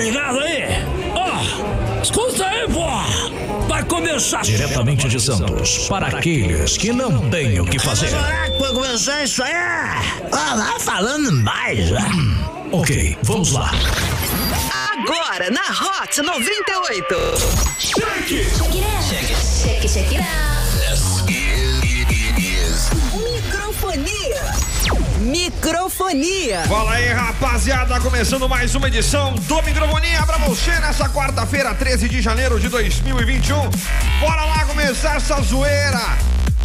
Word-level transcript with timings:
ligado 0.00 0.40
aí? 0.40 0.64
Ó, 1.14 2.02
escuta 2.02 2.46
aí, 2.46 2.66
pô! 2.68 2.86
Vai 3.68 3.84
começar 3.84 4.42
Diretamente 4.42 5.08
de 5.08 5.20
Santos, 5.20 5.86
para 5.88 6.08
aqueles 6.08 6.76
que 6.76 6.92
não 6.92 7.28
têm 7.30 7.60
o 7.60 7.64
que 7.64 7.78
fazer. 7.78 8.08
Será 8.08 8.50
que 8.50 8.58
vai 8.58 8.72
começar 8.72 9.22
isso 9.22 9.42
aí? 9.42 9.52
Ah, 9.52 10.56
vai 10.56 10.80
falando 10.80 11.30
mais, 11.32 11.90
né? 11.90 12.10
Ok, 12.72 13.16
vamos 13.22 13.52
lá. 13.52 13.70
Agora 14.92 15.50
na 15.50 15.60
Hot 15.60 16.20
98. 16.20 17.14
Check, 19.60 19.88
check 19.88 20.12
it 20.12 20.18
out. 20.18 20.59
Microfonia. 25.30 26.64
Fala 26.66 26.94
aí, 26.94 27.06
rapaziada, 27.12 28.00
começando 28.00 28.48
mais 28.48 28.74
uma 28.74 28.88
edição 28.88 29.32
do 29.34 29.62
Microfonia 29.62 30.26
pra 30.26 30.38
você 30.38 30.72
nessa 30.80 31.08
quarta-feira, 31.08 31.72
13 31.72 32.08
de 32.08 32.20
janeiro 32.20 32.58
de 32.58 32.68
2021. 32.68 33.70
Bora 34.18 34.44
lá 34.44 34.64
começar 34.64 35.16
essa 35.16 35.40
zoeira 35.40 36.18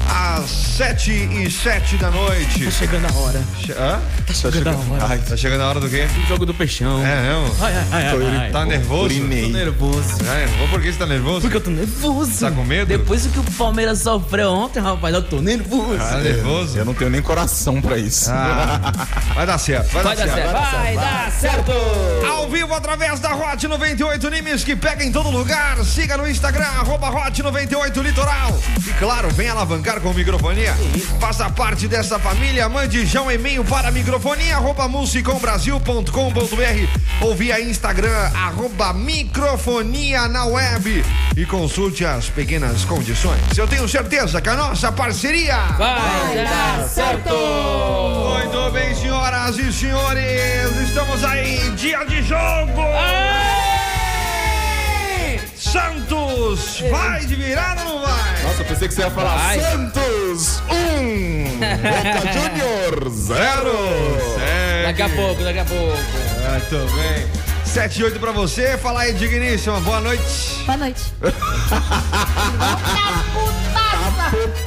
às 0.07 0.49
7 0.49 1.11
e 1.11 1.49
7 1.51 1.97
da 1.97 2.11
noite. 2.11 2.65
Tá 2.65 2.71
chegando 2.71 3.05
a 3.07 3.13
hora. 3.19 3.41
Che- 3.59 3.71
Hã? 3.73 3.99
Tá 4.27 4.33
chegando 4.33 4.67
a 4.69 4.71
hora. 4.93 5.05
Ai, 5.07 5.17
tá 5.19 5.37
chegando 5.37 5.61
a 5.61 5.69
hora 5.69 5.79
do 5.79 5.89
quê? 5.89 6.07
O 6.23 6.27
jogo 6.27 6.45
do 6.45 6.53
peixão. 6.53 7.05
É 7.05 7.21
mesmo? 7.21 7.55
Ai, 7.63 7.73
ai, 7.75 7.85
ai, 7.91 8.07
ai, 8.07 8.37
ai. 8.37 8.51
Tá 8.51 8.65
nervoso? 8.65 9.15
Tô 9.15 9.23
nervoso. 9.25 10.17
Tá 10.17 10.33
nervoso? 10.35 10.69
Por 10.69 10.81
que 10.81 10.91
você 10.91 10.99
tá 10.99 11.05
nervoso? 11.05 11.41
Porque 11.41 11.57
eu 11.57 11.61
tô 11.61 11.69
nervoso. 11.71 12.39
Tá 12.39 12.51
com 12.51 12.63
medo? 12.63 12.87
Depois 12.87 13.23
do 13.23 13.29
que 13.29 13.39
o 13.39 13.53
Palmeiras 13.53 13.99
sofreu 13.99 14.49
ontem, 14.51 14.79
rapaz, 14.81 15.13
eu 15.13 15.23
tô 15.23 15.41
nervoso. 15.41 15.97
Tá 15.97 16.17
nervoso? 16.17 16.77
Eu 16.77 16.85
não 16.85 16.93
tenho 16.93 17.09
nem 17.09 17.21
coração 17.21 17.81
pra 17.81 17.97
isso. 17.97 18.29
Ah, 18.31 18.91
vai 19.33 19.45
dar 19.45 19.57
certo, 19.57 19.91
vai, 19.91 20.03
Vai 20.03 20.15
dar 20.15 20.27
certo. 20.27 20.51
Vai 20.53 20.95
dar 20.95 21.31
certo. 21.31 21.71
Ao 22.29 22.49
vivo 22.49 22.73
através 22.73 23.19
da 23.19 23.33
Hot 23.35 23.67
98 23.67 24.29
Nimes 24.29 24.63
que 24.63 24.75
pega 24.75 25.03
em 25.03 25.11
todo 25.11 25.29
lugar. 25.29 25.77
Siga 25.83 26.17
no 26.17 26.27
Instagram, 26.29 26.65
arroba 26.65 27.09
Hot 27.09 27.41
98 27.41 28.01
Litoral. 28.01 28.59
E 28.85 28.91
claro, 28.93 29.29
vem 29.29 29.49
alavancar 29.49 29.94
com 29.99 30.13
microfonia. 30.13 30.73
Faça 31.19 31.49
parte 31.49 31.87
dessa 31.87 32.19
família. 32.19 32.67
Mande 32.69 33.05
já 33.05 33.21
um 33.21 33.31
e-mail 33.31 33.63
para 33.63 33.91
microfonia, 33.91 34.55
arroba 34.55 34.87
musicombrasil.com.br 34.87 37.21
ou 37.21 37.35
via 37.35 37.61
Instagram, 37.61 38.31
arroba 38.33 38.93
microfonia 38.93 40.27
na 40.27 40.45
web. 40.45 41.03
E 41.35 41.45
consulte 41.45 42.05
as 42.05 42.29
pequenas 42.29 42.85
condições. 42.85 43.57
Eu 43.57 43.67
tenho 43.67 43.87
certeza 43.87 44.41
que 44.41 44.49
a 44.49 44.55
nossa 44.55 44.91
parceria. 44.91 45.57
Vai 45.77 46.43
dar 46.43 46.87
certo. 46.87 47.29
Muito 47.29 48.71
bem, 48.71 48.95
senhoras 48.95 49.57
e 49.57 49.71
senhores, 49.71 50.87
estamos 50.87 51.23
aí, 51.23 51.69
dia 51.71 52.03
de 52.05 52.21
jogo! 52.23 52.81
Santos, 55.75 56.79
vai 56.89 57.25
de 57.25 57.35
virada 57.35 57.83
ou 57.83 57.95
não 57.95 58.01
vai? 58.01 58.43
Nossa, 58.43 58.61
eu 58.61 58.65
pensei 58.65 58.87
que 58.87 58.93
você 58.93 59.01
ia 59.01 59.11
falar 59.11 59.35
Vai. 59.35 59.59
Santos 59.59 60.63
1, 60.69 60.73
um, 60.73 61.59
Boca 61.59 62.31
Junior 62.31 63.09
0. 63.09 63.71
Segue. 64.35 64.85
Daqui 64.85 65.01
a 65.01 65.09
pouco, 65.09 65.43
daqui 65.43 65.59
a 65.59 65.65
pouco. 65.65 65.97
Muito 66.49 66.77
bem. 66.95 67.27
7 67.65 67.99
e 67.99 68.03
8 68.05 68.17
pra 68.21 68.31
você, 68.31 68.77
fala 68.77 69.01
aí, 69.01 69.11
digníssima, 69.11 69.81
boa 69.81 69.99
noite. 69.99 70.63
Boa 70.65 70.77
noite. 70.77 71.03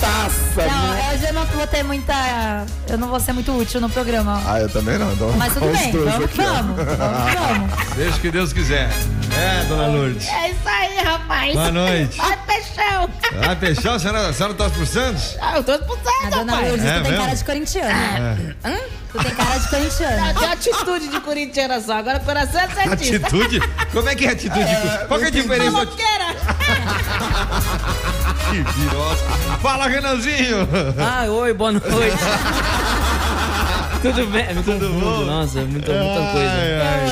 Putaça. 0.08 0.66
Não, 0.66 1.12
hoje 1.14 1.26
eu 1.26 1.32
não 1.34 1.44
vou 1.46 1.66
ter 1.66 1.82
muita. 1.82 2.14
Eu 2.88 2.98
não 2.98 3.08
vou 3.08 3.20
ser 3.20 3.32
muito 3.32 3.52
útil 3.56 3.80
no 3.80 3.90
programa. 3.90 4.40
Ah, 4.46 4.60
eu 4.60 4.68
também 4.68 4.98
não. 4.98 5.12
Então, 5.12 5.30
Mas 5.36 5.52
tudo 5.54 5.66
bem, 5.76 5.92
vamos, 5.92 6.24
aqui, 6.24 6.36
vamos, 6.38 6.76
vamos, 6.76 6.94
vamos. 7.34 7.88
Deixa 7.96 8.18
que 8.18 8.30
Deus 8.30 8.52
quiser. 8.52 8.88
É, 9.36 9.64
dona 9.64 9.86
Lourdes. 9.88 10.26
É 10.28 10.50
isso 10.50 10.66
aí, 10.68 10.96
rapaz. 11.04 11.52
Boa 11.52 11.70
noite. 11.70 12.18
Ai, 12.20 12.38
peixão. 12.46 13.10
Ah, 13.42 13.54
Peixão, 13.56 13.94
a 13.94 13.98
senhora, 13.98 14.28
a 14.28 14.32
senhora 14.32 14.54
torce 14.54 14.74
pro 14.74 14.86
Santos? 14.86 15.36
Ah, 15.40 15.56
eu 15.56 15.62
tô 15.64 15.72
expulsando, 15.74 16.08
A 16.26 16.30
dona 16.30 16.60
Lourdes, 16.60 16.84
É 16.84 16.92
tu 16.98 17.02
tem 17.02 17.10
mesmo? 17.12 17.24
cara 17.24 17.36
de 17.36 17.44
corintiano. 17.44 17.90
Hã? 18.64 18.76
Tu 19.12 19.18
tem 19.18 19.34
cara 19.34 19.58
de 19.58 19.68
corintiano. 19.68 20.38
Tem 20.40 20.48
atitude 20.52 21.08
de 21.08 21.20
corintiana 21.20 21.80
só, 21.80 21.98
agora 21.98 22.18
o 22.18 22.20
coração 22.24 22.60
é 22.60 22.68
certinho. 22.68 23.16
Atitude? 23.26 23.60
Como 23.92 24.08
é 24.08 24.14
que 24.14 24.26
é 24.26 24.30
atitude? 24.30 24.64
Qual 25.06 25.20
que 25.20 25.26
é 25.26 25.28
a 25.28 25.30
diferença? 25.30 25.78
Que 28.50 28.62
virosca. 28.80 29.28
Fala, 29.60 29.86
Renanzinho. 29.88 30.66
Ah, 30.98 31.26
oi, 31.30 31.52
boa 31.52 31.72
noite. 31.72 31.88
Tudo 34.00 34.26
bem? 34.28 34.46
Me 34.54 34.62
confundo. 34.62 34.88
bom? 35.00 35.24
Nossa, 35.24 35.60
muita, 35.62 35.92
muita 35.92 36.32
coisa. 36.32 36.52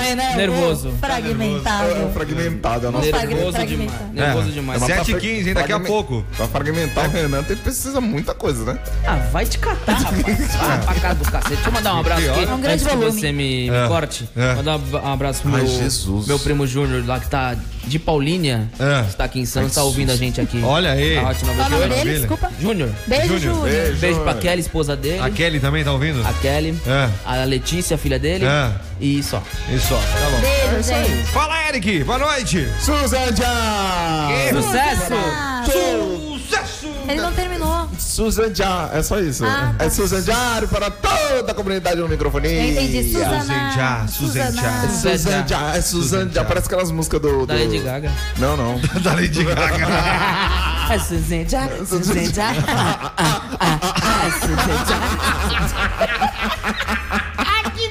Ai, 0.00 0.14
né? 0.14 0.36
Nervoso. 0.36 0.94
Fragmentado. 1.00 1.91
É 1.91 2.10
fragmentado. 2.14 2.86
A 2.86 2.91
nossa 2.92 3.08
Frag- 3.08 3.26
Nervoso 3.26 3.52
fragmentado. 3.56 3.98
demais. 4.12 4.14
Nervoso 4.14 4.52
demais. 4.52 4.80
Mas 4.80 4.88
pra 4.88 4.98
7 4.98 5.08
e 5.08 5.10
fra- 5.10 5.20
15, 5.20 5.48
hein? 5.48 5.54
Daqui 5.54 5.72
a 5.72 5.80
pouco. 5.80 6.24
Pra 6.36 6.47
fragmentar 6.47 7.08
o 7.08 7.10
Renan, 7.10 7.42
tem 7.42 7.56
precisa 7.56 8.00
muita 8.00 8.34
coisa, 8.34 8.64
né? 8.72 8.78
Ah, 9.04 9.16
vai 9.32 9.44
te 9.44 9.58
catar, 9.58 9.94
rapaz. 9.94 10.54
Ah, 10.60 10.78
pra 10.86 10.94
casa 10.94 11.14
do 11.16 11.24
cacete. 11.32 11.54
Deixa 11.54 11.68
eu 11.68 11.72
mandar 11.72 11.94
um 11.97 12.00
abraço 12.00 12.30
aqui. 12.30 12.44
É 12.44 12.54
um 12.54 12.60
grande 12.60 12.66
antes 12.68 12.86
que 12.86 12.94
volume. 12.97 13.20
você 13.20 13.32
me, 13.32 13.68
É. 13.68 13.82
me 13.82 13.88
corte. 13.88 14.30
É. 14.36 14.54
Mandar 14.54 14.78
um 14.78 15.12
abraço 15.12 15.42
pro 15.42 15.56
Ai, 15.56 15.62
meu, 15.62 15.66
Jesus. 15.72 16.28
meu 16.28 16.38
primo 16.38 16.66
Júnior 16.68 17.04
lá 17.04 17.18
que 17.18 17.26
tá 17.28 17.56
de 17.86 17.98
Paulínia. 17.98 18.69
É. 18.78 19.04
Que 19.08 19.16
tá 19.16 19.24
aqui 19.24 19.41
em 19.41 19.47
Santos, 19.47 19.74
tá 19.74 19.82
ouvindo 19.82 20.10
a 20.10 20.16
gente 20.16 20.41
aqui. 20.41 20.60
Olha 20.62 20.92
aí. 20.92 21.14
Tá 21.16 21.28
ótimo, 21.28 21.54
Qual 21.54 21.66
o 21.66 21.70
nome 21.70 21.88
dele? 21.88 22.19
Desculpa. 22.19 22.50
Júnior. 22.60 22.91
Beijo, 23.06 23.38
Júnior, 23.38 23.62
beijo. 23.69 23.97
Beijo 23.98 24.20
pra 24.20 24.34
Kelly, 24.34 24.60
esposa 24.60 24.97
dele. 24.97 25.20
A 25.20 25.30
Kelly 25.30 25.60
também 25.60 25.84
tá 25.84 25.92
ouvindo? 25.92 26.26
A 26.26 26.32
Kelly. 26.34 26.76
É. 26.86 27.08
A 27.24 27.44
Letícia, 27.44 27.97
filha 27.97 28.19
dele. 28.19 28.44
É. 28.44 28.72
E 29.00 29.22
só. 29.22 29.42
Isso, 29.74 29.94
ó. 29.94 29.98
Tá 29.98 30.30
bom. 30.30 30.41
Beijo, 30.41 30.82
gente. 30.82 31.26
Fala, 31.28 31.69
Eric. 31.69 32.04
Boa 32.04 32.19
noite. 32.19 32.69
Susan 32.80 33.34
Já! 33.36 34.28
Sucesso! 34.53 36.25
Ele 37.09 37.21
não 37.21 37.33
terminou. 37.33 37.89
Susan 37.99 38.55
Já, 38.55 38.91
é 38.93 39.03
só 39.03 39.19
isso. 39.21 39.44
Ah, 39.44 39.75
tá. 39.78 39.84
É 39.84 39.91
Susan 39.91 40.22
Já 40.22 40.62
para 40.71 40.91
toda 40.91 41.53
a 41.53 41.55
comunidade 41.55 42.00
no 42.00 42.09
microfone. 42.09 42.49
Eu 42.53 42.71
entendi. 42.72 43.12
Suzana. 43.12 43.39
Susan 44.09 44.53
Já, 44.53 44.89
Susan 44.89 45.47
Já, 45.47 45.77
é 45.77 45.81
Susan 45.81 46.31
Já. 46.33 46.45
Parece 46.45 46.66
aquelas 46.66 46.91
músicas 46.91 47.21
do. 47.21 47.47
Da 47.47 47.55
do- 47.55 47.61
Lady 47.65 47.78
Gaga. 47.81 48.12
Não, 48.39 48.56
não. 48.56 48.81
da 49.03 49.12
Lady 49.15 49.45
Gaga. 49.45 49.87
É 50.89 51.00
Susan 51.00 51.45
já, 51.49 51.69
Susan 51.84 52.33
já. 52.33 52.53
Ah, 53.19 54.22
é 54.25 54.31
Susan 54.31 54.84
já. 54.87 54.97
Ai, 57.39 57.72
que 57.72 57.89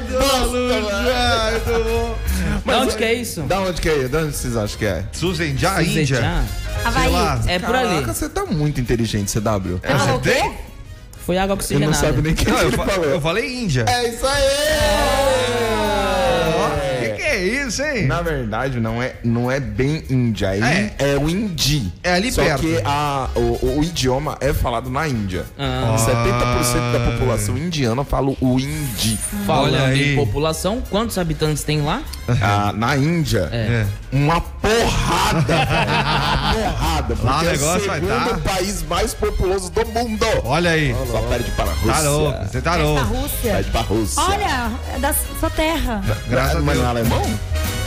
bosta, 0.00 0.46
mano. 0.50 1.06
Já, 1.06 1.50
muito 1.52 1.84
bom. 1.84 2.18
Da 2.66 2.80
onde 2.80 2.96
que 2.96 3.04
é 3.04 3.14
isso? 3.14 3.42
Da 3.42 3.60
onde 3.60 3.80
que 3.80 3.88
é? 3.88 4.08
Da 4.08 4.18
onde 4.20 4.36
vocês 4.36 4.56
acham 4.56 4.76
que 4.78 4.86
é? 4.86 5.04
Susan 5.12 5.56
Já, 5.56 5.76
Susan 5.78 6.00
Índia. 6.00 6.44
Havaí. 6.88 7.12
lá. 7.12 7.40
É 7.46 7.58
por 7.58 7.74
ali. 7.74 7.88
Caraca, 7.94 8.14
você 8.14 8.28
tá 8.28 8.44
muito 8.46 8.80
inteligente, 8.80 9.32
CW. 9.32 9.80
É, 9.82 9.94
você 9.94 10.10
o 10.12 10.20
quê? 10.20 10.30
tem? 10.30 10.52
Foi 11.24 11.36
água 11.38 11.56
Você 11.56 11.74
não 11.78 11.88
oxigenada. 11.88 12.14
sabe 12.16 12.22
nem 12.22 12.34
quem 12.34 12.52
Não, 12.52 12.60
eu, 12.60 12.68
ele 12.68 12.76
fa- 12.76 12.84
falou. 12.86 13.04
eu 13.06 13.20
falei 13.20 13.62
Índia. 13.64 13.84
É 13.88 14.08
isso 14.08 14.24
aí! 14.26 14.44
O 16.56 17.00
que, 17.00 17.08
que 17.16 17.22
é 17.22 17.44
isso, 17.66 17.82
hein? 17.82 18.06
Na 18.06 18.22
verdade, 18.22 18.78
não 18.80 19.02
é, 19.02 19.14
não 19.24 19.50
é 19.50 19.58
bem 19.58 20.04
Índia, 20.08 20.54
é, 20.54 20.92
É. 20.98 21.10
é 21.14 21.16
o 21.18 21.28
hindi. 21.28 21.92
É 22.02 22.12
ali 22.14 22.30
Só 22.30 22.42
perto. 22.44 22.60
que 22.60 22.80
a, 22.84 23.28
o, 23.34 23.78
o 23.78 23.82
idioma 23.82 24.36
é 24.40 24.52
falado 24.52 24.88
na 24.88 25.08
Índia. 25.08 25.44
Ah. 25.58 25.96
70% 25.98 26.92
da 26.92 27.10
população 27.12 27.58
indiana 27.58 28.04
fala 28.04 28.32
o 28.40 28.60
hindi. 28.60 29.18
Falando 29.44 29.74
Olha 29.74 29.84
aí. 29.86 30.12
em 30.12 30.16
população, 30.16 30.80
quantos 30.88 31.18
habitantes 31.18 31.64
tem 31.64 31.82
lá? 31.82 32.02
Ah, 32.40 32.72
na 32.72 32.96
Índia, 32.96 33.48
É. 33.52 33.84
uma 34.12 34.40
porrada, 34.40 35.40
velho. 35.42 35.90
Uma 35.90 36.72
porrada. 36.72 37.16
Porque 37.16 37.26
Lá 37.26 37.38
o 37.38 37.44
é 37.44 37.48
o 37.48 37.50
negócio 37.52 37.86
vai 37.86 38.00
segundo 38.00 38.42
tá. 38.42 38.50
país 38.54 38.82
mais 38.84 39.14
populoso 39.14 39.70
do 39.70 39.86
mundo. 39.86 40.26
Olha 40.44 40.70
aí. 40.70 40.94
Só 41.10 41.20
perde 41.22 41.50
para 41.52 41.70
a 41.70 41.74
Rússia. 41.74 41.92
Tá 41.92 42.00
louco, 42.00 42.44
você 42.46 42.60
tá 42.62 42.76
louco. 42.76 43.04
Rússia. 43.04 43.52
Perde 43.52 43.70
para 43.70 43.80
a 43.80 43.84
Rússia. 43.84 44.22
Olha, 44.22 44.70
é 44.94 44.98
da 44.98 45.12
sua 45.12 45.50
terra. 45.50 46.02
Graças 46.28 46.56
a 46.56 46.60
Mas 46.60 46.76
Deus. 46.76 46.78
não 46.78 46.84
é 46.86 46.88
alemão? 46.88 47.22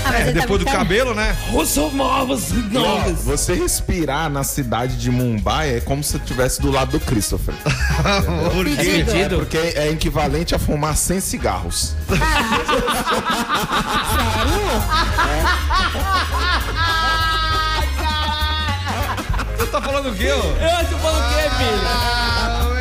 Ah, 0.09 0.11
mas 0.11 0.19
É, 0.19 0.23
ele 0.29 0.33
tá 0.33 0.39
depois 0.41 0.59
do 0.59 0.65
cabelo, 0.65 1.13
né? 1.13 1.35
Russo 1.49 1.89
novos 1.91 2.51
Ó, 2.75 2.99
você 3.23 3.53
respirar 3.53 4.29
na 4.29 4.43
cidade 4.43 4.97
de 4.97 5.09
Mumbai 5.11 5.77
é 5.77 5.81
como 5.81 6.03
se 6.03 6.11
você 6.11 6.17
estivesse 6.17 6.61
do 6.61 6.71
lado 6.71 6.91
do 6.91 6.99
Christopher. 6.99 7.53
Por 8.53 8.65
quê? 8.65 8.75
Pedido. 9.05 9.35
É 9.35 9.37
porque 9.37 9.57
é 9.57 9.89
equivalente 9.89 10.55
a 10.55 10.59
fumar 10.59 10.95
100 10.95 11.19
cigarros. 11.21 11.95
Você 19.57 19.65
tá 19.67 19.81
falando 19.81 20.09
o 20.09 20.15
quê, 20.15 20.31
ô? 20.31 20.35
Eu 20.35 20.85
tô 20.89 20.97
falando 20.97 21.25
o 21.25 21.29
quê, 21.29 21.49
filho? 21.57 22.38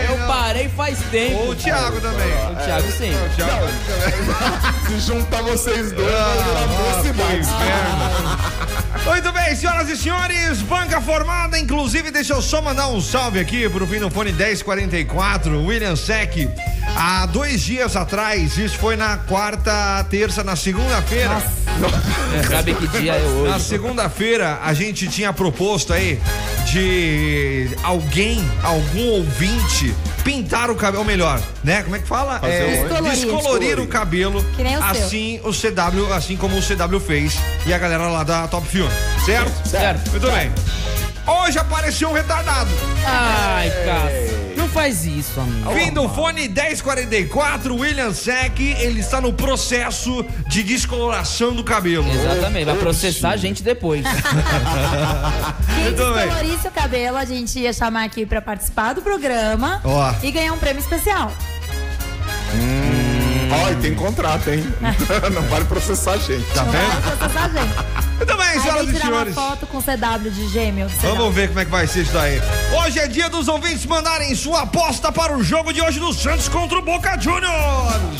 Eu 0.08 0.26
parei 0.26 0.68
faz 0.68 0.98
tempo. 1.10 1.36
Ou 1.36 1.50
o 1.50 1.54
Thiago 1.54 2.00
também. 2.00 2.32
O 2.52 2.56
Thiago 2.64 2.92
sim. 2.92 3.14
O 3.14 3.36
Thiago 3.36 3.66
também. 3.86 5.00
Se 5.00 5.06
juntar 5.06 5.42
vocês 5.42 5.92
dois, 5.92 6.10
vai 6.10 6.42
virar 6.44 6.66
duas 6.66 7.06
cidades. 7.06 7.48
Muito 9.04 9.32
bem, 9.32 9.56
senhoras 9.56 9.88
e 9.88 9.96
senhores, 9.96 10.62
banca 10.62 11.00
formada, 11.00 11.58
inclusive 11.58 12.10
deixa 12.10 12.34
eu 12.34 12.42
só 12.42 12.60
mandar 12.60 12.88
um 12.88 13.00
salve 13.00 13.38
aqui 13.38 13.68
pro 13.68 13.86
fim 13.86 14.00
do 14.00 14.10
fone 14.10 14.32
1044, 14.32 15.64
William 15.64 15.96
Sec, 15.96 16.48
Há 16.96 17.26
dois 17.26 17.62
dias 17.62 17.96
atrás, 17.96 18.56
isso 18.58 18.76
foi 18.78 18.96
na 18.96 19.18
quarta, 19.18 20.04
terça, 20.10 20.42
na 20.42 20.56
segunda-feira. 20.56 21.42
Sabe 22.50 22.74
que 22.74 22.86
dia 22.88 23.14
é 23.14 23.22
hoje? 23.22 23.50
Na 23.50 23.58
segunda-feira, 23.58 24.58
a 24.62 24.72
gente 24.74 25.06
tinha 25.08 25.32
proposto 25.32 25.92
aí 25.92 26.20
de 26.66 27.70
alguém, 27.82 28.38
algum 28.62 29.06
ouvinte, 29.10 29.94
pintar 30.24 30.70
o 30.70 30.74
cabelo, 30.74 30.98
ou 31.00 31.04
melhor, 31.04 31.40
né? 31.64 31.82
Como 31.82 31.96
é 31.96 31.98
que 32.00 32.06
fala? 32.06 32.38
Fazer 32.38 32.52
É, 32.52 32.76
Descolorir. 32.84 33.10
descolorir 33.12 33.80
o 33.80 33.86
cabelo. 33.86 34.44
Que 34.56 34.62
nem 34.62 34.76
o 34.76 34.80
seu. 34.80 34.88
assim 34.88 35.40
o 35.44 35.50
CW, 35.52 36.12
assim 36.12 36.36
como 36.36 36.56
o 36.58 36.62
CW 36.62 37.00
fez 37.00 37.38
e 37.66 37.72
a 37.72 37.78
galera 37.78 38.08
lá 38.08 38.22
da 38.24 38.46
Top 38.48 38.66
Film, 38.68 38.88
certo? 39.24 39.68
Certo. 39.68 40.10
Muito 40.10 40.30
bem. 40.30 40.50
Hoje 41.26 41.58
apareceu 41.58 42.08
um 42.08 42.12
retardado. 42.14 42.70
Ai, 43.06 43.70
cara. 43.84 44.37
Não 44.68 44.74
faz 44.74 45.06
isso, 45.06 45.40
amigo. 45.40 45.72
Fim 45.72 45.90
do 45.90 46.06
fone 46.10 46.46
1044, 46.46 47.74
William 47.74 48.12
Sec, 48.12 48.60
ele 48.60 49.00
está 49.00 49.18
no 49.18 49.32
processo 49.32 50.22
de 50.46 50.62
descoloração 50.62 51.54
do 51.54 51.64
cabelo. 51.64 52.06
Exatamente, 52.12 52.66
vai 52.66 52.76
processar 52.76 53.30
a 53.30 53.36
gente 53.38 53.62
depois. 53.62 54.04
Quem 55.74 55.94
descolorisse 55.94 56.68
o 56.68 56.70
cabelo, 56.70 57.16
a 57.16 57.24
gente 57.24 57.58
ia 57.58 57.72
chamar 57.72 58.04
aqui 58.04 58.26
pra 58.26 58.42
participar 58.42 58.92
do 58.92 59.00
programa 59.00 59.80
Ó. 59.82 60.12
e 60.22 60.30
ganhar 60.30 60.52
um 60.52 60.58
prêmio 60.58 60.80
especial. 60.80 61.32
Ó, 63.50 63.70
e 63.70 63.76
tem 63.76 63.94
contrato, 63.94 64.50
hein? 64.50 64.62
Não 65.32 65.42
vale 65.44 65.64
processar 65.64 66.12
a 66.12 66.18
gente. 66.18 66.44
Tá 66.52 66.64
Não 66.64 66.72
vendo? 66.72 67.02
vai 67.02 67.16
processar 67.16 67.44
a 67.44 67.48
gente. 67.48 67.87
Muito 68.18 68.36
bem, 68.36 68.46
Aí 68.46 68.60
senhoras 68.60 68.88
e 68.88 68.92
tirar 68.92 69.06
uma 69.06 69.10
senhores. 69.10 69.34
foto 69.34 69.66
com 69.66 69.80
CW 69.80 70.30
de 70.30 70.48
gêmeo. 70.48 70.88
CW. 70.88 71.14
Vamos 71.16 71.34
ver 71.34 71.48
como 71.48 71.60
é 71.60 71.64
que 71.64 71.70
vai 71.70 71.86
ser 71.86 72.02
isso 72.02 72.12
daí. 72.12 72.40
Hoje 72.84 72.98
é 72.98 73.06
dia 73.06 73.28
dos 73.30 73.46
ouvintes 73.48 73.86
mandarem 73.86 74.34
sua 74.34 74.62
aposta 74.62 75.10
para 75.12 75.36
o 75.36 75.42
jogo 75.42 75.72
de 75.72 75.80
hoje 75.80 76.00
do 76.00 76.12
Santos 76.12 76.48
contra 76.48 76.78
o 76.78 76.82
Boca 76.82 77.16
Juniors. 77.18 78.18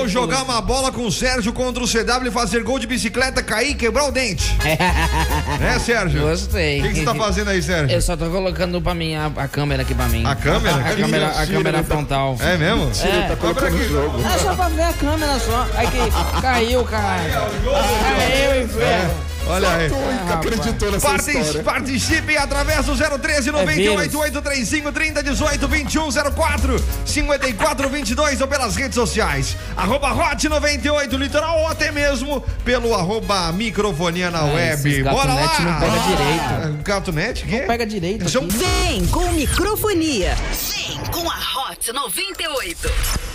Ou 0.00 0.08
jogar 0.08 0.42
uma 0.44 0.62
bola 0.62 0.90
com 0.90 1.06
o 1.06 1.12
Sérgio 1.12 1.52
contra 1.52 1.84
o 1.84 1.86
CW 1.86 2.26
e 2.26 2.30
fazer 2.30 2.62
gol 2.62 2.78
de 2.78 2.86
bicicleta, 2.86 3.42
cair 3.42 3.72
e 3.72 3.74
quebrar 3.74 4.06
o 4.06 4.10
dente. 4.10 4.56
né, 5.60 5.78
Sérgio? 5.78 6.22
Gostei. 6.22 6.80
O 6.80 6.84
que, 6.84 6.94
você 6.94 7.04
tá 7.04 7.14
fazendo 7.14 7.50
aí, 7.50 7.62
Sérgio? 7.62 7.94
Eu 7.94 8.00
só 8.00 8.16
tô 8.16 8.30
colocando 8.30 8.80
pra 8.80 8.94
mim 8.94 9.14
a, 9.14 9.26
a 9.36 9.46
câmera 9.46 9.82
aqui 9.82 9.94
pra 9.94 10.08
mim. 10.08 10.24
A 10.24 10.34
câmera? 10.34 10.76
A 10.76 10.94
câmera, 10.94 11.28
a 11.28 11.46
câmera 11.46 11.84
frontal. 11.84 12.36
É 12.40 12.56
mesmo? 12.56 12.90
É. 13.04 13.28
Tá 13.28 13.36
colocando 13.36 13.76
no 13.76 13.88
jogo. 13.88 14.20
É 14.26 14.38
só 14.38 14.54
pra 14.54 14.68
ver 14.68 14.82
a 14.84 14.92
câmera 14.94 15.38
só. 15.38 15.68
Aí 15.74 15.86
que 15.88 16.40
caiu, 16.40 16.82
caralho. 16.84 17.30
Caiu, 17.30 18.64
inferno. 18.64 19.29
Olha 19.50 19.68
aí. 19.70 19.88
Nunca 19.88 20.34
acreditou 20.34 20.90
nessa 20.90 21.08
Parti- 21.08 21.30
história. 21.38 21.62
Participe 21.62 22.36
através 22.36 22.86
do 22.86 22.96
013 22.96 23.50
98 23.50 24.18
835 24.18 24.92
30 24.92 25.22
18 25.22 25.68
21 25.68 26.08
04 26.34 26.84
54 27.06 27.88
22 27.88 28.40
ou 28.40 28.48
pelas 28.48 28.76
redes 28.76 28.94
sociais. 28.94 29.56
Arroba 29.76 30.12
Hot 30.12 30.48
98 30.48 31.16
Litoral 31.16 31.58
ou 31.60 31.68
até 31.68 31.90
mesmo 31.90 32.40
pelo 32.64 32.94
arroba 32.94 33.50
microfonia 33.52 34.30
na 34.30 34.46
É, 34.48 34.54
web. 34.54 35.02
Bora 35.04 35.34
lá! 35.34 35.60
não 35.60 35.80
pega 35.80 35.98
direito. 36.00 36.44
Ah, 36.44 36.82
Gatunete? 36.84 37.44
Quê? 37.46 37.60
Pega 37.66 37.86
direito 37.86 38.26
aqui. 38.26 38.46
Vem 38.56 39.06
com 39.06 39.30
microfonia. 39.32 40.34
Vem 40.36 40.98
com 41.12 41.28
a 41.28 41.70
Hot 41.70 41.92
98. 41.92 43.29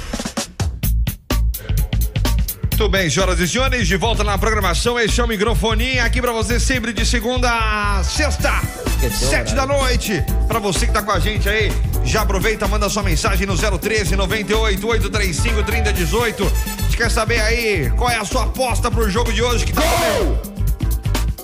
Muito 2.77 2.89
bem, 2.89 3.10
senhoras 3.10 3.39
e 3.39 3.48
senhores, 3.48 3.88
de 3.88 3.95
volta 3.95 4.22
na 4.22 4.38
programação. 4.38 5.00
Esse 5.00 5.22
é 5.22 5.24
o 5.24 5.27
microfonia 5.30 6.04
aqui 6.04 6.19
pra 6.19 6.33
você 6.33 6.60
sempre 6.60 6.92
de 6.92 7.06
segunda 7.06 7.50
a 7.50 8.04
sexta, 8.04 8.51
Esqueceu 8.86 9.30
sete 9.30 9.56
da 9.56 9.66
noite. 9.66 10.22
Pra 10.45 10.60
você 10.60 10.86
que 10.86 10.92
tá 10.92 11.01
com 11.01 11.12
a 11.12 11.18
gente 11.18 11.48
aí, 11.48 11.72
já 12.04 12.24
aproveita, 12.24 12.68
manda 12.68 12.89
sua 12.89 13.01
mensagem 13.01 13.48
no 13.48 13.56
013 13.57 14.18
98 14.18 14.86
835 14.89 15.63
3018. 15.63 16.44
A 16.44 16.81
gente 16.81 16.98
quer 16.98 17.10
saber 17.10 17.39
aí 17.39 17.89
qual 17.92 18.10
é 18.10 18.18
a 18.18 18.25
sua 18.25 18.44
aposta 18.44 18.92
pro 18.92 19.10
jogo 19.10 19.31
de 19.31 19.42
hoje 19.42 19.63
que 19.66 19.71
tá 19.71 19.81
comendo. 19.81 20.38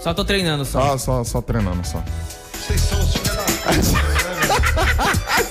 Só 0.04 0.14
tô 0.14 0.26
treinando 0.26 0.66
só. 0.66 0.82
Só, 0.82 0.98
só, 0.98 1.24
só 1.24 1.42
treinando, 1.42 1.88
só. 1.88 2.04
Vocês 2.60 2.82
são 2.82 3.00
os 3.00 3.14
filhos 3.14 3.38
da- 3.38 3.46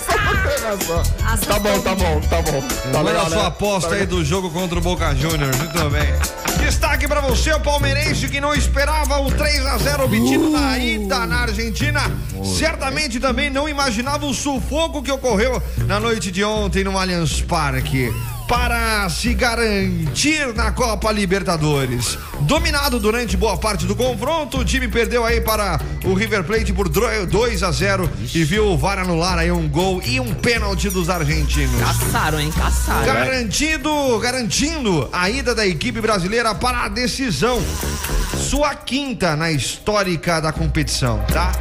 Tá 0.61 1.59
bom, 1.59 1.81
tá 1.81 1.95
bom, 1.95 2.21
tá 2.21 2.43
bom. 2.43 2.63
Tá 2.93 3.01
legal, 3.01 3.27
a 3.27 3.31
sua 3.31 3.43
né? 3.43 3.47
aposta 3.49 3.95
aí 3.95 4.05
do 4.05 4.23
jogo 4.23 4.51
contra 4.51 4.79
o 4.79 4.83
Boca 4.83 5.15
Juniors. 5.15 5.57
Muito 5.57 5.91
bem. 5.91 6.13
Destaque 6.59 7.09
pra 7.09 7.23
você, 7.23 7.51
o 7.53 7.61
palmeirense 7.61 8.29
que 8.29 8.41
não 8.41 8.55
esperava 8.55 9.19
o 9.21 9.31
3 9.31 9.65
a 9.67 9.79
0 9.79 10.05
obtido 10.05 10.51
na 10.51 10.79
ida 10.79 11.27
na 11.27 11.41
Argentina. 11.41 12.01
Certamente 12.45 13.19
também 13.19 13.49
não 13.49 13.69
imaginava 13.69 14.27
o 14.27 14.35
sufoco 14.35 15.03
que 15.03 15.11
ocorreu 15.11 15.63
na 15.87 15.99
noite 15.99 16.31
de 16.31 16.45
ontem 16.45 16.85
no 16.85 16.99
Allianz 16.99 17.41
Parque. 17.41 18.13
Para 18.51 19.09
se 19.09 19.33
garantir 19.33 20.53
na 20.57 20.73
Copa 20.73 21.13
Libertadores. 21.13 22.19
Dominado 22.41 22.99
durante 22.99 23.37
boa 23.37 23.57
parte 23.57 23.87
do 23.87 23.95
confronto, 23.95 24.59
o 24.59 24.65
time 24.65 24.89
perdeu 24.89 25.25
aí 25.25 25.41
para 25.41 25.81
o 26.05 26.15
River 26.15 26.43
Plate 26.43 26.73
por 26.73 26.89
2 26.89 27.63
a 27.63 27.71
0 27.71 28.11
e 28.35 28.43
viu 28.43 28.67
o 28.67 28.77
VAR 28.77 28.99
anular 28.99 29.39
aí 29.39 29.53
um 29.53 29.69
gol 29.69 30.03
e 30.05 30.19
um 30.19 30.35
pênalti 30.35 30.91
dos 30.91 31.09
argentinos. 31.09 31.81
Caçaram, 31.81 32.41
hein? 32.41 32.51
Caçaram. 32.51 33.07
Garantido, 33.07 34.19
garantindo 34.19 35.09
a 35.13 35.31
ida 35.31 35.55
da 35.55 35.65
equipe 35.65 36.01
brasileira 36.01 36.53
para 36.53 36.87
a 36.87 36.89
decisão. 36.89 37.63
Sua 38.37 38.75
quinta 38.75 39.37
na 39.37 39.53
histórica 39.53 40.41
da 40.41 40.51
competição, 40.51 41.21
tá? 41.33 41.53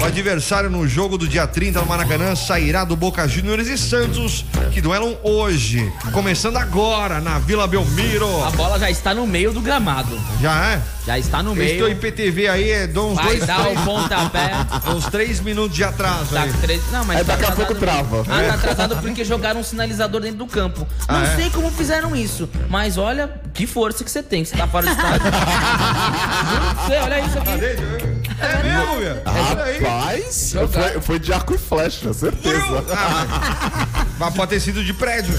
O 0.00 0.04
adversário 0.06 0.70
no 0.70 0.88
jogo 0.88 1.18
do 1.18 1.28
dia 1.28 1.46
30 1.46 1.80
no 1.80 1.86
Maracanã 1.86 2.34
sairá 2.34 2.84
do 2.84 2.96
Boca 2.96 3.28
Juniors 3.28 3.68
e 3.68 3.76
Santos, 3.76 4.46
que 4.72 4.80
duelam 4.80 5.18
hoje. 5.22 5.92
Começando 6.12 6.37
agora 6.46 7.20
na 7.20 7.38
Vila 7.38 7.66
Belmiro. 7.66 8.44
A 8.44 8.50
bola 8.50 8.78
já 8.78 8.88
está 8.90 9.12
no 9.12 9.26
meio 9.26 9.52
do 9.52 9.60
gramado. 9.60 10.18
Já 10.40 10.66
é? 10.74 10.82
Já 11.06 11.18
está 11.18 11.42
no 11.42 11.52
Esse 11.60 11.76
teu 11.76 11.86
meio. 11.86 11.96
IPTV 11.96 12.48
aí 12.48 12.70
é 12.70 12.86
de 12.86 12.98
uns 12.98 13.14
Vai 13.16 13.26
dois, 13.26 13.46
dar 13.46 13.60
o 13.60 13.64
três, 13.64 13.80
pontapé. 13.80 14.50
uns 14.94 15.06
três 15.06 15.40
minutos 15.40 15.74
de 15.74 15.82
atraso 15.82 16.26
Tá 16.34 16.42
aí. 16.42 16.52
três... 16.60 16.82
Não, 16.92 17.04
mas 17.04 17.18
Aí 17.18 17.24
tá 17.24 17.36
daqui 17.36 17.50
a 17.50 17.56
pouco 17.56 17.74
trava. 17.74 18.20
Ah, 18.28 18.46
tá 18.48 18.54
atrasado 18.54 18.96
porque 18.98 19.24
jogaram 19.24 19.60
um 19.60 19.64
sinalizador 19.64 20.20
dentro 20.20 20.38
do 20.38 20.46
campo. 20.46 20.86
Não 21.08 21.16
Ah, 21.16 21.22
é? 21.24 21.36
sei 21.36 21.50
como 21.50 21.70
fizeram 21.70 22.14
isso, 22.14 22.48
mas 22.68 22.96
olha 22.98 23.30
que 23.54 23.66
força 23.66 24.04
que 24.04 24.10
você 24.10 24.22
tem, 24.22 24.42
que 24.44 24.50
você 24.50 24.56
tá 24.56 24.66
fora 24.68 24.86
do 24.86 24.92
estádio. 24.92 25.20
Pra 25.30 26.74
você, 26.86 26.96
olha 26.98 27.20
isso 27.20 27.38
aqui. 27.38 27.50
É 28.40 28.62
mesmo, 28.62 28.96
meu? 29.00 29.22
Olha 29.26 29.64
aí. 29.64 29.82
Rapaz, 29.82 30.54
foi, 30.70 31.00
foi 31.00 31.18
de 31.18 31.32
arco 31.32 31.54
e 31.54 31.58
flecha, 31.58 32.12
certeza. 32.12 32.84
Ah, 32.94 34.06
mas 34.18 34.34
pode 34.34 34.50
ter 34.50 34.60
sido 34.60 34.84
de 34.84 34.92
prédio. 34.92 35.34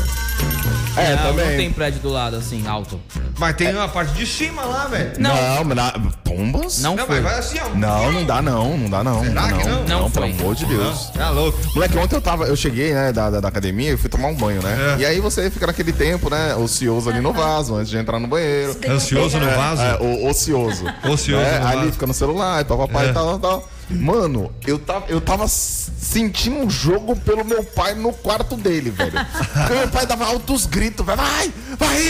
É, 0.98 1.16
não, 1.16 1.24
também. 1.24 1.50
não 1.50 1.58
tem 1.58 1.72
prédio 1.72 2.00
do 2.02 2.10
lado 2.10 2.36
assim, 2.36 2.68
alto. 2.68 3.00
Mas 3.38 3.56
tem 3.56 3.74
uma 3.74 3.88
parte 3.88 4.14
de 4.14 4.26
cima 4.26 4.64
lá, 4.64 4.86
velho. 4.88 5.14
Não, 5.18 5.64
mas 5.64 5.76
na... 5.76 5.94
Pombas? 6.24 6.80
Não, 6.82 6.96
Não, 6.96 7.06
foi. 7.06 7.22
mas 7.22 7.24
vai 7.32 7.40
assim, 7.40 7.60
ó. 7.60 7.70
Não, 7.76 8.12
não 8.12 8.26
dá 8.26 8.42
não, 8.42 8.78
não 8.78 8.90
dá 8.90 9.04
não. 9.04 9.24
Será 9.24 9.48
não, 9.48 9.58
que 9.58 9.68
não? 9.68 9.84
Não 9.86 10.12
pelo 10.12 10.28
foi. 10.28 10.40
amor 10.40 10.56
de 10.56 10.66
Deus. 10.66 11.10
Tá 11.10 11.30
louco. 11.30 11.58
Moleque, 11.74 11.98
ontem 11.98 12.16
eu 12.16 12.22
tava, 12.22 12.46
eu 12.46 12.56
cheguei, 12.56 12.94
né, 12.94 13.12
da, 13.12 13.30
da, 13.30 13.40
da 13.40 13.48
academia 13.48 13.94
e 13.94 13.98
fui 13.98 14.10
tomar 14.10 14.28
um 14.28 14.36
banho, 14.36 14.62
né? 14.62 14.96
É. 14.98 15.02
E 15.02 15.06
aí 15.06 15.20
você 15.20 15.50
fica 15.50 15.66
naquele 15.68 15.92
tempo, 15.94 16.30
né, 16.30 16.54
ocioso 16.56 17.10
ali 17.10 17.20
no 17.22 17.34
vaso, 17.34 17.76
antes 17.76 17.90
de 17.90 17.98
entrar 17.98 18.20
no 18.20 18.28
banheiro. 18.28 18.76
Ansioso 18.88 19.40
no 19.40 19.50
vaso? 19.50 19.82
É, 19.82 19.98
o, 20.02 20.28
ocioso. 20.30 20.86
Ocioso 21.10 21.42
né? 21.44 21.60
no 21.60 21.68
Ali 21.68 21.78
vaso. 21.80 21.92
fica 21.94 22.08
no 22.08 22.14
celular, 22.14 22.62
e 22.62 22.66
tal, 22.66 22.78
papai, 22.78 23.08
É. 23.08 23.10
e 23.10 23.14
tal, 23.14 23.40
tal. 23.40 23.70
Mano, 23.90 24.54
eu 24.68 24.78
tava, 24.78 25.06
eu 25.08 25.20
tava 25.20 25.48
sentindo 25.48 26.58
um 26.58 26.70
jogo 26.70 27.16
pelo 27.16 27.44
meu 27.44 27.64
pai 27.64 27.96
no 27.96 28.14
quarto 28.14 28.56
dele, 28.56 28.92
velho. 28.92 29.14
Porque 29.54 29.74
meu 29.74 29.90
pai 29.90 30.06
dava 30.06 30.26
altos 30.26 30.66
gritos, 30.66 31.06
velho. 31.06 31.18
Vai, 31.18 31.54
vai! 31.78 32.04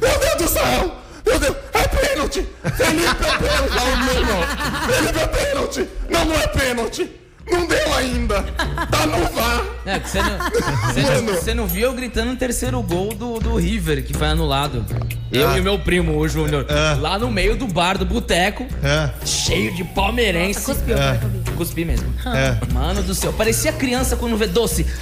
Meu 0.00 0.18
Deus 0.18 0.34
do 0.36 0.48
céu! 0.48 0.94
Meu 1.24 1.38
Deus, 1.38 1.56
é 1.72 1.88
pênalti! 1.88 2.48
Felipe 2.76 3.06
é 3.06 3.38
pênalti! 3.38 3.74
Não, 3.74 4.04
meu 4.04 4.14
irmão! 4.14 4.42
Felipe 4.86 5.18
é 5.18 5.26
pênalti! 5.26 5.88
Não, 6.10 6.24
não 6.24 6.34
é 6.34 6.46
pênalti! 6.48 7.23
Não 7.50 7.66
deu 7.66 7.94
ainda! 7.94 8.42
Tá 8.42 9.06
no 9.06 9.18
VAR! 9.34 9.62
É, 9.86 9.98
você 10.00 10.18
não, 10.22 10.38
você 10.38 11.02
não, 11.20 11.34
você 11.34 11.54
não 11.54 11.66
viu 11.66 11.88
eu 11.88 11.92
gritando 11.92 12.32
o 12.32 12.36
terceiro 12.36 12.80
gol 12.82 13.14
do, 13.14 13.38
do 13.38 13.56
River, 13.56 14.02
que 14.04 14.14
foi 14.14 14.28
anulado. 14.28 14.84
Eu 15.30 15.56
e 15.56 15.60
meu 15.60 15.78
primo, 15.78 16.16
o 16.16 16.28
Júnior, 16.28 16.66
lá 17.00 17.18
no 17.18 17.30
meio 17.30 17.56
do 17.56 17.66
bar 17.66 17.98
do 17.98 18.04
boteco, 18.06 18.66
É. 18.82 19.10
cheio 19.26 19.74
de 19.74 19.84
palmeirense. 19.84 20.60
Cuspiu, 20.64 20.96
É. 20.96 21.20
Cuspi 21.56 21.84
mesmo. 21.84 22.12
É. 22.26 22.58
Mano 22.72 23.02
do 23.02 23.14
céu, 23.14 23.32
parecia 23.32 23.72
criança 23.72 24.16
quando 24.16 24.36
vê 24.36 24.46
doce. 24.46 24.86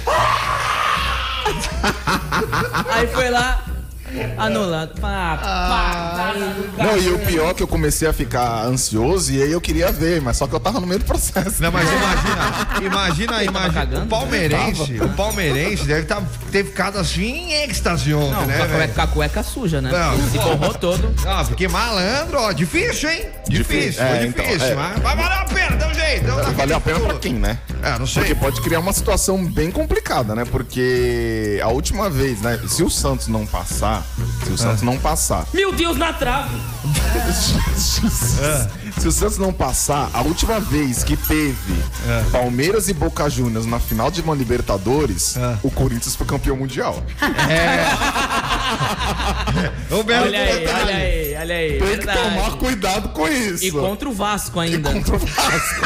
Aí 2.89 3.07
foi 3.07 3.29
lá, 3.29 3.63
anulado. 4.37 4.99
Pá, 4.99 5.37
pá, 5.41 6.33
Não, 6.77 6.97
e 6.97 7.09
o 7.09 7.19
pior 7.19 7.51
é 7.51 7.53
que 7.53 7.63
eu 7.63 7.67
comecei 7.67 8.07
a 8.07 8.13
ficar 8.13 8.65
ansioso 8.65 9.31
e 9.31 9.41
aí 9.41 9.51
eu 9.51 9.61
queria 9.61 9.91
ver, 9.91 10.21
mas 10.21 10.37
só 10.37 10.47
que 10.47 10.53
eu 10.53 10.59
tava 10.59 10.79
no 10.79 10.87
meio 10.87 10.99
do 10.99 11.05
processo. 11.05 11.61
Não, 11.61 11.71
mas 11.71 11.87
imagina, 11.91 12.87
imagina, 12.87 13.43
imagina. 13.43 13.73
cagando? 13.73 14.05
O 14.05 14.07
palmeirense, 14.09 15.01
o 15.01 15.09
palmeirense 15.09 15.85
deve 15.85 16.05
tá, 16.05 16.21
ter 16.51 16.65
ficado 16.65 16.97
assim 16.97 17.23
em 17.51 17.53
êxtase 17.63 18.13
ontem, 18.13 18.31
Não, 18.33 18.45
né, 18.45 18.57
com, 18.57 18.63
a 18.63 18.65
velho? 18.67 18.77
cueca, 18.77 18.93
com 18.93 19.01
a 19.01 19.07
cueca 19.07 19.43
suja, 19.43 19.81
né? 19.81 19.91
Não. 19.91 20.29
Se 20.29 20.37
borrou 20.37 20.73
todo. 20.73 21.13
Ah, 21.25 21.43
porque 21.47 21.67
malandro, 21.67 22.39
ó, 22.39 22.51
difícil, 22.51 23.09
hein? 23.09 23.25
Difícil, 23.47 23.63
Difícil. 23.63 24.03
foi 24.05 24.17
É, 24.17 24.25
então, 24.25 24.45
difícil, 24.45 24.67
é. 24.67 24.75
mas 24.75 24.99
vai 24.99 25.15
valer 25.15 25.37
a 25.37 25.45
pena. 25.45 25.92
Sei. 26.19 26.53
Valeu 26.53 26.77
a 26.77 26.81
pena 26.81 26.99
pra 26.99 27.13
quem, 27.15 27.33
né? 27.33 27.57
É, 27.81 27.97
não 27.97 28.05
sei. 28.05 28.23
Porque 28.23 28.35
pode 28.35 28.61
criar 28.61 28.79
uma 28.79 28.93
situação 28.93 29.43
bem 29.45 29.71
complicada, 29.71 30.35
né? 30.35 30.45
Porque 30.45 31.59
a 31.63 31.69
última 31.69 32.09
vez, 32.09 32.41
né? 32.41 32.59
Se 32.67 32.83
o 32.83 32.89
Santos 32.89 33.27
não 33.27 33.45
passar, 33.45 34.05
se 34.45 34.51
o 34.51 34.57
Santos 34.57 34.81
não 34.81 34.97
passar, 34.97 35.45
Meu 35.53 35.71
Deus, 35.71 35.97
na 35.97 36.13
trave. 36.13 36.55
se 38.99 39.07
o 39.07 39.11
Santos 39.11 39.37
não 39.37 39.51
passar, 39.51 40.09
a 40.13 40.21
última 40.21 40.59
vez 40.59 41.03
que 41.03 41.17
teve 41.17 41.73
Palmeiras 42.31 42.87
e 42.89 42.93
Boca 42.93 43.29
Juniors 43.29 43.65
na 43.65 43.79
final 43.79 44.09
de 44.09 44.21
uma 44.21 44.33
Libertadores, 44.35 45.35
o 45.61 45.69
Corinthians 45.69 46.15
foi 46.15 46.25
campeão 46.25 46.55
mundial. 46.55 47.03
O 49.91 50.03
Belo 50.03 50.25
Olha 50.25 50.39
aí, 50.41 50.65
olha 50.67 50.95
aí, 50.95 51.35
olha 51.39 51.55
aí. 51.55 51.69
Tem 51.69 51.79
que 51.79 51.85
verdade. 51.97 52.19
tomar 52.23 52.51
cuidado 52.57 53.09
com 53.09 53.27
isso. 53.27 53.63
E 53.65 53.71
contra 53.71 54.09
o 54.09 54.11
Vasco 54.13 54.59
ainda. 54.59 54.91
Contra 54.91 55.15
o 55.15 55.19
Vasco. 55.19 55.81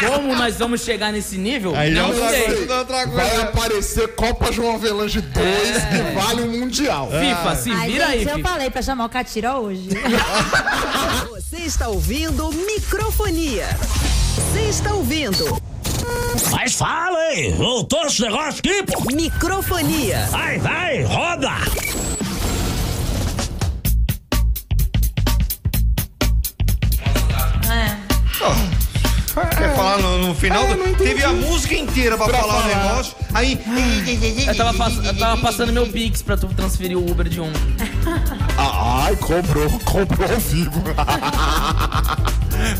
Como 0.06 0.34
nós 0.34 0.56
vamos 0.56 0.80
chegar 0.80 1.12
nesse 1.12 1.36
nível? 1.36 1.74
Aí 1.76 1.94
já 1.94 2.02
não 2.02 2.08
outra 2.10 2.28
sei. 2.30 2.42
coisa, 2.44 2.78
outra 2.78 3.06
Vai 3.06 3.36
aparecer 3.42 4.14
Copa 4.14 4.50
João 4.52 4.76
Avelange 4.76 5.20
2 5.20 5.46
É. 5.46 5.80
que 5.80 6.14
vale 6.18 6.42
o 6.42 6.46
Mundial. 6.50 7.10
FIFA, 7.10 7.56
se 7.56 7.74
vira 7.74 8.06
aí, 8.06 8.18
gente, 8.20 8.30
eu 8.30 8.36
FIFA. 8.36 8.48
falei 8.48 8.70
pra 8.70 8.80
chamar 8.82 9.04
o 9.04 9.08
Catira 9.10 9.56
hoje. 9.58 9.88
Você 11.36 11.56
está 11.58 11.88
ouvindo 11.88 12.25
microfonia. 12.32 13.68
Você 14.34 14.60
está 14.68 14.92
ouvindo 14.92 15.60
Mas 16.50 16.74
fala 16.74 17.16
aí, 17.18 17.52
voltou 17.52 18.04
esse 18.06 18.20
negócio 18.22 18.58
aqui, 18.58 18.82
pô. 18.82 19.02
microfonia. 19.14 20.26
Vai, 20.30 20.58
vai, 20.58 21.02
roda. 21.04 21.50
Quer 29.58 29.74
falar 29.74 29.98
no, 29.98 30.28
no 30.28 30.34
final? 30.34 30.66
do- 30.66 30.96
Teve 30.96 31.22
a 31.24 31.32
música 31.32 31.74
inteira 31.74 32.16
pra, 32.16 32.28
falar, 32.28 32.64
o 32.64 32.68
negócio. 32.68 33.14
Aí. 33.34 33.58
Eu 34.46 34.54
tava, 34.56 34.74
pass- 34.74 35.04
eu 35.04 35.16
tava 35.18 35.40
passando 35.42 35.72
meu 35.72 35.86
Pix 35.86 36.22
pra 36.22 36.36
tu 36.36 36.46
transferir 36.48 36.96
o 36.96 37.10
Uber 37.10 37.28
de 37.28 37.40
um. 37.40 37.50
Ai, 39.16 39.18
cobrou, 39.20 39.70
cobrou 39.80 40.30
ao 40.32 40.38
vivo. 40.38 40.82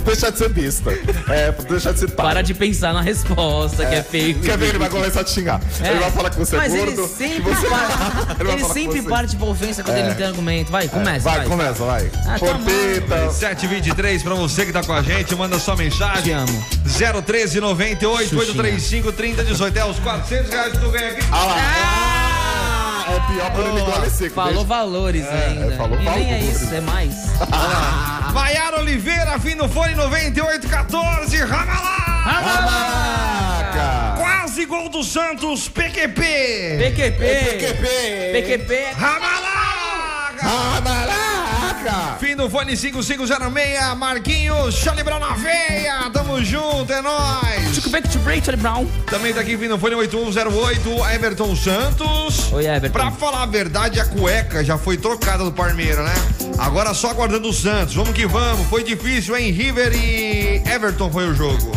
deixa 0.04 0.30
de 0.32 0.38
ser 0.38 0.48
besta. 0.50 0.90
É, 1.28 1.52
deixa 1.68 1.92
de 1.92 2.00
ser 2.00 2.10
pai. 2.10 2.26
Para 2.26 2.42
de 2.42 2.54
pensar 2.54 2.92
na 2.92 3.00
resposta, 3.00 3.84
que 3.86 3.94
é 3.94 4.02
feio. 4.02 4.38
Quer 4.40 4.58
ver? 4.58 4.68
Ele 4.70 4.78
vai 4.78 4.88
começar 4.90 5.20
a 5.20 5.24
te 5.24 5.30
xingar. 5.30 5.60
É. 5.82 5.90
Ele 5.90 6.00
vai 6.00 6.10
falar 6.10 6.30
que 6.30 6.38
você 6.38 6.56
é 6.56 6.58
Mas 6.58 6.72
gordo. 6.72 6.92
ele 6.92 7.08
sempre, 7.08 7.54
você... 7.54 7.66
parte, 7.68 7.96
Ele 8.40 8.50
ele 8.52 8.64
sempre 8.64 9.00
você. 9.02 9.08
parte 9.08 9.36
pra 9.36 9.46
ofensa 9.46 9.82
quando 9.82 9.96
ele 9.98 10.08
não 10.08 10.14
tem 10.14 10.26
argumento. 10.26 10.70
Vai, 10.72 10.88
começa. 10.88 11.20
Vai, 11.20 11.36
vai. 11.38 11.46
começa, 11.46 11.84
vai. 11.84 12.10
Ah, 12.26 12.38
tua 12.38 12.54
Porpeta. 12.58 13.30
723 13.30 14.22
pra 14.22 14.34
você 14.34 14.66
que 14.66 14.72
tá 14.72 14.82
com 14.82 14.92
a 14.92 15.02
gente, 15.02 15.34
manda 15.34 15.58
sua 15.58 15.74
Te 15.76 15.82
mensagem. 15.84 16.34
amo. 16.34 16.64
013 17.24 17.60
98 17.60 18.36
835 18.38 19.12
3018. 19.12 19.78
É 19.78 19.84
os 19.84 19.98
400 19.98 20.50
reais 20.50 20.72
que 20.72 20.78
tu 20.78 20.90
ganha 20.90 21.10
aqui. 21.10 21.22
Ah 21.30 21.44
lá. 21.44 21.56
Ah, 21.58 22.05
é 23.08 23.20
pior 23.32 23.50
quando 23.52 23.68
ele 23.68 23.80
engole 23.80 24.10
seco. 24.10 24.34
Falou 24.34 24.52
deixa. 24.52 24.66
valores 24.66 25.26
ainda. 25.28 25.76
falou 25.76 26.00
e 26.00 26.04
nem 26.04 26.08
é 26.08 26.38
valores. 26.38 26.62
isso, 26.62 26.74
é 26.74 26.80
mais. 26.80 27.14
Maiara 28.32 28.80
Oliveira, 28.80 29.38
fim 29.38 29.56
do 29.56 29.68
fone 29.68 29.94
9814. 29.94 31.36
Ramalá! 31.44 31.96
Caraca. 33.72 34.16
Quase 34.16 34.64
gol 34.66 34.88
do 34.88 35.02
Santos, 35.02 35.68
PQP. 35.68 36.78
PQP. 36.78 37.18
PQP. 37.18 38.32
PQP. 38.32 38.86
Ramalá! 38.96 39.46
Caraca. 41.86 42.16
Fim 42.18 42.34
do 42.34 42.50
fone 42.50 42.76
5506, 42.76 43.96
Marquinhos, 43.96 44.74
Charlie 44.74 45.04
Brown 45.04 45.20
na 45.20 45.34
veia. 45.34 46.10
Tamo 46.12 46.42
junto, 46.44 46.92
é 46.92 47.00
nóis. 47.00 47.78
To 47.82 47.90
back 47.90 48.08
to 48.08 48.18
break, 48.20 48.44
Charlie 48.44 48.60
Brown. 48.62 48.86
Também 49.06 49.32
tá 49.32 49.40
aqui 49.40 49.54
vindo 49.56 49.74
o 49.74 49.78
fone 49.78 49.94
8108, 49.94 51.04
Everton 51.14 51.54
Santos. 51.54 52.52
Oi, 52.52 52.66
Everton. 52.66 52.92
Pra 52.92 53.10
falar 53.12 53.42
a 53.42 53.46
verdade, 53.46 54.00
a 54.00 54.04
cueca 54.04 54.64
já 54.64 54.76
foi 54.76 54.96
trocada 54.96 55.44
do 55.44 55.52
Parmeira, 55.52 56.02
né? 56.02 56.14
Agora 56.58 56.92
só 56.92 57.10
aguardando 57.10 57.48
o 57.48 57.52
Santos. 57.52 57.94
Vamos 57.94 58.12
que 58.14 58.26
vamos. 58.26 58.66
Foi 58.68 58.82
difícil, 58.82 59.36
hein? 59.36 59.50
River 59.52 59.92
e 59.94 60.62
Everton 60.68 61.10
foi 61.10 61.28
o 61.28 61.34
jogo. 61.34 61.70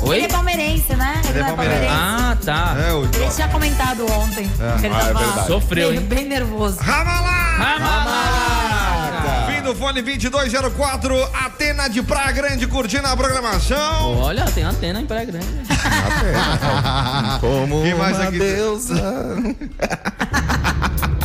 Oi? 0.00 0.16
Ele 0.16 0.26
é 0.26 0.28
palmeirense, 0.28 0.94
né? 0.94 1.20
Ele, 1.24 1.28
Ele 1.30 1.38
é 1.38 1.42
não 1.42 1.48
é 1.48 1.56
palmeirense. 1.56 1.86
palmeirense. 1.86 2.30
Ah, 2.30 2.36
tá. 2.44 2.76
É, 2.88 2.92
o 2.92 3.04
Ele 3.04 3.34
tinha 3.34 3.48
comentado 3.48 4.06
ontem. 4.12 4.48
que 4.80 4.86
ele 4.86 4.94
Ah, 4.94 4.98
é 4.98 5.12
tava 5.12 5.18
verdade. 5.18 5.46
Sofreu, 5.48 5.88
bem, 5.90 5.98
hein? 5.98 6.04
bem 6.06 6.24
nervoso. 6.26 6.78
Ramalá! 6.80 7.56
Caraca. 7.58 8.47
Do 9.68 9.74
fone 9.74 10.00
2204, 10.00 11.28
Atena 11.44 11.88
de 11.90 12.02
Praia 12.02 12.32
Grande 12.32 12.66
curtindo 12.66 13.06
a 13.06 13.14
programação. 13.14 14.16
Olha, 14.18 14.46
tem 14.46 14.64
antena 14.64 14.98
em 14.98 15.04
Praia 15.04 15.26
Grande. 15.26 15.46
Como 17.38 17.82
Quem 17.82 17.94
mais 17.94 18.16
uma 18.16 18.28
aqui? 18.28 18.38
deusa. 18.38 18.94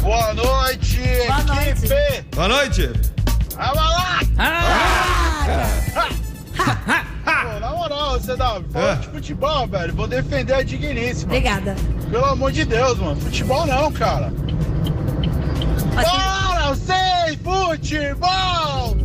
Boa 0.04 0.34
noite, 0.34 1.00
Boa 1.26 1.44
noite. 1.44 1.70
equipe! 1.86 2.26
Boa 2.36 2.48
noite. 2.50 2.92
Vamos 3.56 3.76
lá! 3.78 4.20
Ah! 4.40 6.10
Pô, 7.24 7.60
na 7.62 7.70
moral, 7.72 8.20
você 8.20 8.36
dá 8.36 8.60
É. 8.76 8.96
de 8.96 9.08
futebol, 9.08 9.66
velho. 9.70 9.96
Vou 9.96 10.06
defender 10.08 10.54
a 10.56 10.64
digníssima. 10.64 11.32
Obrigada. 11.32 11.78
Pelo 12.12 12.26
amor 12.26 12.52
de 12.52 12.66
Deus, 12.66 12.98
mano. 13.00 13.16
Futebol 13.22 13.66
não, 13.66 13.90
cara. 13.94 14.34
Que- 15.22 16.04
Bora, 16.04 16.53
sem 16.76 17.38
futebol! 17.44 18.98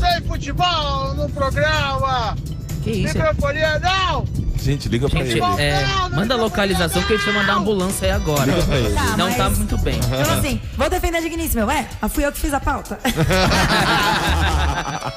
Sem 0.00 0.22
futebol 0.26 1.14
no 1.14 1.28
programa! 1.30 2.36
Que 2.82 2.90
isso? 2.90 3.16
Microfonia 3.18 3.78
não! 3.80 4.24
Gente, 4.62 4.88
liga 4.88 5.08
pra 5.08 5.24
Gente, 5.24 5.38
ele. 5.38 5.62
é, 5.62 5.84
manda 6.10 6.34
a 6.34 6.36
localização 6.36 7.00
que 7.02 7.12
ele 7.12 7.22
vai 7.22 7.34
mandar 7.34 7.52
a 7.52 7.56
ambulância 7.56 8.06
aí 8.08 8.12
agora. 8.12 8.52
Tá, 8.52 9.16
Não 9.16 9.26
mas- 9.28 9.36
tá 9.36 9.50
muito 9.50 9.78
bem. 9.78 9.96
Então 9.98 10.38
assim, 10.38 10.60
vou 10.76 10.90
defender 10.90 11.18
a 11.18 11.20
digníssima. 11.20 11.64
Ué, 11.66 11.86
mas 12.00 12.12
fui 12.12 12.26
eu 12.26 12.32
que 12.32 12.40
fiz 12.40 12.52
a 12.52 12.58
pauta. 12.58 12.98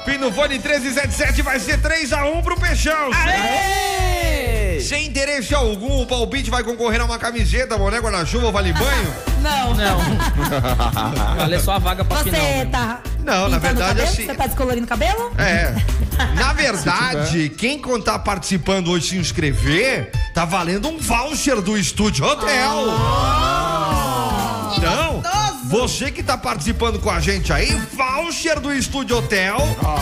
Fim 0.04 0.18
do 0.18 0.30
fone 0.32 0.54
1377 0.58 1.42
vai 1.42 1.58
ser 1.58 1.80
3x1 1.80 2.42
pro 2.44 2.54
Peixão. 2.60 3.10
Sem 4.82 5.06
interesse 5.06 5.54
algum, 5.54 6.02
o 6.02 6.06
palpite 6.06 6.50
vai 6.50 6.62
concorrer 6.64 7.00
a 7.00 7.04
uma 7.04 7.18
camiseta, 7.18 7.76
boné, 7.78 7.98
guarda-chuva, 7.98 8.46
ou 8.46 8.52
vale 8.52 8.72
banho? 8.72 9.14
Não. 9.40 9.74
Não. 9.74 9.98
Valeu 11.36 11.60
só 11.60 11.72
a 11.72 11.78
vaga 11.78 12.04
pra 12.04 12.18
Você 12.22 12.30
final. 12.30 12.66
tá. 12.66 13.00
Não, 13.24 13.48
na 13.48 13.58
verdade, 13.58 14.02
assim- 14.02 14.26
Você 14.26 14.34
tá 14.34 14.46
descolorindo 14.46 14.84
o 14.84 14.88
cabelo? 14.88 15.32
É. 15.38 15.74
Na 16.36 16.52
verdade, 16.52 17.48
quem 17.50 17.80
tá 18.04 18.18
participando 18.18 18.90
hoje 18.90 19.08
se 19.08 19.16
inscrever, 19.16 20.10
tá 20.34 20.44
valendo 20.44 20.88
um 20.88 20.98
voucher 20.98 21.62
do 21.62 21.78
Estúdio 21.78 22.26
Hotel. 22.26 22.84
Então, 24.76 25.22
você 25.70 26.10
que 26.10 26.22
tá 26.22 26.36
participando 26.36 26.98
com 26.98 27.10
a 27.10 27.20
gente 27.20 27.52
aí, 27.52 27.74
voucher 27.92 28.60
do 28.60 28.72
Estúdio 28.74 29.16
Hotel, 29.18 29.56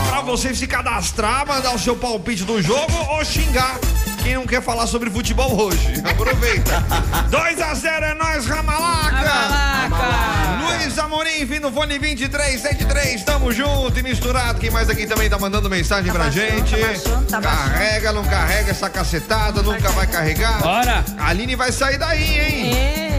pra 0.09 0.21
você 0.21 0.53
se 0.53 0.67
cadastrar, 0.67 1.47
mandar 1.47 1.73
o 1.73 1.79
seu 1.79 1.95
palpite 1.95 2.43
do 2.43 2.61
jogo 2.61 2.93
ou 3.11 3.23
xingar. 3.23 3.77
Quem 4.23 4.35
não 4.35 4.45
quer 4.45 4.61
falar 4.61 4.87
sobre 4.87 5.09
futebol 5.09 5.59
hoje, 5.59 5.93
aproveita. 6.09 6.83
2 7.29 7.61
a 7.61 7.73
0 7.73 8.05
é 8.05 8.13
nós, 8.13 8.45
Ramalaca! 8.45 10.58
Luiz 10.77 10.97
Amorim, 10.99 11.47
fim 11.47 11.59
do 11.59 11.71
fone 11.71 11.97
2373, 11.97 13.23
tamo 13.23 13.51
junto 13.51 13.97
e 13.99 14.03
misturado. 14.03 14.59
Quem 14.59 14.69
mais 14.69 14.89
aqui 14.89 15.05
também 15.05 15.29
tá 15.29 15.37
mandando 15.37 15.69
mensagem 15.69 16.11
pra 16.11 16.25
baixando, 16.25 16.47
gente? 16.47 16.75
tá 16.75 16.87
baixando, 16.87 17.25
tá 17.25 17.41
carrega, 17.41 18.13
não 18.13 18.23
carrega 18.23 18.71
essa 18.71 18.89
cacetada, 18.89 19.61
nunca 19.61 19.89
vai 19.89 20.07
carregar. 20.07 20.61
Bora! 20.61 21.03
A 21.17 21.29
Aline 21.29 21.55
vai 21.55 21.71
sair 21.71 21.97
daí, 21.97 22.39
hein? 22.39 22.73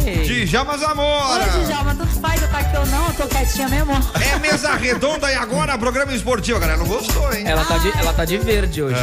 Ei. 0.06 0.44
Djalma 0.46 0.76
Zamora. 0.78 1.44
Olha, 1.44 1.64
Djalma, 1.66 1.94
tanto 1.94 2.20
faz 2.20 2.42
eu 2.42 2.48
tá 2.48 2.58
aqui 2.58 2.76
ou 2.76 2.86
não, 2.86 3.06
eu 3.06 3.14
tô 3.14 3.26
quietinha 3.28 3.68
mesmo. 3.68 3.92
É 4.20 4.38
mesa 4.38 4.74
redonda 4.74 5.30
e 5.30 5.34
agora 5.34 5.76
programa 5.78 6.12
esportivo. 6.12 6.56
A 6.58 6.60
galera 6.60 6.78
não 6.78 6.86
gostou, 6.86 7.32
hein? 7.32 7.44
Ela 7.46 7.64
tá, 7.64 7.78
de, 7.78 7.98
ela 7.98 8.12
tá 8.12 8.24
de 8.24 8.38
verde 8.38 8.82
hoje. 8.82 8.96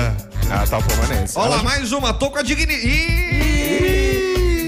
Ah, 0.50 0.66
tá 0.68 0.82
Palmeirense. 0.82 1.38
Olha 1.38 1.56
lá, 1.56 1.64
mais 1.64 1.92
uma. 1.92 2.14
Tô 2.14 2.32
com 2.32 2.40
a 2.40 2.42
dignidade. 2.42 3.37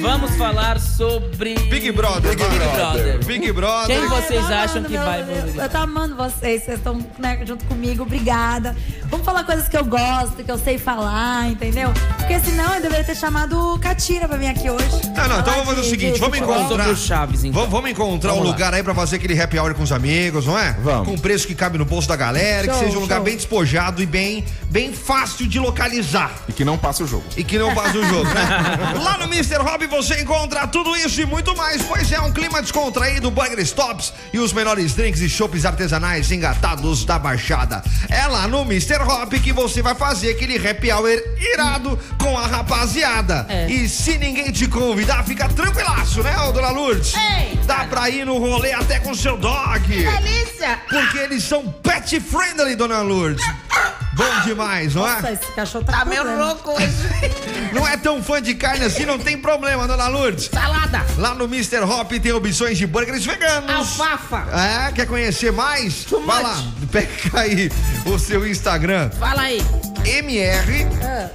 Vamos 0.01 0.35
falar 0.35 0.79
sobre. 0.79 1.55
Big 1.69 1.91
Brother. 1.91 2.35
Big 2.35 2.43
vai. 2.43 2.75
Brother. 2.75 3.25
Big 3.25 3.51
Brother. 3.51 3.87
Quem 3.87 3.97
Ai, 3.97 4.07
vocês 4.07 4.45
tô 4.45 4.53
acham 4.53 4.77
amando, 4.77 4.89
que 4.89 4.97
vai 4.97 5.21
Eu, 5.21 5.63
eu 5.63 5.69
tô 5.69 5.77
amando 5.77 6.15
vocês, 6.15 6.63
vocês 6.63 6.77
estão 6.77 6.99
né, 7.17 7.39
junto 7.45 7.65
comigo, 7.65 8.03
obrigada. 8.03 8.75
Vamos 9.05 9.25
falar 9.25 9.43
coisas 9.43 9.67
que 9.67 9.75
eu 9.77 9.83
gosto, 9.85 10.43
que 10.43 10.51
eu 10.51 10.57
sei 10.57 10.77
falar, 10.77 11.49
entendeu? 11.49 11.91
Porque 12.17 12.39
senão 12.39 12.75
eu 12.75 12.81
deveria 12.81 13.03
ter 13.03 13.15
chamado 13.15 13.73
o 13.73 13.79
Catira 13.79 14.27
pra 14.27 14.37
vir 14.37 14.47
aqui 14.47 14.69
hoje. 14.69 14.85
Não, 15.15 15.27
não, 15.27 15.39
então 15.39 15.53
vamos 15.53 15.67
fazer 15.69 15.81
o 15.81 15.83
seguinte, 15.83 16.19
vamos 16.19 16.37
encontrar. 16.37 16.95
Chaves, 16.95 17.43
então. 17.43 17.67
Vamos, 17.67 17.89
encontrar 17.89 18.29
Vamos 18.31 18.45
um 18.45 18.47
lá. 18.47 18.53
lugar 18.53 18.73
aí 18.73 18.83
pra 18.83 18.93
fazer 18.93 19.17
aquele 19.17 19.39
happy 19.39 19.57
hour 19.59 19.73
com 19.73 19.83
os 19.83 19.91
amigos, 19.91 20.45
não 20.45 20.57
é? 20.57 20.73
Vamos. 20.81 21.07
Com 21.07 21.17
preço 21.17 21.47
que 21.47 21.55
cabe 21.55 21.77
no 21.77 21.85
bolso 21.85 22.07
da 22.07 22.15
galera, 22.15 22.67
que 22.67 22.73
Show, 22.73 22.83
seja 22.83 22.97
um 22.97 23.01
lugar 23.01 23.15
show. 23.17 23.25
bem 23.25 23.35
despojado 23.35 24.01
e 24.01 24.05
bem, 24.05 24.45
bem 24.69 24.93
fácil 24.93 25.47
de 25.47 25.59
localizar. 25.59 26.31
E 26.47 26.53
que 26.53 26.63
não 26.63 26.77
passe 26.77 27.01
o 27.03 27.07
jogo. 27.07 27.23
E 27.35 27.43
que 27.43 27.57
não 27.57 27.73
vaza 27.73 27.97
o 27.97 28.05
jogo, 28.05 28.25
né? 28.25 28.47
Lá 29.03 29.17
no 29.17 29.25
Mr. 29.25 29.57
Hobby 29.57 29.87
você 29.89 30.21
encontra 30.21 30.67
tudo 30.67 30.95
isso 30.95 31.19
e 31.19 31.25
muito 31.25 31.55
mais, 31.57 31.81
pois 31.81 32.11
é 32.11 32.19
um 32.21 32.31
clima 32.31 32.61
descontraído, 32.61 33.31
Burger 33.31 33.59
Stops 33.59 34.13
e 34.31 34.39
os 34.39 34.53
melhores 34.53 34.93
drinks 34.93 35.19
e 35.21 35.29
chopes 35.29 35.65
artesanais 35.65 36.31
engatados 36.31 37.03
da 37.03 37.17
Baixada. 37.17 37.83
É 38.07 38.27
lá 38.27 38.47
no 38.47 38.61
Mr. 38.61 39.01
Hop 39.01 39.33
que 39.33 39.51
você 39.51 39.81
vai 39.81 39.95
fazer 39.95 40.31
aquele 40.31 40.55
happy 40.55 40.91
hour 40.91 41.09
irado 41.39 41.99
com 42.17 42.37
a 42.37 42.45
rapaziada. 42.45 43.45
É. 43.49 43.69
E 43.69 43.89
se 43.89 44.17
ninguém 44.17 44.51
te 44.51 44.67
convidar, 44.67 45.23
fica 45.23 45.49
tranquilaço, 45.49 46.21
né, 46.21 46.33
dona 46.53 46.69
Lourdes? 46.69 47.13
Eita. 47.15 47.65
Dá 47.65 47.85
pra 47.85 48.09
ir 48.09 48.25
no 48.25 48.37
rolê 48.37 48.71
até 48.73 48.99
com 48.99 49.13
seu 49.15 49.37
dog. 49.37 49.87
Delícia! 49.87 50.79
Porque 50.87 51.17
eles 51.17 51.43
são 51.43 51.67
pet 51.67 52.19
friendly, 52.19 52.75
dona 52.75 53.01
Lourdes. 53.01 53.43
Bom 54.19 54.41
demais, 54.43 54.93
não 54.95 55.07
é? 55.07 55.13
Nossa, 55.15 55.31
esse 55.31 55.51
cachorro 55.53 55.85
tá, 55.85 55.93
Tá 55.99 56.05
meio 56.05 56.37
louco 56.37 56.71
hoje. 56.71 56.87
Não 57.71 57.87
é 57.87 57.95
tão 57.95 58.21
fã 58.21 58.41
de 58.41 58.53
carne 58.55 58.83
assim, 58.85 59.05
não 59.05 59.19
tem 59.19 59.37
problema, 59.37 59.87
dona 59.87 60.07
Lourdes. 60.07 60.49
Salada, 60.51 61.05
Lá 61.17 61.35
no 61.35 61.45
Mr. 61.45 61.81
Hop 61.83 62.11
tem 62.11 62.31
opções 62.33 62.77
de 62.79 62.87
burgers 62.87 63.23
veganos. 63.25 63.69
alfafa. 63.69 64.47
É, 64.57 64.91
quer 64.91 65.05
conhecer 65.05 65.51
mais? 65.51 66.05
Vai 66.25 66.41
lá, 66.43 66.55
pega 66.91 67.39
aí 67.41 67.71
o 68.05 68.17
seu 68.17 68.47
Instagram. 68.47 69.11
Fala 69.11 69.43
aí. 69.43 69.61
MR 70.03 70.87
Ah. 71.03 71.29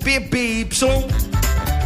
H-O-P-P-Y 0.00 0.70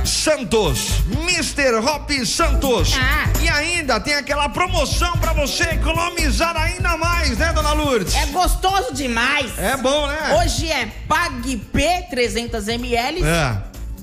Santos. 0.04 1.02
Mr. 1.10 1.76
Hop 1.76 2.10
Santos. 2.26 2.92
Ah. 2.98 3.28
E 3.42 3.48
ainda 3.48 3.98
tem 4.00 4.14
aquela 4.14 4.48
promoção 4.48 5.12
pra 5.18 5.32
você 5.32 5.64
economizar 5.64 6.56
ainda 6.56 6.96
mais, 6.96 7.36
né, 7.38 7.52
dona 7.52 7.72
Lourdes? 7.72 8.14
É 8.14 8.26
gostoso 8.26 8.92
demais. 8.94 9.56
É 9.58 9.76
bom, 9.76 10.06
né? 10.06 10.36
Hoje 10.38 10.70
é 10.70 10.86
Pag 11.08 11.56
P 11.72 12.04
300 12.10 12.68
ml 12.68 13.22
É. 13.24 13.56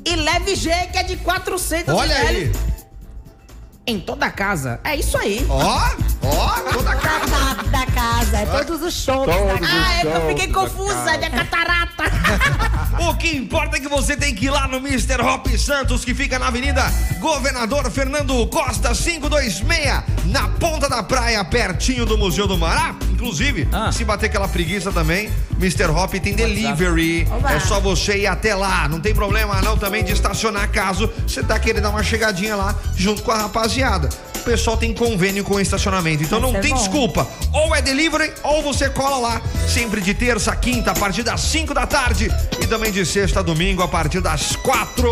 e 0.05 0.15
Leve 0.15 0.55
G 0.55 0.70
que 0.91 0.98
é 0.98 1.03
de 1.03 1.17
400 1.17 1.93
Olha 1.96 2.13
ml. 2.25 2.38
aí. 2.38 2.51
Em 3.88 4.00
toda 4.00 4.27
a 4.27 4.31
casa. 4.31 4.79
É 4.83 4.95
isso 4.95 5.17
aí. 5.17 5.45
Ó, 5.50 5.89
ó, 6.23 6.50
toda 6.71 6.91
a 6.91 6.95
cara. 6.95 7.25
Da, 7.25 7.53
da 7.79 7.85
casa, 7.88 8.38
é 8.38 8.45
todos 8.45 8.81
os 8.83 8.93
shows 8.93 9.25
da 9.25 9.33
Todos. 9.33 9.59
casa. 9.59 9.71
Ah, 9.73 9.93
é 9.95 10.01
que 10.01 10.07
eu 10.07 10.27
fiquei 10.29 10.47
da 10.47 10.53
confusa, 10.53 11.11
é 11.11 11.17
de 11.17 11.29
catarata. 11.29 12.03
O 13.00 13.15
que 13.15 13.35
importa 13.35 13.77
é 13.77 13.79
que 13.79 13.88
você 13.88 14.15
tem 14.15 14.35
que 14.35 14.45
ir 14.45 14.50
lá 14.51 14.67
no 14.67 14.77
Mr. 14.77 15.21
Hop 15.21 15.47
Santos, 15.57 16.05
que 16.05 16.13
fica 16.13 16.38
na 16.38 16.47
Avenida 16.47 16.83
Governador 17.19 17.89
Fernando 17.89 18.45
Costa 18.47 18.93
526, 18.93 20.03
na 20.25 20.47
ponta 20.50 20.88
da 20.88 21.01
praia, 21.01 21.43
pertinho 21.43 22.05
do 22.05 22.17
Museu 22.17 22.47
do 22.47 22.57
Mar. 22.57 22.95
Inclusive, 23.25 23.68
Ah. 23.72 23.92
se 23.92 24.04
bater 24.04 24.25
aquela 24.25 24.48
preguiça 24.48 24.92
também, 24.92 25.30
Mr. 25.60 25.86
Hop 25.92 26.12
tem 26.16 26.34
delivery. 26.34 27.28
Oba. 27.32 27.51
É 27.54 27.60
só 27.60 27.80
você 27.80 28.18
ir 28.18 28.25
até 28.28 28.56
lá. 28.56 28.90
Não 28.90 29.00
tem 29.00 29.13
problema 29.13 29.62
não 29.62 29.78
também 29.78 30.04
de 30.04 30.12
estacionar 30.12 30.68
caso 30.72 31.08
você 31.28 31.44
tá 31.44 31.60
querendo 31.60 31.84
dar 31.84 31.90
uma 31.92 32.01
chegadinha 32.04 32.56
lá 32.56 32.75
junto 32.98 33.22
com 33.22 33.30
a 33.32 33.38
rapaziada. 33.38 34.10
O 34.38 34.44
pessoal 34.44 34.75
tem 34.75 34.92
convênio 34.92 35.44
com 35.44 35.54
o 35.54 35.60
estacionamento, 35.60 36.24
então 36.24 36.40
não 36.40 36.56
é 36.56 36.62
tem 36.62 36.72
bom. 36.72 36.78
desculpa. 36.78 37.28
Ou 37.54 37.75
é 37.75 37.82
delivery 37.84 38.34
ou 38.42 38.63
você 38.63 38.90
cola 38.90 39.18
lá, 39.18 39.42
sempre 39.68 40.01
de 40.01 40.16
terça 40.16 40.51
a 40.51 40.56
quinta 40.56 40.90
a 40.90 40.94
partir 40.96 41.22
das 41.22 41.42
5 41.42 41.75
da 41.75 41.86
tarde 41.86 42.28
e 42.60 42.66
também 42.66 42.92
de 42.92 43.06
sexta 43.06 43.42
a 43.42 43.44
domingo 43.44 43.84
a 43.84 43.88
partir 43.88 44.20
das 44.20 44.56
4. 44.56 45.08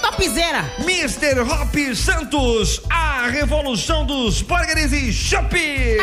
Topzera. 0.00 0.64
Mr. 0.80 1.42
Hop 1.42 1.72
Santos, 1.94 2.80
a 2.90 3.28
revolução 3.28 4.04
dos 4.04 4.42
burgers 4.42 4.92
e 4.92 5.12
shopping. 5.12 5.60
Se 5.60 6.00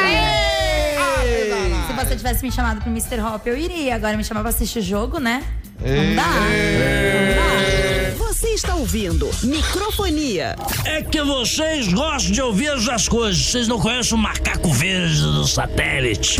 você 2.09 2.15
tivesse 2.15 2.43
me 2.43 2.51
chamado 2.51 2.81
pro 2.81 2.89
Mr. 2.89 3.19
Hop, 3.21 3.45
eu 3.45 3.55
iria. 3.55 3.93
Agora 3.93 4.17
me 4.17 4.23
chamar 4.23 4.41
pra 4.41 4.49
assistir 4.49 4.79
o 4.79 4.81
jogo, 4.81 5.19
né? 5.19 5.43
Não 5.79 6.15
dá. 6.15 6.27
Não 6.27 7.35
dá. 7.35 8.25
Você 8.25 8.47
está 8.49 8.73
ouvindo 8.75 9.29
Microfonia. 9.43 10.55
É 10.85 11.03
que 11.03 11.21
vocês 11.21 11.87
gostam 11.93 12.31
de 12.31 12.41
ouvir 12.41 12.71
as 12.71 13.07
coisas. 13.07 13.45
Vocês 13.45 13.67
não 13.67 13.79
conhecem 13.79 14.17
o 14.17 14.17
macaco 14.17 14.73
verde 14.73 15.21
do 15.21 15.45
satélite. 15.45 16.39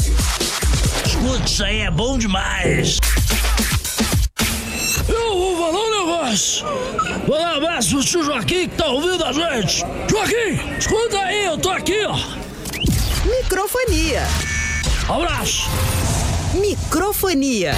Escuta, 1.06 1.46
isso 1.46 1.64
aí 1.64 1.82
é 1.82 1.92
bom 1.92 2.18
demais. 2.18 2.98
Eu 5.08 5.38
vou 5.38 5.56
falar 5.56 5.86
um 5.86 6.00
negócio. 6.00 6.66
Vou 7.28 7.38
dar 7.38 7.54
um 7.54 7.58
abraço 7.58 7.92
pro 7.92 8.04
tio 8.04 8.24
Joaquim 8.24 8.68
que 8.68 8.76
tá 8.76 8.88
ouvindo 8.88 9.24
a 9.24 9.32
gente. 9.32 9.86
Joaquim, 10.10 10.78
escuta 10.80 11.20
aí, 11.20 11.46
eu 11.46 11.60
tô 11.60 11.70
aqui, 11.70 12.06
ó. 12.06 12.18
Microfonia. 13.24 14.24
Abraço. 15.10 15.70
Microfonia. 16.54 17.76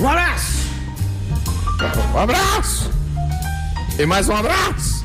Um 0.00 0.08
abraço. 0.08 0.60
Um 2.14 2.18
abraço! 2.18 2.90
E 3.98 4.06
mais 4.06 4.28
um 4.28 4.36
abraço! 4.36 5.04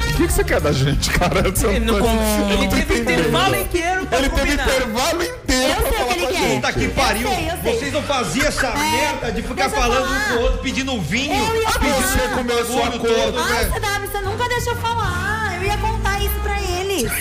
O 0.00 0.16
que, 0.18 0.26
que 0.26 0.32
você 0.32 0.42
quer 0.44 0.60
da 0.60 0.72
gente, 0.72 1.10
cara? 1.10 1.40
Ele, 1.40 1.80
não 1.80 1.96
eu 1.98 2.04
ele 2.50 2.56
não 2.56 2.68
tô 2.68 2.76
teve 2.76 2.94
entendendo. 2.94 3.20
intervalo 3.20 3.56
inteiro 3.56 4.06
pra 4.06 4.18
Ele 4.18 4.28
teve 4.28 4.40
combinar. 4.40 4.64
intervalo 4.68 5.22
inteiro 5.22 5.80
Eu 5.80 5.82
pra 5.82 5.92
falar 5.98 6.14
que 6.14 6.20
com 6.20 6.26
a 6.26 6.30
ele 6.30 6.38
gente. 6.38 6.54
Puta 6.56 6.72
que 6.72 6.88
pariu. 6.88 7.28
sei, 7.28 7.50
eu 7.50 7.62
sei. 7.62 7.78
Vocês 7.78 7.92
não 7.92 8.02
faziam 8.02 8.46
essa 8.46 8.70
merda 8.72 9.32
de 9.32 9.42
ficar 9.42 9.54
Deixa 9.54 9.76
eu 9.76 9.80
falando 9.80 10.10
um 10.12 10.20
com 10.20 10.34
o 10.34 10.40
outro, 10.42 10.58
pedindo 10.58 11.00
vinho. 11.00 11.32
Eu 11.34 11.62
ia 11.62 11.68
pedindo 11.70 12.02
Você 12.02 12.28
começou 12.34 12.82
a 12.82 12.90
conta. 12.90 12.98
todo, 12.98 13.38
Ai, 13.38 13.64
velho. 13.64 13.72
CW, 13.72 14.10
você 14.10 14.20
nunca 14.22 14.48
deixa 14.48 14.70
eu 14.70 14.76
falar. 14.76 15.56
Eu 15.56 15.62
ia 15.64 15.78
contar 15.78 16.20
isso 16.20 16.34
pra 16.42 16.60
eles. 16.60 17.12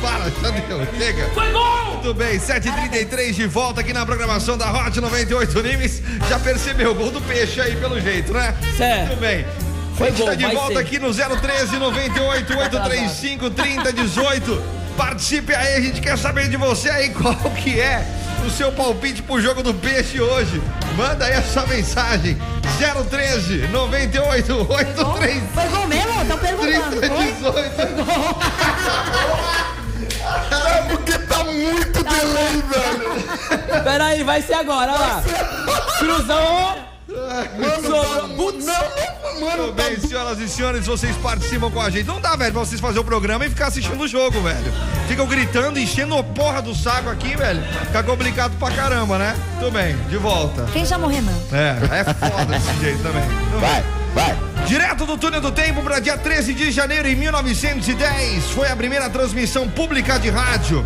Para, 0.00 0.30
já 0.30 0.50
deu, 0.50 0.86
chega. 0.98 1.30
Foi 1.34 1.50
gol! 1.52 1.86
Muito 1.94 2.14
bem, 2.14 2.38
7h33 2.38 3.32
de 3.32 3.46
volta 3.46 3.80
aqui 3.80 3.92
na 3.92 4.06
programação 4.06 4.56
da 4.56 4.70
Hot 4.70 5.00
98 5.00 5.62
Nimes. 5.62 6.02
Já 6.28 6.38
percebeu 6.38 6.92
o 6.92 6.94
gol 6.94 7.10
do 7.10 7.20
peixe 7.20 7.60
aí, 7.60 7.76
pelo 7.76 8.00
jeito, 8.00 8.32
né? 8.32 8.54
Certo. 8.76 9.08
Muito 9.08 9.20
bem. 9.20 9.44
Foi 9.96 10.08
a 10.08 10.10
gente 10.10 10.18
gol, 10.18 10.26
tá 10.28 10.34
de 10.34 10.46
volta 10.46 10.72
ser. 10.74 10.78
aqui 10.78 10.98
no 10.98 11.12
013 11.12 11.76
98 11.78 12.52
835 12.56 13.50
3018. 13.50 14.62
Participe 14.96 15.54
aí, 15.54 15.74
a 15.74 15.80
gente 15.80 16.00
quer 16.00 16.16
saber 16.16 16.48
de 16.48 16.56
você 16.56 16.88
aí 16.88 17.10
qual 17.10 17.34
que 17.34 17.78
é 17.80 18.06
o 18.46 18.50
seu 18.50 18.70
palpite 18.72 19.22
pro 19.22 19.40
jogo 19.40 19.62
do 19.62 19.74
peixe 19.74 20.20
hoje. 20.20 20.62
Manda 20.96 21.24
aí 21.24 21.34
a 21.34 21.42
sua 21.42 21.66
mensagem. 21.66 22.38
013 23.10 23.68
98 23.68 24.52
835 24.70 25.46
Foi 25.54 25.68
gol 25.68 25.86
mesmo? 25.86 26.22
Estão 26.22 26.38
perguntando. 26.38 26.96
Foi? 26.96 27.08
3018. 27.08 28.06
É 30.50 30.82
porque 30.88 31.18
tá 31.18 31.44
muito 31.44 32.04
delay, 32.04 32.62
velho. 32.62 33.82
Pera 33.84 34.04
aí, 34.06 34.22
vai 34.22 34.42
ser 34.42 34.54
agora, 34.54 34.92
olha 34.92 35.00
lá. 35.00 35.22
Cruzão. 35.98 36.86
Sobrou. 37.82 38.28
Putz. 38.36 38.66
Muito 39.38 39.72
bem, 39.72 39.98
senhoras 40.00 40.38
e 40.38 40.48
senhores, 40.48 40.86
vocês 40.86 41.16
participam 41.16 41.70
com 41.70 41.80
a 41.80 41.90
gente. 41.90 42.06
Não 42.06 42.20
dá, 42.20 42.36
velho, 42.36 42.52
pra 42.52 42.60
vocês 42.64 42.80
fazerem 42.80 43.02
o 43.02 43.04
programa 43.04 43.44
e 43.46 43.48
ficar 43.50 43.66
assistindo 43.68 44.00
o 44.00 44.08
jogo, 44.08 44.40
velho. 44.40 44.72
Ficam 45.08 45.26
gritando, 45.26 45.78
enchendo 45.78 46.16
a 46.16 46.22
porra 46.22 46.62
do 46.62 46.74
saco 46.74 47.08
aqui, 47.10 47.36
velho. 47.36 47.62
Fica 47.86 48.02
complicado 48.02 48.56
pra 48.58 48.70
caramba, 48.70 49.18
né? 49.18 49.36
Tudo 49.58 49.72
bem, 49.72 49.96
de 50.08 50.16
volta. 50.16 50.66
Quem 50.72 50.84
chamou 50.84 51.08
Renan? 51.08 51.36
É, 51.52 52.00
é 52.00 52.04
foda 52.14 52.44
desse 52.46 52.72
jeito 52.80 53.02
também. 53.02 53.22
Tudo 53.22 53.60
bem. 53.60 53.60
Vai, 53.60 53.84
vai. 54.14 54.45
Direto 54.66 55.06
do 55.06 55.16
túnel 55.16 55.40
do 55.40 55.52
tempo 55.52 55.80
para 55.80 56.00
dia 56.00 56.18
13 56.18 56.52
de 56.52 56.72
janeiro 56.72 57.06
em 57.06 57.14
1910, 57.14 58.50
foi 58.50 58.68
a 58.68 58.74
primeira 58.74 59.08
transmissão 59.08 59.68
pública 59.68 60.18
de 60.18 60.28
rádio. 60.28 60.84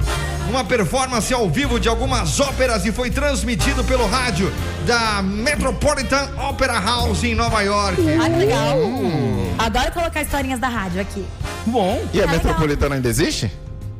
Uma 0.51 0.63
performance 0.63 1.33
ao 1.33 1.49
vivo 1.49 1.81
de 1.81 1.89
algumas 1.89 2.41
óperas 2.41 2.85
e 2.85 2.93
foi 2.93 3.11
transmitido 3.11 3.83
pelo 3.85 4.07
rádio 4.07 4.53
da 4.87 5.23
Metropolitan 5.23 6.29
Opera 6.49 6.79
House 6.79 7.25
em 7.25 7.35
Nova 7.35 7.63
York. 7.63 8.03
Ah, 8.21 8.29
que 8.29 8.37
legal. 8.37 8.77
Adoro 9.59 9.93
colocar 9.93 10.21
historinhas 10.21 10.61
da 10.61 10.69
rádio 10.69 11.01
aqui. 11.01 11.25
Bom. 11.65 12.03
E 12.13 12.21
a 12.21 12.27
Tá 12.27 12.33
legal. 12.33 12.35
Metropolitana 12.35 12.95
ainda 12.97 13.09
existe? 13.09 13.51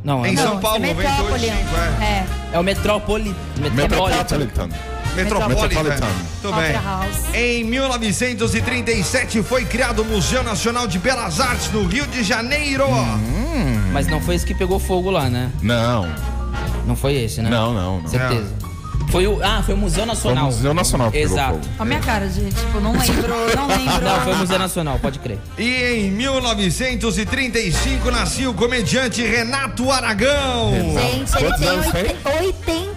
Não, 0.05 0.25
é, 0.25 0.31
Em 0.31 0.35
não. 0.35 0.43
São 0.43 0.61
Paulo, 0.61 0.85
é 0.85 0.93
Metrópole. 0.93 1.47
98.5, 1.47 1.53
é. 2.01 2.05
É, 2.05 2.27
é 2.53 2.59
o 2.59 2.63
Metrópole. 2.63 3.35
Metropolitan. 3.57 4.39
Metropolitan. 4.39 4.69
Metropolitan. 5.17 5.63
Metropolitan. 5.69 6.07
Tudo 6.43 6.55
bem. 6.57 6.75
Em 7.35 7.65
1937 7.65 9.43
foi 9.43 9.65
criado 9.65 10.03
o 10.03 10.05
Museu 10.05 10.43
Nacional 10.43 10.87
de 10.87 10.99
Belas 10.99 11.41
Artes 11.41 11.71
no 11.71 11.85
Rio 11.87 12.07
de 12.07 12.23
Janeiro. 12.23 12.87
Mas 13.93 14.07
não 14.07 14.21
foi 14.21 14.35
esse 14.37 14.47
que 14.47 14.55
pegou 14.55 14.79
fogo 14.79 15.11
lá, 15.11 15.29
né? 15.29 15.51
Não, 15.63 16.07
Não 16.87 16.95
foi 16.97 17.15
esse, 17.15 17.43
né? 17.43 17.51
não, 17.51 17.73
não. 17.75 18.01
não. 18.01 18.09
Certeza. 18.09 18.61
Foi 19.11 19.27
o. 19.27 19.43
Ah, 19.43 19.61
foi 19.67 19.75
o 19.75 19.77
Museu 19.77 20.07
Nacional. 20.07 20.45
Foi 20.45 20.53
o 20.53 20.57
Museu 20.57 20.73
Nacional 20.75 21.11
que 21.11 21.19
pegou 21.19 21.37
Exato. 21.37 21.55
fogo. 21.55 21.65
Olha 21.67 21.75
a 21.81 21.85
minha 21.85 21.99
cara, 21.99 22.29
gente. 22.29 22.55
Tipo, 22.55 22.79
não 22.81 22.93
lembro, 22.97 23.35
não 23.57 23.67
lembro. 23.67 24.05
Não, 24.05 24.21
foi 24.21 24.33
o 24.33 24.37
Museu 24.37 24.59
Nacional, 24.59 24.99
pode 25.01 25.19
crer. 25.19 25.39
E 25.59 26.05
em 26.07 26.11
1935 26.13 28.09
nasceu 28.11 28.51
o 28.51 28.55
comediante 28.55 29.21
Renato 29.23 29.91
Aragão. 29.91 30.71
Gente, 30.95 31.45
ele 31.45 31.55
tem 31.57 31.69
anos 31.69 31.87
tem? 31.91 32.03
oit- 32.05 32.17
86 32.25 32.90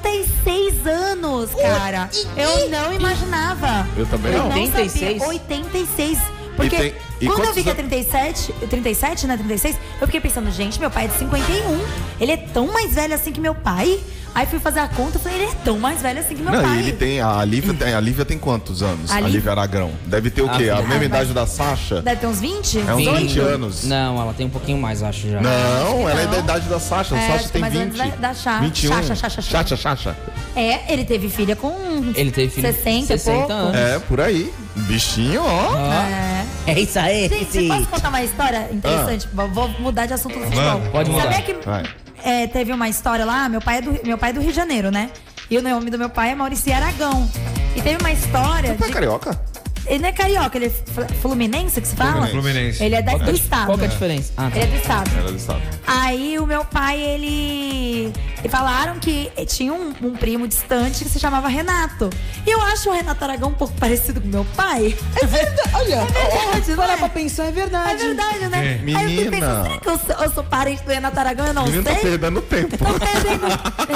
anos, 1.51 1.61
cara. 1.61 2.09
Eu 2.37 2.69
não 2.69 2.93
imaginava. 2.93 3.87
Eu 3.97 4.05
também 4.05 4.31
não. 4.33 4.49
não 4.49 4.55
86? 4.61 5.21
sabia. 5.21 5.27
86. 5.27 6.19
Porque 6.55 6.75
E 6.75 6.79
tem- 6.79 6.93
e 7.19 7.25
quando 7.25 7.39
eu 7.39 7.45
quantos 7.45 7.55
vi 7.55 7.63
que 7.63 7.69
é 7.69 7.71
an- 7.71 7.75
37, 7.75 8.53
37, 8.69 9.25
né, 9.27 9.35
36, 9.37 9.75
eu 9.99 10.05
fiquei 10.07 10.21
pensando, 10.21 10.51
gente, 10.51 10.79
meu 10.79 10.91
pai 10.91 11.05
é 11.05 11.07
de 11.07 11.17
51. 11.17 11.81
Ele 12.19 12.31
é 12.31 12.37
tão 12.37 12.67
mais 12.71 12.93
velho 12.93 13.13
assim 13.15 13.31
que 13.31 13.41
meu 13.41 13.55
pai? 13.55 13.99
Aí 14.35 14.47
fui 14.47 14.59
fazer 14.59 14.79
a 14.79 14.87
conta, 14.87 15.19
falei, 15.19 15.39
ele 15.43 15.51
é 15.51 15.55
tão 15.63 15.77
mais 15.77 16.01
velho 16.01 16.19
assim 16.19 16.35
que 16.35 16.41
meu 16.41 16.51
Não, 16.51 16.63
pai. 16.63 16.79
ele 16.79 16.91
tem. 16.93 17.21
A 17.21 17.45
Lívia 17.45 17.73
tem, 17.73 17.93
a 17.93 17.99
Lívia 17.99 18.25
tem 18.25 18.37
quantos 18.39 18.81
anos? 18.81 19.11
A 19.11 19.17
A 19.17 19.19
Lívia- 19.21 19.51
Aragão. 19.51 19.91
Deve 20.07 20.31
ter 20.31 20.41
o 20.41 20.49
quê? 20.49 20.69
A 20.69 20.77
Ah, 20.77 20.81
mesma 20.81 20.95
vai- 20.97 21.05
idade 21.05 21.33
da 21.33 21.45
Sasha? 21.45 22.01
Deve 22.01 22.19
ter 22.21 22.27
uns 22.27 22.39
20? 22.41 22.79
É 22.79 22.93
uns 22.95 22.97
20. 22.97 23.17
20 23.19 23.39
anos. 23.39 23.83
Não, 23.83 24.19
ela 24.19 24.33
tem 24.33 24.47
um 24.47 24.49
pouquinho 24.49 24.79
mais, 24.79 25.03
acho 25.03 25.29
já. 25.29 25.39
Não, 25.39 26.09
ela 26.09 26.19
é 26.21 26.23
não. 26.25 26.31
da 26.31 26.39
idade 26.39 26.67
da 26.67 26.79
Sasha. 26.79 27.13
A 27.15 27.19
É, 27.19 27.31
Sasha 27.31 27.49
tem 27.49 27.61
mais 27.61 27.73
ou 27.75 27.79
menos 27.81 27.95
20. 27.97 28.09
da- 28.11 28.27
da 28.29 28.33
Cha- 28.33 28.59
21. 28.59 28.89
Chacha, 28.91 29.15
Chacha, 29.15 29.41
Chacha. 29.41 29.51
Chacha, 29.51 29.77
Chacha. 29.77 30.17
É, 30.55 30.91
ele 30.91 31.05
teve 31.05 31.29
filha 31.29 31.55
com 31.55 31.71
Ele 32.15 32.31
teve 32.31 32.49
filho 32.49 32.67
60 32.67 33.13
e 33.13 33.17
60 33.19 33.37
pouco. 33.39 33.53
anos. 33.53 33.75
É, 33.75 33.99
por 33.99 34.19
aí. 34.19 34.51
Bichinho, 34.75 35.41
ó. 35.43 35.75
É. 35.75 36.45
É 36.71 36.79
isso 36.79 36.97
aí. 36.97 37.27
Gente, 37.29 37.67
posso 37.67 37.87
contar 37.87 38.09
uma 38.09 38.23
história 38.23 38.67
interessante? 38.71 39.27
Vou- 39.31 39.47
Vou 39.49 39.67
mudar 39.79 40.05
de 40.07 40.13
assunto 40.13 40.37
do 40.39 40.45
futebol. 40.45 40.81
Pode 40.91 41.09
mudar. 41.11 41.23
Sabia 41.23 41.41
que 41.43 41.53
Vai. 41.65 41.83
É, 42.23 42.47
teve 42.47 42.71
uma 42.71 42.87
história 42.89 43.25
lá, 43.25 43.47
meu 43.49 43.61
pai, 43.61 43.77
é 43.77 43.81
do, 43.81 43.99
meu 44.05 44.17
pai 44.17 44.29
é 44.31 44.33
do 44.33 44.39
Rio 44.41 44.49
de 44.49 44.55
Janeiro, 44.55 44.89
né? 44.91 45.09
E 45.49 45.57
o 45.57 45.61
nome 45.61 45.89
do 45.89 45.97
meu 45.97 46.09
pai 46.09 46.31
é 46.31 46.35
Maurício 46.35 46.73
Aragão. 46.73 47.29
E 47.75 47.81
teve 47.81 47.97
uma 48.01 48.11
história. 48.11 48.73
Tá 48.75 48.87
de- 48.87 48.93
carioca? 48.93 49.39
Ele 49.85 49.99
não 49.99 50.07
é 50.09 50.11
carioca, 50.13 50.57
ele 50.57 50.67
é 50.67 50.69
fl- 50.69 51.13
fluminense 51.21 51.81
que 51.81 51.87
se 51.87 51.95
fala? 51.95 52.25
Fluminense. 52.27 52.81
Ele 52.81 52.95
é 52.95 53.01
da- 53.01 53.17
do 53.17 53.25
é 53.25 53.29
a- 53.29 53.33
estado. 53.33 53.65
Qual 53.65 53.77
que 53.77 53.83
é 53.83 53.87
a 53.87 53.89
diferença? 53.89 54.31
Ah, 54.37 54.49
tá. 54.49 54.55
Ele 54.55 54.63
é 54.63 54.67
do 54.67 54.75
estado. 54.77 55.11
Ela 55.17 55.31
do 55.31 55.37
estado. 55.37 55.61
Aí 55.85 56.39
o 56.39 56.45
meu 56.47 56.63
pai, 56.63 57.01
ele. 57.01 58.13
E 58.43 58.49
falaram 58.49 58.99
que 58.99 59.31
tinha 59.47 59.73
um, 59.73 59.93
um 60.01 60.11
primo 60.15 60.47
distante 60.47 61.03
que 61.03 61.09
se 61.09 61.19
chamava 61.19 61.47
Renato. 61.47 62.09
E 62.45 62.49
eu 62.49 62.61
acho 62.61 62.89
o 62.89 62.93
Renato 62.93 63.23
Aragão 63.23 63.49
um 63.49 63.53
pouco 63.53 63.73
parecido 63.75 64.19
com 64.21 64.27
meu 64.27 64.45
pai. 64.55 64.95
É 65.21 65.25
verdade. 65.25 65.69
Olha, 65.73 65.95
É 65.95 66.05
verdade, 66.05 66.69
não 66.71 66.75
para 66.75 66.93
é? 66.93 66.97
pra 66.97 67.09
pensar, 67.09 67.45
é 67.45 67.51
verdade. 67.51 67.93
É 68.03 68.05
verdade, 68.07 68.47
né? 68.49 68.65
É. 68.65 68.95
Aí 68.97 69.17
eu 69.17 69.31
Menina. 69.31 69.31
pensando, 69.31 69.63
será 69.63 69.77
que 69.79 69.89
eu 69.89 69.97
sou, 69.99 70.25
eu 70.25 70.31
sou 70.31 70.43
parente 70.43 70.83
do 70.83 70.89
Renato 70.91 71.19
Aragão? 71.19 71.47
Eu 71.47 71.53
não 71.53 71.63
Menino 71.65 71.83
tá 71.83 71.91
sei. 71.93 72.01
perdendo 72.01 72.41
tempo. 72.41 72.77
Tô 72.77 72.85
perdendo. 72.99 73.47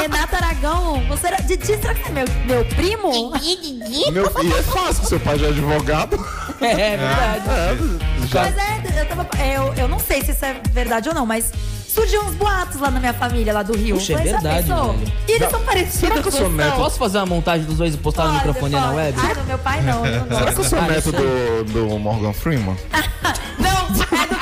Renato 0.01 0.35
Aragão, 0.35 1.03
você 1.07 1.27
era. 1.27 1.37
Didi, 1.43 1.65
será 1.65 1.93
que 1.93 2.07
é 2.07 2.11
meu, 2.11 2.25
meu 2.45 2.65
primo? 2.65 3.31
Meu 4.11 4.31
filho, 4.31 4.57
é 4.57 4.63
fácil, 4.63 5.05
seu 5.05 5.19
pai 5.19 5.37
já 5.39 5.47
é 5.47 5.49
advogado. 5.49 6.15
É, 6.61 6.71
é 6.71 6.97
verdade. 6.97 7.49
É, 8.23 8.27
já. 8.27 8.41
Mas 8.43 8.57
é, 8.57 9.01
eu, 9.01 9.05
tava, 9.05 9.27
eu, 9.43 9.73
eu 9.83 9.87
não 9.87 9.99
sei 9.99 10.21
se 10.23 10.31
isso 10.31 10.43
é 10.45 10.59
verdade 10.71 11.07
ou 11.09 11.15
não, 11.15 11.25
mas 11.25 11.51
surgiu 11.97 12.21
uns 12.21 12.35
boatos 12.35 12.79
lá 12.79 12.91
na 12.91 12.99
minha 12.99 13.13
família, 13.13 13.51
lá 13.51 13.63
do 13.63 13.75
Rio. 13.75 13.95
Puxa, 13.95 14.13
é 14.13 14.17
já 14.17 14.23
verdade, 14.23 14.67
velho. 14.67 15.13
E 15.27 15.31
eles 15.31 15.49
são 15.49 15.59
parecidos. 15.61 15.99
será 15.99 16.21
que 16.21 16.27
eu 16.27 16.31
sou 16.31 16.49
neto? 16.49 16.75
Posso 16.75 16.99
fazer 16.99 17.17
uma 17.17 17.25
montagem 17.25 17.65
dos 17.65 17.77
dois 17.77 17.95
e 17.95 17.97
postar 17.97 18.25
no 18.25 18.33
Pode, 18.33 18.47
microfone 18.47 18.75
na 18.75 18.91
web? 18.91 19.17
Ah, 19.19 19.33
do 19.33 19.43
meu 19.45 19.57
pai 19.57 19.81
não. 19.81 20.05
não 20.05 20.37
Será 20.37 20.53
que 20.53 20.59
eu 20.59 20.63
sou 20.63 20.81
neto 20.83 21.11
do, 21.11 21.63
do 21.65 21.99
Morgan 21.99 22.33
Freeman? 22.33 22.77
Não, 23.57 23.87
é 24.21 24.27
do 24.27 24.36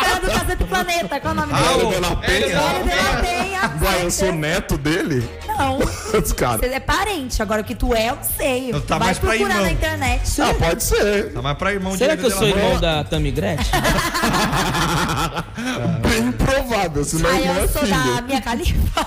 cara 0.56 0.58
do 0.58 0.66
Planeta. 0.68 1.20
Qual 1.20 1.34
é 1.34 1.38
o 1.38 1.40
nome 1.42 1.54
Ah, 1.54 1.62
dele? 1.74 1.84
o- 1.84 1.90
de 1.92 2.00
la 2.00 2.16
Penha. 2.16 2.36
Hélio 2.36 2.84
de 2.84 2.96
la 2.96 3.22
Penha. 3.22 3.72
Uai, 3.82 4.04
eu 4.04 4.12
sou 4.12 4.32
neto 4.34 4.78
dele? 4.78 5.30
Não. 5.48 5.78
Os 6.22 6.32
caras. 6.34 6.60
Você 6.62 6.68
é 6.76 6.80
parente. 6.80 7.42
Agora 7.42 7.62
o 7.62 7.64
que 7.64 7.76
tu 7.76 7.94
é, 7.94 8.10
eu 8.10 8.18
sei. 8.38 8.72
Tá 8.88 8.98
Vai 8.98 9.08
mais 9.08 9.20
pra 9.20 9.30
procurar 9.30 9.50
irmão. 9.52 9.66
na 9.66 9.72
internet. 9.72 10.42
Ah, 10.42 10.54
pode 10.54 10.84
ser. 10.84 11.34
Tá 11.34 11.42
mais 11.42 11.58
pra 11.58 11.74
irmão 11.74 11.98
Será 11.98 12.16
de 12.16 12.22
que 12.22 12.28
eu 12.28 12.32
sou 12.32 12.48
irmão 12.48 12.80
da 12.80 13.04
Tammy 13.04 13.32
Gretchen? 13.32 13.66
Bem 16.02 16.32
provável, 16.34 17.04
senão 17.04 17.30
Aí 17.30 17.46
não 17.48 17.56
é 17.56 17.64
eu 17.64 17.68
sou 17.70 17.86
da 17.88 18.22
minha 18.22 18.42
Califa. 18.42 19.06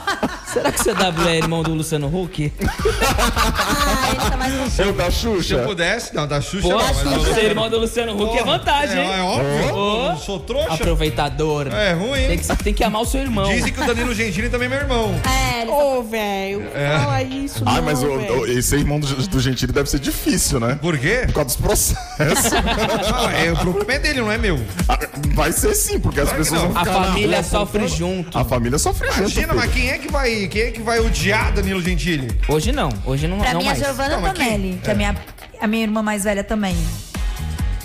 Será 0.53 0.73
que 0.73 0.81
o 0.81 0.85
CW 0.95 1.29
é 1.29 1.37
irmão 1.37 1.63
do 1.63 1.75
Luciano 1.75 2.07
Huck? 2.07 2.53
ah, 2.63 4.11
ele 4.11 4.31
tá 4.31 4.37
mais 4.37 4.53
com 4.77 4.83
Eu 4.83 4.93
da 4.93 5.11
Se 5.11 5.27
eu 5.27 5.35
Xuxa. 5.37 5.59
pudesse, 5.59 6.15
não, 6.15 6.27
da 6.27 6.41
Xuxa 6.41 6.63
Pô, 6.69 6.69
não. 6.71 6.79
mas 6.95 7.27
eu- 7.27 7.35
ser 7.35 7.45
irmão 7.45 7.69
do 7.69 7.79
Luciano 7.79 8.13
Huck 8.21 8.39
é 8.39 8.45
vantagem, 8.45 8.99
É, 8.99 9.05
hein? 9.05 9.13
é 9.19 9.23
óbvio. 9.23 9.75
Ô. 9.75 9.97
Eu 10.05 10.09
não 10.11 10.19
sou 10.19 10.41
trouxa. 10.41 10.73
Aproveitador. 10.75 11.69
É 11.69 11.93
ruim, 11.93 12.13
Tem 12.13 12.31
hein? 12.33 12.39
que, 12.39 12.57
tem 12.65 12.75
que 12.75 12.83
amar 12.85 13.03
o 13.03 13.05
seu 13.05 13.21
irmão. 13.21 13.49
Dizem 13.49 13.73
que 13.73 13.81
o 13.81 13.87
Danilo 13.87 14.15
Gentili 14.15 14.49
também 14.49 14.67
é 14.67 14.69
meu 14.71 14.79
irmão. 14.79 15.15
É, 15.29 15.63
ele 15.63 15.71
Ô, 15.71 16.03
velho, 16.03 16.63
fala 17.03 17.23
isso, 17.23 17.63
Ah, 17.67 17.75
não, 17.75 17.83
mas 17.83 18.03
o, 18.03 18.19
velho. 18.19 18.41
o- 18.41 18.47
esse 18.47 18.75
irmão 18.77 18.99
do, 18.99 19.07
do 19.29 19.41
Gentili 19.41 19.73
deve 19.73 19.89
ser 19.91 19.99
difícil, 20.01 20.59
né? 20.61 20.79
Por 20.81 20.97
quê? 20.99 21.23
Por 21.27 21.35
causa 21.35 21.49
dos 21.49 21.57
processos. 21.57 21.99
Não, 23.09 23.31
é, 23.31 23.53
o 23.53 23.57
problema 23.57 23.93
é 23.95 23.99
dele, 23.99 24.21
não 24.21 24.31
é 24.33 24.39
meu. 24.39 24.59
Ah, 24.89 24.99
Vai 25.35 25.53
ser 25.53 25.75
sim, 25.75 25.99
porque 25.99 26.21
as 26.21 26.31
pessoas 26.33 26.63
não. 26.63 26.73
vão 26.73 26.77
A 26.83 26.85
ficar 26.85 27.01
na 27.01 27.07
família 27.07 27.37
rua 27.41 27.45
sofre 27.45 27.89
junto. 27.89 28.39
A 28.39 28.45
família 28.45 28.79
sofre 28.79 29.07
junto. 29.09 29.19
Imagina, 29.21 29.55
mas 29.55 29.73
quem 29.73 29.91
é 29.91 29.99
que 29.99 30.11
vai, 30.11 30.38
quem 30.47 30.63
é 30.63 30.71
que 30.71 30.81
vai 30.83 31.01
odiar 31.01 31.53
Danilo 31.53 31.81
Gentili? 31.83 32.29
Hoje 32.49 32.71
não, 32.71 32.91
hoje 33.05 33.27
não, 33.27 33.39
Pra 33.39 33.55
não 33.55 33.61
mim, 33.61 33.67
a 33.67 33.71
mais. 33.71 33.79
Giovana 33.83 34.09
Não, 34.17 34.21
mas 34.21 34.33
quem- 34.35 34.47
Tonelli, 34.47 34.81
que 34.85 34.89
é 34.91 34.93
a 34.93 34.97
minha, 34.97 35.17
a 35.61 35.67
minha 35.67 35.83
irmã 35.83 36.03
mais 36.03 36.23
velha 36.25 36.45
também. 36.45 36.77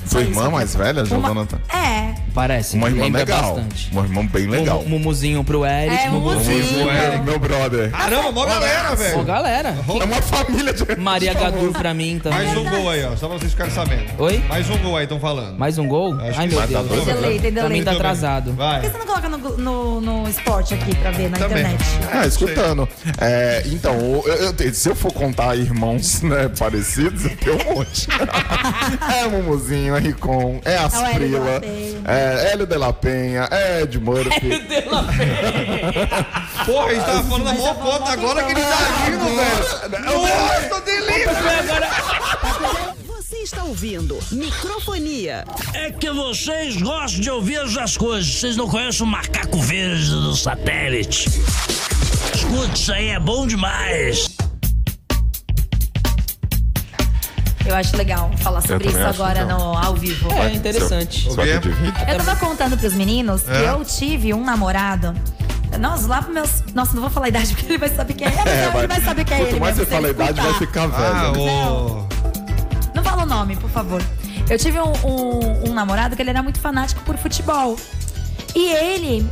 Sua 0.05 0.21
irmã 0.21 0.49
mais 0.49 0.75
velha, 0.75 1.03
Giovana? 1.05 1.31
Uma, 1.31 1.45
tá- 1.45 1.57
é. 1.75 2.13
Parece, 2.33 2.75
Uma 2.75 2.87
irmã 2.89 3.07
legal. 3.15 3.53
bastante. 3.53 3.91
Uma 3.91 4.01
irmã 4.01 4.25
bem 4.25 4.47
legal. 4.47 4.81
Um 4.83 4.89
mumuzinho 4.89 5.43
pro 5.43 5.63
Eric. 5.63 5.95
É, 5.95 6.09
um 6.09 6.13
mumuzinho. 6.13 6.57
mumuzinho. 6.63 6.89
Eric. 6.89 7.23
Meu 7.23 7.37
brother. 7.37 7.91
Caramba, 7.91 8.31
mó 8.31 8.43
galera, 8.45 8.95
velho. 8.95 9.23
galera. 9.23 9.69
É 9.87 10.03
uma 10.03 10.19
família 10.21 10.73
de. 10.73 10.95
Maria 10.99 11.33
Gadu 11.35 11.71
pra 11.71 11.93
mim 11.93 12.19
também. 12.21 12.39
Mais 12.47 12.57
um 12.57 12.63
gol 12.67 12.89
aí, 12.89 13.03
ó. 13.05 13.15
Só 13.15 13.27
pra 13.27 13.37
vocês 13.37 13.51
ficarem 13.51 13.71
sabendo. 13.71 14.05
Oi? 14.17 14.43
Mais 14.49 14.67
um 14.67 14.77
gol 14.79 14.97
aí, 14.97 15.03
estão 15.03 15.19
falando. 15.19 15.59
Mais 15.59 15.77
um 15.77 15.87
gol? 15.87 16.15
Acho 16.19 16.39
Ai, 16.39 16.47
que 16.47 16.55
meu 16.55 16.61
tá 16.61 16.65
Deus. 16.65 16.87
doido. 16.87 17.05
Tem 17.05 17.13
delay, 17.13 17.39
tem 17.39 17.53
Pra 17.53 17.63
mim 17.63 17.69
delay. 17.69 17.83
tá 17.85 17.91
Por 17.91 17.97
atrasado. 17.97 18.49
que 18.51 18.57
Vai. 18.57 18.81
você 18.81 18.97
não 18.97 19.05
coloca 19.05 19.29
no, 19.29 19.37
no, 19.37 20.01
no 20.01 20.27
esporte 20.27 20.73
aqui 20.73 20.95
pra 20.95 21.11
ver 21.11 21.29
na 21.29 21.37
Também. 21.37 21.59
internet? 21.59 21.83
Ah, 22.11 22.25
escutando. 22.25 22.89
É, 23.21 23.61
então, 23.67 23.93
eu- 24.25 24.53
eu 24.57 24.73
se 24.73 24.89
eu 24.89 24.95
for 24.95 25.13
contar 25.13 25.55
irmãos 25.55 26.23
né, 26.23 26.49
parecidos, 26.57 27.25
eu 27.25 27.37
tenho 27.37 27.61
um 27.71 27.75
monte. 27.75 28.07
é 29.21 29.27
Mumuzinho, 29.27 29.92
é 29.95 29.99
Ricon, 29.99 30.59
é 30.65 30.75
Hélio 30.75 30.89
de 30.89 30.95
la 30.95 31.07
Asprila, 31.07 31.61
Penha. 31.61 32.01
é 32.05 32.51
Hélio 32.51 32.67
de 32.67 32.77
la 32.77 32.93
Penha, 32.93 33.47
é 33.51 33.81
Ed 33.81 33.99
Murphy. 33.99 34.49
Porra, 36.65 36.87
a 36.87 36.93
gente 36.93 37.05
tava 37.05 37.23
falando 37.23 37.47
a 37.49 37.55
eu 37.55 37.61
vou 37.61 37.75
conta 37.75 38.11
agora 38.11 38.43
que 38.43 38.51
ele 38.51 38.61
tá 38.61 38.77
rindo, 39.05 39.25
velho. 39.25 40.05
Nossa, 40.05 40.81
delícia. 40.81 41.31
Você 43.05 43.37
está 43.37 43.63
ouvindo 43.63 44.19
Microfonia. 44.31 45.43
É 45.73 45.91
que 45.91 46.09
vocês 46.11 46.77
gostam 46.77 47.21
de 47.21 47.29
ouvir 47.29 47.57
as 47.59 47.97
coisas. 47.97 48.33
Vocês 48.33 48.55
não 48.55 48.67
conhecem 48.69 49.05
o 49.05 49.09
macaco 49.09 49.59
verde 49.59 50.09
do 50.09 50.35
satélite. 50.35 51.29
Escuta, 52.33 52.73
isso 52.73 52.91
aí 52.93 53.09
é 53.09 53.19
bom 53.19 53.45
demais. 53.47 54.29
Eu 57.65 57.75
acho 57.75 57.95
legal 57.95 58.29
falar 58.39 58.61
sobre 58.61 58.87
isso 58.89 58.97
acho 58.97 59.07
agora 59.21 59.43
legal. 59.43 59.57
no, 59.59 59.77
ao 59.77 59.95
vivo. 59.95 60.31
É 60.33 60.51
interessante. 60.53 61.29
Que 61.29 61.35
vídeo. 61.35 61.73
Eu 62.07 62.17
tava 62.17 62.35
contando 62.35 62.77
pros 62.77 62.93
meninos 62.93 63.43
que 63.43 63.51
É. 63.51 63.69
eu 63.69 63.83
tive 63.85 64.33
um 64.33 64.43
namorado. 64.43 65.13
Nossa, 65.79 66.07
lá 66.07 66.21
pros 66.21 66.33
meus. 66.33 66.63
Nossa, 66.75 66.93
não 66.93 67.01
vou 67.01 67.09
falar 67.09 67.27
a 67.27 67.29
idade 67.29 67.53
porque 67.55 67.65
ele 67.71 67.77
vai 67.77 67.89
saber 67.89 68.13
quem 68.13 68.27
é. 68.27 68.31
É, 68.31 68.77
ele 68.77 68.87
vai 68.87 69.01
saber 69.01 69.23
quem 69.25 69.37
é 69.37 69.39
Quanto 69.39 69.49
ele. 69.51 69.59
mais 69.59 69.75
você 69.77 69.85
fala 69.85 70.07
a 70.07 70.11
idade, 70.11 70.41
vai 70.41 70.53
ficar 70.55 70.87
velho. 70.87 71.03
Ah, 71.15 71.31
né? 71.31 71.37
ô. 71.39 72.05
Não 72.93 73.03
fala 73.03 73.23
o 73.23 73.25
nome, 73.25 73.55
por 73.55 73.69
favor. 73.69 74.01
Eu 74.49 74.57
tive 74.59 74.79
um, 74.79 74.91
um- 75.05 75.69
um 75.69 75.73
namorado 75.73 76.15
que 76.15 76.21
ele 76.21 76.29
era 76.29 76.43
muito 76.43 76.59
fanático 76.59 77.01
por 77.03 77.17
futebol. 77.17 77.75
E 78.53 78.71
ele 78.71 79.27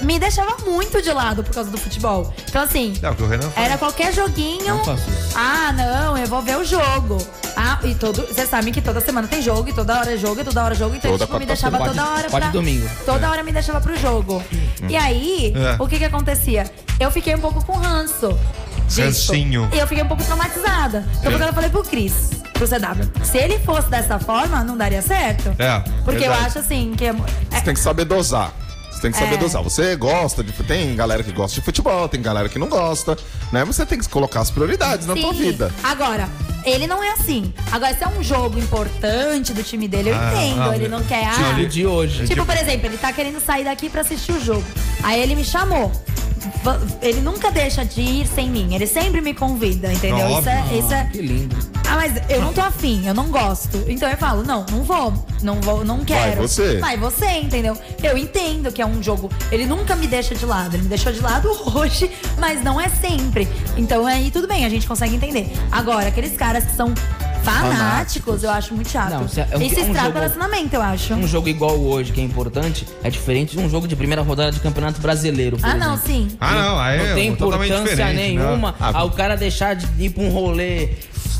me 0.00 0.18
deixava 0.18 0.56
muito 0.64 1.00
de 1.02 1.12
lado 1.12 1.42
por 1.44 1.54
causa 1.54 1.70
do 1.70 1.78
futebol. 1.78 2.32
Então, 2.48 2.62
assim, 2.62 2.94
Não, 3.02 3.12
o 3.12 3.14
que 3.14 3.22
o 3.22 3.28
Renan 3.28 3.50
fala. 3.50 3.66
era 3.66 3.78
qualquer 3.78 4.12
joguinho. 4.12 4.74
Não. 4.76 4.98
Ah, 5.34 5.72
não, 5.72 6.16
eu 6.18 6.26
vou 6.26 6.42
ver 6.42 6.56
o 6.56 6.64
jogo. 6.64 7.18
Ah, 7.56 7.78
e 7.84 7.94
todo. 7.94 8.22
Vocês 8.26 8.48
sabem 8.48 8.72
que 8.72 8.80
toda 8.80 9.00
semana 9.00 9.28
tem 9.28 9.40
jogo, 9.40 9.68
e 9.68 9.72
toda 9.72 9.98
hora 9.98 10.12
é 10.12 10.16
jogo, 10.16 10.40
e 10.40 10.44
toda 10.44 10.62
hora 10.64 10.74
é 10.74 10.76
jogo, 10.76 10.94
então 10.96 11.10
Toda 11.12 11.24
ele 11.24 11.26
tipo, 11.28 11.38
me 11.38 11.46
deixava 11.46 11.78
Pode- 11.78 11.90
toda 11.90 12.08
hora 12.08 12.28
pode 12.28 12.42
pra. 12.44 12.50
domingo. 12.50 12.88
Toda 13.06 13.30
hora 13.30 13.42
me 13.42 13.52
deixava 13.52 13.80
pro 13.80 13.96
jogo. 13.96 14.42
E 14.88 14.96
aí, 14.96 15.52
É. 15.56 15.76
o 15.82 15.86
que 15.86 15.98
que 15.98 16.04
acontecia? 16.04 16.70
Eu 16.98 17.10
fiquei 17.10 17.34
um 17.34 17.40
pouco 17.40 17.64
com 17.64 17.72
ranço. 17.76 18.36
Disso. 18.88 19.32
Rancinho. 19.32 19.68
E 19.72 19.78
eu 19.78 19.86
fiquei 19.86 20.04
um 20.04 20.08
pouco 20.08 20.22
traumatizada. 20.24 21.06
Então, 21.20 21.32
quando 21.32 21.42
eu 21.42 21.52
falei 21.54 21.70
pro 21.70 21.82
Cris, 21.82 22.30
pro 22.52 22.66
CW, 22.68 23.24
se 23.24 23.38
ele 23.38 23.58
fosse 23.60 23.88
dessa 23.88 24.18
forma, 24.18 24.62
não 24.62 24.76
daria 24.76 25.00
certo. 25.00 25.54
É, 25.58 25.78
Porque 26.04 26.18
eu 26.24 26.28
verdade. 26.28 26.46
acho 26.46 26.58
assim 26.58 26.92
que. 26.96 27.06
é- 27.06 27.12
Você 27.12 27.60
tem 27.64 27.74
que 27.74 27.80
saber 27.80 28.04
dosar. 28.04 28.52
Você 28.94 29.00
tem 29.02 29.10
que 29.10 29.18
saber 29.18 29.34
É. 29.34 29.38
dosar. 29.38 29.62
Você 29.62 29.96
gosta 29.96 30.42
de. 30.42 30.52
Tem 30.64 30.94
galera 30.94 31.22
que 31.22 31.32
gosta 31.32 31.54
de 31.58 31.64
futebol, 31.64 32.08
tem 32.08 32.22
galera 32.22 32.48
que 32.48 32.58
não 32.58 32.68
gosta, 32.68 33.16
né? 33.52 33.64
Mas 33.64 33.76
você 33.76 33.84
tem 33.84 33.98
que 33.98 34.08
colocar 34.08 34.40
as 34.40 34.50
prioridades 34.50 35.06
na 35.06 35.14
tua 35.14 35.32
Sim. 35.34 35.38
vida. 35.40 35.70
Agora, 35.82 36.28
ele 36.64 36.86
não 36.86 37.02
é 37.02 37.10
assim. 37.10 37.52
Agora, 37.70 37.94
se 37.94 38.02
é 38.04 38.08
um 38.08 38.22
jogo 38.22 38.58
importante 38.58 39.52
do 39.52 39.62
time 39.62 39.86
dele, 39.88 40.10
eu 40.10 40.14
Ah, 40.16 40.32
entendo. 40.34 40.56
não, 40.56 40.74
ele 40.74 40.88
não 40.88 41.02
quer. 41.04 41.28
Tipo 41.30 41.44
Ah, 41.44 41.64
de 41.64 41.86
hoje. 41.86 42.26
Tipo, 42.26 42.46
por 42.46 42.56
exemplo, 42.56 42.86
ele 42.86 42.96
tá 42.96 43.12
querendo 43.12 43.40
sair 43.44 43.64
daqui 43.64 43.90
pra 43.90 44.00
assistir 44.00 44.32
o 44.32 44.40
jogo. 44.42 44.64
Aí 45.02 45.20
ele 45.20 45.34
me 45.34 45.44
chamou. 45.44 45.90
Ele 47.02 47.20
nunca 47.20 47.50
deixa 47.50 47.84
de 47.84 48.00
ir 48.00 48.26
sem 48.26 48.48
mim. 48.50 48.74
Ele 48.74 48.86
sempre 48.86 49.20
me 49.20 49.34
convida, 49.34 49.92
entendeu? 49.92 50.28
Não, 50.28 50.38
Isso 50.40 50.48
é, 50.48 50.58
óbvio. 50.60 50.78
isso 50.78 50.94
é- 50.94 51.04
Que 51.10 51.20
lindo. 51.22 51.56
Ah, 51.94 51.96
mas 51.96 52.14
eu 52.28 52.40
não 52.42 52.52
tô 52.52 52.60
afim, 52.60 53.06
eu 53.06 53.14
não 53.14 53.28
gosto. 53.28 53.84
Então 53.86 54.10
eu 54.10 54.16
falo, 54.16 54.42
não, 54.42 54.66
não 54.68 54.82
vou. 54.82 55.12
Não 55.42 55.60
vou, 55.60 55.84
não 55.84 56.04
quero. 56.04 56.42
você. 56.42 56.78
Vai 56.78 56.96
você, 56.96 57.26
entendeu? 57.38 57.76
Eu 58.02 58.18
entendo 58.18 58.72
que 58.72 58.82
é 58.82 58.86
um 58.86 59.00
jogo. 59.00 59.30
Ele 59.52 59.64
nunca 59.64 59.94
me 59.94 60.08
deixa 60.08 60.34
de 60.34 60.44
lado. 60.44 60.74
Ele 60.74 60.82
me 60.82 60.88
deixou 60.88 61.12
de 61.12 61.20
lado 61.20 61.48
hoje, 61.72 62.10
mas 62.36 62.64
não 62.64 62.80
é 62.80 62.88
sempre. 62.88 63.46
Então 63.76 64.06
aí 64.06 64.28
tudo 64.32 64.48
bem, 64.48 64.64
a 64.64 64.68
gente 64.68 64.88
consegue 64.88 65.14
entender. 65.14 65.52
Agora, 65.70 66.08
aqueles 66.08 66.36
caras 66.36 66.64
que 66.64 66.74
são 66.74 66.92
Fanáticos, 67.44 68.42
eu 68.42 68.50
acho 68.50 68.74
muito 68.74 68.88
chato. 68.88 69.10
Não, 69.10 69.28
se 69.28 69.38
é- 69.38 69.46
é 69.50 69.58
um- 69.58 69.60
Isso 69.60 69.78
é 69.78 69.82
um 69.82 69.86
estraga 69.88 70.00
o 70.00 70.04
jogo- 70.06 70.18
relacionamento, 70.18 70.74
eu 70.76 70.80
acho. 70.82 71.12
Um 71.12 71.28
jogo 71.28 71.46
igual 71.46 71.78
hoje, 71.78 72.10
que 72.10 72.18
é 72.18 72.24
importante, 72.24 72.88
é 73.02 73.10
diferente 73.10 73.54
de 73.54 73.62
um 73.62 73.68
jogo 73.68 73.86
de 73.86 73.94
primeira 73.94 74.22
rodada 74.22 74.50
de 74.50 74.60
campeonato 74.60 74.98
brasileiro. 74.98 75.58
por 75.58 75.66
Ah, 75.68 75.74
não, 75.74 75.92
exemplo. 75.92 76.06
sim. 76.10 76.28
Ah, 76.40 76.54
não, 76.54 76.78
aí 76.80 77.06
Não 77.06 77.14
tem 77.14 77.32
é 77.32 77.36
totalmente 77.36 77.70
importância 77.70 77.96
diferente. 77.96 78.34
né? 78.38 78.44
nenhuma 78.46 78.74
ao 78.80 79.10
cara 79.10 79.36
deixar 79.36 79.74
de 79.76 79.86
ir 80.02 80.08
pra 80.08 80.22
um 80.22 80.30
rolê 80.30 80.88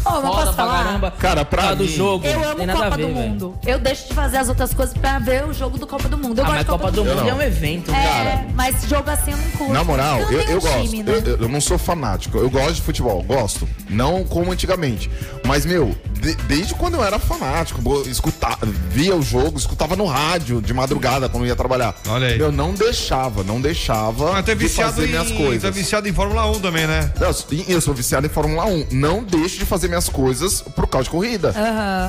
Mas 0.05 0.15
foda 0.15 0.29
posso 0.29 0.43
pra 0.45 0.53
falar? 0.53 0.85
caramba 0.85 1.11
Cara, 1.13 1.45
pra 1.45 1.75
do 1.75 1.85
mim- 1.85 1.89
jogo. 1.91 2.27
Eu 2.27 2.33
Tem 2.33 2.45
amo 2.45 2.63
a 2.73 2.75
Copa 2.75 2.97
ver, 2.97 3.07
do 3.07 3.15
velho. 3.15 3.29
Mundo. 3.31 3.59
Eu 3.67 3.79
deixo 3.79 4.09
de 4.09 4.15
fazer 4.15 4.37
as 4.37 4.49
outras 4.49 4.75
coisas 4.75 4.97
pra 4.97 5.19
ver 5.19 5.45
o 5.45 5.53
jogo 5.53 5.79
do 5.79 5.87
Copa 5.87 6.09
do 6.09 6.19
Mundo. 6.19 6.39
Eu 6.39 6.45
Ah, 6.45 6.49
gosto 6.49 6.57
mas 6.57 6.65
de 6.65 6.71
Copa 6.71 6.91
do 6.93 7.05
Mundo 7.05 7.17
Não. 7.17 7.29
é 7.29 7.35
um 7.35 7.43
evento, 7.43 7.91
cara. 7.91 8.05
É, 8.05 8.47
mas 8.55 8.85
jogo 8.89 9.11
assim 9.11 9.31
eu 9.33 9.37
não 9.37 9.51
curto. 9.53 9.73
Na 9.73 9.85
moral, 9.85 10.19
Porque 10.19 10.35
eu, 10.35 10.39
não 10.39 10.45
tem 10.45 10.53
eu 10.55 10.59
um 10.59 10.63
gosto. 10.63 10.83
time, 10.83 11.03
né? 11.03 11.13
eu- 11.25 11.37
eu 11.43 11.49
não 11.49 11.61
sou 11.61 11.79
fanático. 11.79 12.39
Eu 12.39 12.51
gosto 12.51 12.75
de 12.75 12.83
futebol, 12.83 13.23
gosto. 13.23 13.69
Não 13.89 14.25
como 14.25 14.53
antigamente. 14.53 15.11
Mas, 15.47 15.65
meu, 15.65 15.95
de- 16.25 16.35
desde 16.45 16.75
quando 16.75 16.95
eu 16.95 17.05
era 17.05 17.19
fanático, 17.19 17.81
bo- 17.83 18.03
escuta, 18.03 18.59
via 18.91 19.15
o 19.15 19.23
jogo, 19.23 19.59
escutava 19.59 19.95
no 19.97 20.07
rádio 20.07 20.61
de 20.63 20.73
madrugada 20.73 21.29
quando 21.29 21.45
eu 21.45 21.49
ia 21.49 21.57
trabalhar. 21.57 21.95
Olha 22.09 22.29
aí. 22.29 22.39
Eu 22.39 22.51
não 22.51 22.73
deixava, 22.75 23.43
não 23.45 23.61
deixava 23.61 24.33
Mas 24.33 24.49
é 24.49 24.55
de 24.55 24.55
viciado 24.55 24.93
fazer 24.95 25.07
em, 25.07 25.11
minhas 25.11 25.31
é 25.31 25.35
coisas. 25.37 25.75
viciado 25.75 26.09
em 26.09 26.13
Fórmula 26.13 26.47
1 26.51 26.61
também, 26.61 26.87
né? 26.87 27.13
Eu, 27.21 27.35
eu 27.75 27.81
sou 27.81 27.95
viciado 27.95 28.27
em 28.27 28.31
Fórmula 28.31 28.65
1. 28.65 28.87
Não 28.93 29.23
deixo 29.23 29.59
de 29.59 29.65
fazer 29.67 29.89
minhas 29.89 30.09
coisas 30.09 30.63
por 30.63 30.87
causa 30.87 31.05
de 31.05 31.11
corrida. 31.11 31.55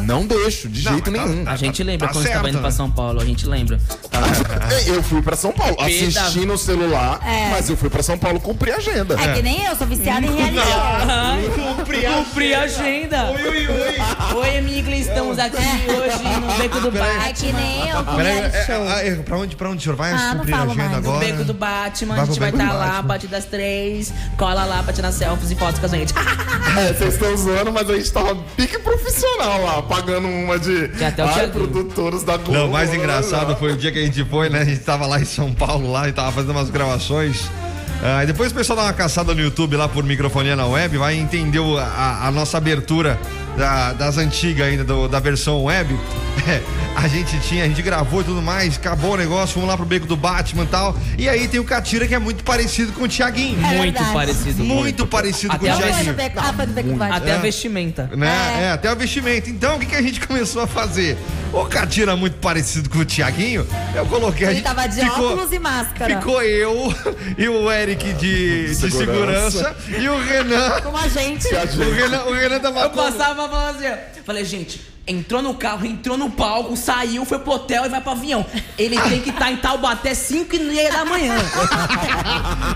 Não 0.05 0.25
deixo, 0.25 0.69
de 0.69 0.83
Não, 0.83 0.91
jeito 0.93 1.11
tá- 1.11 1.25
nenhum. 1.25 1.43
A 1.47 1.55
gente 1.55 1.83
lembra 1.83 2.07
Tá 2.07 2.13
quando 2.13 2.23
você 2.23 2.29
tava 2.29 2.43
certo, 2.43 2.49
indo 2.53 2.59
pra 2.59 2.69
né? 2.69 2.75
São 2.75 2.89
Paulo, 2.91 3.21
a 3.21 3.25
gente 3.25 3.45
lembra. 3.45 3.79
Eu 4.87 5.01
fui 5.03 5.21
pra 5.21 5.35
São 5.35 5.51
Paulo, 5.51 5.75
assisti 5.79 6.45
no 6.45 6.57
celular, 6.57 7.19
É. 7.25 7.49
mas 7.51 7.69
eu 7.69 7.75
fui 7.77 7.89
pra 7.89 8.01
São 8.03 8.17
Paulo 8.17 8.39
cumprir 8.39 8.73
a 8.73 8.77
agenda. 8.77 9.15
É 9.19 9.33
que 9.33 9.41
nem 9.41 9.63
eu, 9.65 9.75
sou 9.75 9.87
viciada 9.87 10.25
em 10.25 10.35
realidade. 10.35 10.71
Cumpri 12.25 12.53
a 12.53 12.61
agenda. 12.61 13.31
Oi, 13.31 13.41
oi, 13.47 13.67
oi. 13.67 13.95
Oi, 14.35 14.57
amiga, 14.57 14.91
estamos 14.91 15.39
aqui 15.39 15.55
hoje 15.57 16.23
no 16.39 16.53
Beco 16.57 16.79
do 16.81 16.87
É 16.89 16.91
Batman. 16.99 17.33
que 17.33 17.53
nem 17.53 17.89
eu, 17.89 18.03
com 18.03 18.15
Peraí, 18.15 18.33
reality 18.33 18.57
é, 18.57 18.65
show. 18.65 18.89
é, 18.89 19.07
é, 19.07 19.15
pra 19.15 19.37
onde, 19.37 19.55
pra 19.55 19.69
onde 19.69 19.77
o 19.77 19.81
senhor 19.81 19.95
vai 19.95 20.11
Ah, 20.11 20.17
não 20.33 20.37
cumprir 20.39 20.53
a 20.53 20.57
falo 20.57 20.71
agenda 20.71 20.89
mais. 20.89 21.03
No 21.03 21.09
agora? 21.11 21.25
Beco 21.25 21.43
do 21.45 21.53
Batman, 21.53 22.15
Vai 22.15 22.23
a 22.23 22.25
gente 22.27 22.39
vai 22.39 22.51
Beco 22.51 22.63
estar 22.63 22.73
do 22.73 22.79
lá 22.79 22.85
a 22.85 22.89
Batman. 22.89 23.07
partir 23.07 23.27
das 23.27 23.45
três. 23.45 24.13
Cola 24.37 24.65
lá 24.65 24.83
pra 24.83 24.93
tirar 24.93 25.11
selfies 25.11 25.51
e 25.51 25.55
fotos 25.55 25.79
com 25.79 25.85
a 25.85 25.89
gente. 25.89 26.13
É, 26.77 26.91
vocês 26.91 27.13
estão 27.13 27.37
zoando, 27.37 27.71
mas 27.71 27.89
a 27.89 27.95
gente 27.95 28.11
tava 28.11 28.35
pique 28.57 28.77
profissional 28.79 29.61
lá, 29.63 29.81
pagando 29.83 30.27
uma 30.27 30.59
de 30.59 30.89
Tinha 30.89 31.07
até 31.07 31.23
o 31.23 31.27
ai, 31.29 31.47
produtores 31.47 32.23
da 32.23 32.35
Globo. 32.35 32.51
Não, 32.51 32.67
o 32.67 32.71
mais 32.71 32.93
engraçado 32.93 33.51
lá. 33.51 33.55
foi 33.55 33.71
o 33.71 33.77
dia 33.77 33.93
que 33.93 33.99
a 33.99 34.01
gente 34.01 34.25
foi, 34.25 34.49
né? 34.49 34.59
A 34.59 34.65
gente 34.65 34.81
tava 34.81 35.05
lá 35.07 35.17
em 35.19 35.23
São 35.25 35.53
Paulo, 35.53 35.89
lá, 35.89 36.09
e 36.09 36.11
tava 36.11 36.33
fazendo 36.33 36.51
umas 36.51 36.69
gravações. 36.69 37.49
Ah, 38.03 38.23
e 38.23 38.27
depois 38.27 38.51
o 38.51 38.55
pessoal 38.55 38.75
dá 38.75 38.83
uma 38.83 38.93
caçada 38.93 39.33
no 39.33 39.39
YouTube 39.41 39.77
lá 39.77 39.87
por 39.87 40.03
microfonia 40.03 40.53
na 40.55 40.65
web, 40.65 40.97
vai 40.97 41.15
entender 41.15 41.59
o- 41.59 41.77
a, 41.77 42.27
a 42.27 42.31
nossa 42.31 42.57
abertura 42.57 43.17
da- 43.57 43.93
das 43.93 44.17
antigas 44.17 44.67
ainda, 44.67 44.83
do- 44.83 45.07
da 45.07 45.19
versão 45.19 45.63
web. 45.63 45.95
É, 46.47 46.61
a 46.95 47.07
gente 47.07 47.39
tinha, 47.39 47.63
a 47.63 47.67
gente 47.67 47.81
gravou 47.81 48.21
e 48.21 48.23
tudo 48.23 48.39
mais, 48.39 48.75
acabou 48.77 49.13
o 49.13 49.17
negócio, 49.17 49.55
fomos 49.55 49.67
lá 49.67 49.75
pro 49.75 49.83
beco 49.85 50.05
do 50.05 50.15
Batman 50.15 50.63
e 50.63 50.67
tal. 50.67 50.95
E 51.17 51.27
aí 51.27 51.47
tem 51.47 51.59
o 51.59 51.63
Catira 51.63 52.07
que 52.07 52.13
é 52.13 52.19
muito 52.19 52.43
parecido 52.43 52.91
com 52.93 53.05
o 53.05 53.07
Thiaguinho. 53.07 53.57
É 53.65 53.77
muito 53.77 53.93
verdade. 53.95 54.13
parecido. 54.13 54.63
Muito 54.63 55.07
parecido 55.07 55.53
Até 55.55 55.65
com 55.65 55.73
o 55.73 55.73
a 55.73 56.51
Batman. 56.51 57.15
Até 57.15 57.31
a 57.31 57.35
É. 57.35 57.39
vestimenta. 57.39 58.11
Né? 58.15 58.63
É. 58.65 58.71
até 58.73 58.93
o 58.93 58.95
vestimento. 58.95 59.49
Então, 59.49 59.77
o 59.77 59.79
que, 59.79 59.87
que 59.87 59.95
a 59.95 60.01
gente 60.03 60.19
começou 60.27 60.61
a 60.61 60.67
fazer? 60.67 61.17
O 61.51 61.65
Catira 61.65 62.15
muito 62.15 62.35
parecido 62.37 62.89
com 62.91 62.99
o 62.99 63.05
Tiaguinho. 63.05 63.65
Eu 63.95 64.05
coloquei 64.05 64.45
a 64.45 64.49
Ele 64.51 64.57
gente. 64.59 64.65
tava 64.67 64.85
de 64.87 64.99
ficou, 65.01 65.31
óculos 65.33 65.51
e 65.51 65.57
máscara. 65.57 66.17
Ficou 66.19 66.43
eu 66.43 66.93
e 67.39 67.47
o 67.49 67.71
Eric 67.71 68.13
de, 68.13 68.67
de 68.67 68.75
segurança. 68.75 69.73
Segurança. 69.73 69.75
e 69.99 70.09
o 70.09 70.21
Renan. 70.23 70.81
Como 70.81 70.97
a 70.97 71.07
gente. 71.07 71.47
O 71.47 71.93
Renan, 71.95 72.23
o 72.25 72.33
Renan 72.33 72.59
tava 72.59 72.81
Eu 72.81 72.89
como? 72.91 73.11
passava 73.11 73.44
Falei, 74.23 74.45
gente, 74.45 74.81
entrou 75.07 75.41
no 75.41 75.53
carro, 75.53 75.85
entrou 75.85 76.17
no 76.17 76.29
palco, 76.31 76.75
saiu, 76.75 77.23
foi 77.25 77.37
pro 77.39 77.53
hotel 77.53 77.85
e 77.85 77.89
vai 77.89 78.01
pro 78.01 78.11
avião. 78.11 78.45
Ele 78.77 78.99
tem 79.01 79.21
que 79.21 79.29
estar 79.29 79.51
em 79.51 79.57
Taubaté 79.57 80.13
5 80.15 80.55
e 80.55 80.59
meia 80.59 80.91
da 80.91 81.05
manhã. 81.05 81.35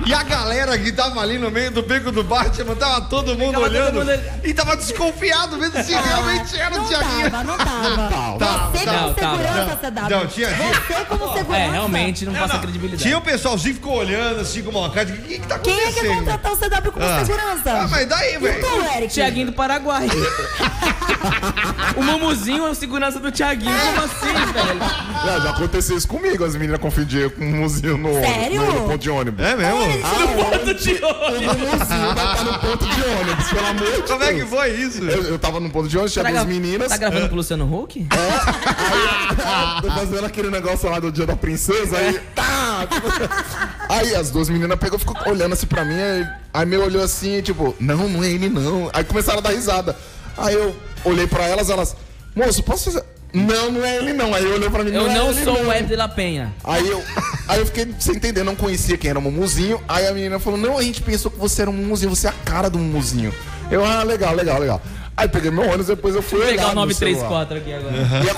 E 0.05 0.13
a 0.13 0.23
galera 0.23 0.77
que 0.79 0.91
tava 0.91 1.19
ali 1.21 1.37
no 1.37 1.51
meio 1.51 1.69
do 1.71 1.83
beco 1.83 2.11
do 2.11 2.23
Batman, 2.23 2.75
tava 2.75 3.01
todo 3.01 3.37
mundo 3.37 3.53
todo 3.55 3.63
olhando. 3.63 3.99
mundo 3.99 4.09
ali. 4.09 4.23
E 4.43 4.53
tava 4.53 4.75
desconfiado, 4.75 5.57
vendo 5.59 5.83
se 5.83 5.91
realmente 5.93 6.59
era 6.59 6.73
o 6.73 6.77
não 6.79 6.85
Tiaguinho. 6.87 7.29
tava, 7.31 7.43
não 7.43 7.57
tava. 7.57 8.39
Tá, 8.39 8.69
Você 8.73 8.85
tá, 8.85 8.93
como 8.93 9.13
tá. 9.13 9.31
segurança, 9.31 9.75
CW. 9.75 10.09
Não, 10.09 10.27
tinha- 10.27 10.47
tinha- 10.53 10.73
Você 10.73 11.05
como 11.05 11.33
segurança. 11.33 11.63
É, 11.63 11.69
realmente 11.71 12.25
não 12.25 12.33
Não, 12.33 12.39
passa 12.41 12.53
não. 12.53 12.61
credibilidade. 12.61 13.03
Tinha 13.03 13.17
o 13.17 13.21
pessoalzinho 13.21 13.75
ficou 13.75 13.97
olhando 13.97 14.39
assim 14.41 14.63
como 14.63 14.79
uma 14.79 14.89
cara 14.89 15.05
de. 15.07 15.13
O 15.13 15.17
que, 15.17 15.39
que 15.39 15.47
tá 15.47 15.59
Quem 15.59 15.73
acontecendo? 15.79 16.05
é 16.05 16.09
que 16.09 16.15
contratou 16.17 16.51
o 16.53 16.57
CW 16.57 16.91
como 16.91 17.05
Ah. 17.05 17.25
segurança? 17.25 17.71
Ah, 17.73 17.87
mas 17.89 18.07
daí, 18.07 18.37
velho. 18.37 19.09
Tiaguinho 19.09 19.45
do 19.47 19.53
Paraguai. 19.53 20.07
o 21.95 22.03
Mumuzinho 22.19 22.65
é 22.65 22.69
o 22.69 22.75
segurança 22.75 23.19
do 23.19 23.31
Tiaguinho. 23.31 23.71
Como 23.71 24.01
assim, 24.05 24.53
velho? 24.53 24.79
Já, 25.25 25.39
já 25.39 25.49
aconteceu 25.51 25.97
isso 25.97 26.07
comigo, 26.07 26.43
as 26.43 26.55
meninas 26.55 26.79
confundiam 26.79 27.29
com 27.29 27.43
um 27.43 27.57
muzinho 27.57 27.97
no, 27.97 28.13
Sério? 28.13 28.61
no, 28.61 28.73
no 28.73 28.81
ponto 28.81 28.97
de 28.97 29.09
ônibus. 29.09 29.45
É 29.45 29.55
mesmo? 29.55 29.79
Ponto 29.79 30.73
de 30.73 30.91
O 30.93 31.41
muzinho 31.41 32.13
vai 32.15 32.31
estar 32.31 32.43
no 32.43 32.59
ponto 32.59 32.85
de 32.85 33.01
ônibus, 33.01 33.47
pelo 33.49 33.67
amor 33.67 33.91
de 33.91 34.01
Como 34.03 34.23
é 34.23 34.27
que 34.27 34.33
Deus. 34.35 34.49
foi 34.49 34.71
isso? 34.71 35.03
Eu, 35.03 35.23
eu 35.23 35.39
tava 35.39 35.59
no 35.59 35.69
ponto 35.69 35.87
de 35.87 35.97
ônibus, 35.97 36.13
tinha 36.13 36.23
Tá 36.23 36.31
duas 36.31 36.45
meninas. 36.45 36.89
Tá 36.89 36.97
gravando 36.97 37.27
pro 37.27 37.35
Luciano 37.37 37.65
Huck? 37.81 38.07
Tô 39.81 39.91
fazendo 39.91 40.25
aquele 40.25 40.49
negócio 40.49 40.89
lá 40.89 40.99
do 40.99 41.11
dia 41.11 41.25
da 41.25 41.35
princesa, 41.35 41.97
aí. 41.97 42.19
Tá! 42.35 42.87
Aí 43.89 44.13
as 44.15 44.29
duas 44.29 44.49
meninas 44.49 44.77
pegou 44.77 44.97
e 44.97 44.99
ficou 44.99 45.15
olhando 45.27 45.53
assim 45.53 45.65
pra 45.65 45.83
mim, 45.83 45.99
aí, 45.99 46.27
aí 46.53 46.65
me 46.65 46.77
olhou 46.77 47.03
assim, 47.03 47.41
tipo, 47.41 47.75
não, 47.79 48.07
não 48.07 48.23
é 48.23 48.29
ele 48.29 48.47
não. 48.47 48.89
Aí 48.93 49.03
começaram 49.03 49.39
a 49.39 49.41
dar 49.41 49.49
risada. 49.49 49.95
Aí 50.37 50.53
eu 50.53 50.75
olhei 51.03 51.25
pra 51.25 51.43
elas, 51.47 51.69
elas, 51.71 51.95
moço, 52.35 52.63
posso 52.63 52.91
fazer. 52.91 53.03
Não, 53.33 53.71
não 53.71 53.85
é 53.85 53.97
ele 53.97 54.13
não. 54.13 54.33
Aí 54.33 54.45
olhei 54.45 54.69
pra 54.69 54.83
mim, 54.83 54.91
Eu 54.91 55.07
é 55.07 55.13
não 55.13 55.31
ele, 55.31 55.43
sou 55.43 55.55
o 55.55 55.67
Web 55.67 55.87
de 55.87 55.95
La 55.95 56.07
Penha. 56.07 56.53
Aí 56.63 56.87
eu, 56.87 57.03
aí 57.47 57.59
eu 57.59 57.65
fiquei 57.65 57.93
sem 57.99 58.15
entender, 58.15 58.43
não 58.43 58.55
conhecia 58.55 58.97
quem 58.97 59.11
era 59.11 59.19
o 59.19 59.21
Mumuzinho. 59.21 59.79
Aí 59.87 60.07
a 60.07 60.13
menina 60.13 60.39
falou: 60.39 60.59
Não, 60.59 60.77
a 60.77 60.81
gente 60.83 61.01
pensou 61.01 61.29
que 61.29 61.37
você 61.37 61.61
era 61.61 61.69
um 61.69 61.73
Mumuzinho, 61.73 62.09
você 62.15 62.27
é 62.27 62.31
a 62.31 62.33
cara 62.33 62.69
do 62.69 62.79
Mumuzinho. 62.79 63.33
Eu, 63.69 63.85
ah, 63.85 64.03
legal, 64.03 64.33
legal, 64.33 64.59
legal. 64.59 64.81
Aí 65.19 65.27
peguei 65.27 65.51
meu 65.51 65.65
ônibus, 65.65 65.87
depois 65.87 66.15
eu 66.15 66.21
fui 66.21 66.39
Vou 66.39 66.47
pegar 66.47 66.69
olhar 66.69 66.77
o 66.81 66.85
no 66.85 66.93
celular. 66.93 67.29
934 67.29 67.57
aqui 67.57 67.73
agora. 67.73 67.95
E 68.23 68.29
a 68.29 68.33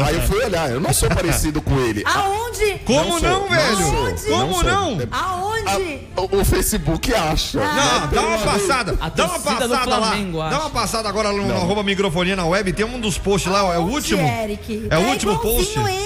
e- 0.00 0.04
aí 0.06 0.14
eu 0.14 0.22
fui 0.22 0.44
olhar, 0.44 0.70
eu 0.70 0.80
não 0.80 0.92
sou 0.92 1.08
parecido 1.08 1.60
com 1.60 1.78
ele. 1.80 2.04
Aonde? 2.06 2.78
Como 2.84 3.18
sou, 3.18 3.28
não, 3.28 3.48
velho? 3.48 3.86
Aonde? 3.86 4.22
Como 4.22 4.54
sou. 4.54 4.62
não? 4.64 4.98
Aonde? 5.10 6.00
A- 6.16 6.20
o, 6.20 6.40
o 6.40 6.44
Facebook 6.44 7.12
acha. 7.14 7.58
Não, 7.58 8.06
dá 8.08 8.20
uma 8.22 8.38
passada. 8.38 8.96
A 9.00 9.08
Dá 9.08 9.24
uma 9.26 9.40
passada 9.40 9.66
lá. 9.66 9.82
Flamengo, 9.82 10.38
Dá 10.38 10.46
acho. 10.48 10.60
uma 10.60 10.70
passada 10.70 11.08
agora 11.08 11.32
no 11.32 11.52
arroba 11.56 11.82
microfonia 11.82 12.36
na 12.36 12.44
web. 12.46 12.72
Tem 12.72 12.86
um 12.86 13.00
dos 13.00 13.18
posts 13.18 13.50
lá, 13.50 13.60
é 13.74 13.78
o 13.78 13.82
Aonde, 13.82 13.94
último. 13.94 14.22
Eric? 14.28 14.86
É 14.88 14.98
o 14.98 15.08
último 15.08 15.36
post. 15.38 15.72
igualzinho 15.72 16.04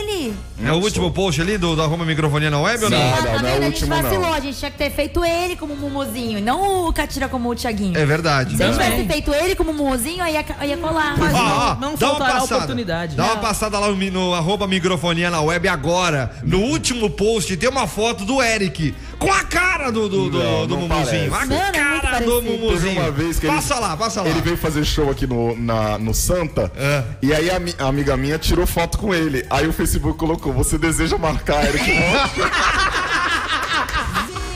É 0.64 0.72
o 0.72 0.76
último 0.76 1.10
post 1.10 1.40
ali 1.40 1.58
do, 1.58 1.74
do 1.76 1.82
arroba 1.82 2.04
microfonia 2.04 2.50
na 2.50 2.60
web 2.60 2.84
ou 2.84 2.90
não? 2.90 2.98
Não, 2.98 3.04
Ah, 3.14 3.16
não, 3.20 3.24
tá 3.32 3.42
não 3.42 3.48
é 3.48 3.52
o 3.52 3.56
A 3.56 3.60
gente 3.62 3.64
último, 3.82 4.02
vacilou, 4.02 4.20
não. 4.26 4.34
a 4.34 4.40
gente 4.40 4.58
tinha 4.58 4.70
que 4.70 4.78
ter 4.78 4.90
feito 4.90 5.24
ele 5.24 5.56
como 5.56 5.74
Mumuzinho, 5.76 6.38
e 6.38 6.40
não 6.40 6.87
o 6.88 6.92
Catira 6.92 7.28
como 7.28 7.50
o 7.50 7.54
Thiaguinho. 7.54 7.98
É 7.98 8.04
verdade. 8.06 8.56
Se 8.56 8.62
a 8.62 8.66
gente 8.72 8.78
tivesse 8.82 9.06
feito 9.06 9.34
ele 9.34 9.54
como 9.54 9.72
Mumuzinho, 9.72 10.22
aí 10.22 10.34
ia, 10.34 10.44
ia 10.66 10.76
colar. 10.76 11.16
Mas 11.18 11.34
Ó, 11.34 11.37
não. 11.38 11.56
ó, 11.56 11.74
não 11.74 11.80
dá 11.80 11.87
uma 11.87 11.96
faltará 11.98 12.32
passada. 12.34 12.54
oportunidade. 12.56 13.16
Dá 13.16 13.24
uma 13.24 13.34
Não. 13.34 13.40
passada 13.42 13.78
lá 13.78 13.88
no, 13.88 13.96
mi- 13.96 14.10
no 14.10 14.34
arroba 14.34 14.66
microfonia 14.66 15.30
na 15.30 15.40
web 15.40 15.66
agora. 15.68 16.30
No 16.42 16.58
último 16.60 17.10
post 17.10 17.56
tem 17.56 17.68
uma 17.68 17.87
foto 17.87 18.24
do 18.24 18.42
Eric 18.42 18.94
com 19.18 19.33
a 19.33 19.44
cara 19.44 19.90
do, 19.90 20.09
do, 20.09 20.31
do, 20.31 20.38
Não, 20.38 20.66
do 20.66 20.74
não 20.77 20.88
Mumuzinho. 20.88 21.31
parece. 21.31 21.42
A 21.44 21.46
muito 21.46 21.72
cara 22.00 22.20
do 22.20 22.42
Mumuzinho. 22.42 23.00
uma 23.00 23.11
vez 23.11 23.38
que 23.38 23.46
ele- 23.46 23.55
passa 23.57 23.79
lá, 23.79 23.96
passa 23.96 24.22
lá. 24.22 24.29
Ele 24.29 24.40
veio 24.40 24.57
fazer 24.57 24.85
show 24.85 25.11
aqui 25.11 25.27
no, 25.27 25.57
na, 25.57 25.98
no 25.98 26.12
Santa. 26.14 26.70
É. 26.77 27.05
E 27.22 27.33
aí 27.35 27.50
a, 27.50 27.59
a 27.85 27.88
amiga 27.88 28.16
minha 28.16 28.38
tirou 28.38 28.66
foto 28.66 28.98
com 28.98 29.14
ele. 29.14 29.44
Aí 29.50 29.66
o 29.66 29.72
Facebook 29.72 30.18
colocou: 30.18 30.53
Você 30.53 30.77
deseja 30.79 31.16
marcar 31.18 31.64
Eric? 31.66 31.85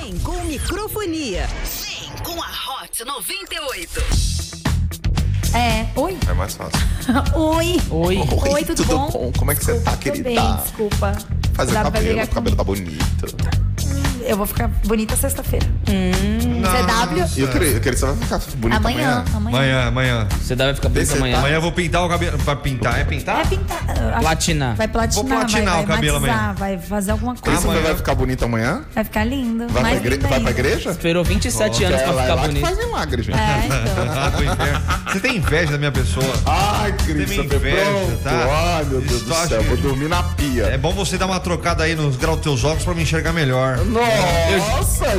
Vem 0.03 0.19
com 0.19 0.43
microfonia. 0.45 1.47
Vem 1.83 2.11
com 2.25 2.43
a 2.43 2.47
Hot 2.83 3.05
98. 3.05 4.03
É, 5.55 5.87
oi? 5.97 6.17
É 6.29 6.33
mais 6.35 6.55
fácil. 6.55 6.79
Oi. 7.35 7.81
Oi. 7.91 8.19
Oi, 8.53 8.65
tudo, 8.67 8.85
bom? 8.85 9.33
Como 9.39 9.51
é 9.51 9.55
que 9.55 9.65
você 9.65 9.81
tá, 9.81 9.97
querida? 9.97 10.25
bem, 10.25 10.57
desculpa. 10.63 11.17
Fazer 11.55 11.73
Dá 11.73 11.85
cabelo, 11.85 12.23
o 12.23 12.29
cabelo 12.29 12.57
tá 12.57 12.63
bonito. 12.65 13.27
Eu 14.29 14.37
vou 14.37 14.47
ficar 14.47 14.69
bonita 14.85 15.17
sexta-feira. 15.17 15.67
CW? 15.87 17.25
E 17.37 17.41
eu 17.41 17.49
queria, 17.49 17.69
eu 17.69 17.81
queria 17.81 17.93
que 17.93 17.97
você 17.99 18.07
vai 18.07 18.15
ficar 18.17 18.39
bonita 18.57 18.77
Amanhã, 18.77 19.09
amanhã. 19.09 19.25
amanhã. 19.35 19.57
Amanhã, 19.59 19.89
amanhã. 19.89 20.29
Você 20.41 20.55
deve 20.55 20.75
ficar 20.75 20.91
tá- 20.91 21.17
amanhã. 21.17 21.39
Amanhã 21.39 21.55
eu 21.55 21.63
vou 21.63 21.73
pintar 21.73 22.05
o 22.05 22.09
cabelo. 22.09 22.39
Pra 22.39 22.55
pintar, 22.57 23.01
é 23.01 23.05
pintar? 23.05 23.37
Vai 23.37 23.47
pintar. 23.47 23.85
Platinar. 24.21 24.77
Vai 24.77 24.89
platinar, 24.89 25.25
Vou 25.25 25.37
platinar 25.39 25.75
vai, 25.77 25.85
o 25.85 25.87
cabelo 25.87 26.21
vai 26.21 26.31
matizar, 26.31 26.51
amanhã. 26.51 26.55
vai 26.77 26.79
fazer 26.79 27.11
alguma 27.13 27.35
coisa. 27.37 27.59
você 27.61 27.67
Amanhã. 27.69 27.83
vai 27.83 27.97
ficar 27.97 28.15
bonita 28.15 28.45
amanhã? 28.45 28.83
Vai 28.95 29.05
ficar 29.05 29.25
lindo. 29.25 29.67
Vai, 29.69 29.83
pra, 29.83 29.95
igre... 29.95 30.17
linda 30.17 30.29
vai 30.29 30.41
pra 30.41 30.51
igreja? 30.51 30.91
Esperou 30.91 31.25
27 31.25 31.85
anos 31.85 32.03
pra 32.03 32.11
É 32.11 32.13
ficar 32.13 32.23
é 32.25 32.35
lá 32.35 32.43
que 32.43 32.49
bonito. 32.49 32.65
faz 32.67 32.79
milagre, 32.79 33.23
gente. 33.23 33.39
É, 33.39 33.67
então. 33.91 34.31
Tô 34.33 34.43
inveja. 34.43 34.83
Você 35.13 35.21
tem 35.21 35.37
inveja 35.37 35.73
da 35.73 35.79
minha 35.79 35.93
pessoa. 35.93 36.35
Ai, 36.47 36.93
Tem 36.93 37.07
Cristo, 37.07 37.41
inveja, 37.43 37.85
pronto. 37.87 38.23
tá? 38.23 38.31
Ai, 38.77 38.85
meu 38.85 39.01
Deus 39.01 39.13
Isso 39.13 39.25
do 39.25 39.35
céu, 39.49 39.61
que- 39.63 39.69
vou 39.69 39.77
dormir 39.79 40.09
na 40.09 40.23
pia. 40.23 40.65
É 40.65 40.77
bom 40.79 40.93
você 40.93 41.17
dar 41.17 41.27
uma 41.27 41.41
trocada 41.41 41.85
aí 41.85 41.95
nos 41.95 42.17
graus 42.17 42.37
dos 42.37 42.45
teus 42.45 42.65
óculos 42.65 42.85
pra 42.85 42.95
me 42.95 43.03
enxergar 43.03 43.33
melhor. 43.33 43.79
Nossa, 43.87 44.18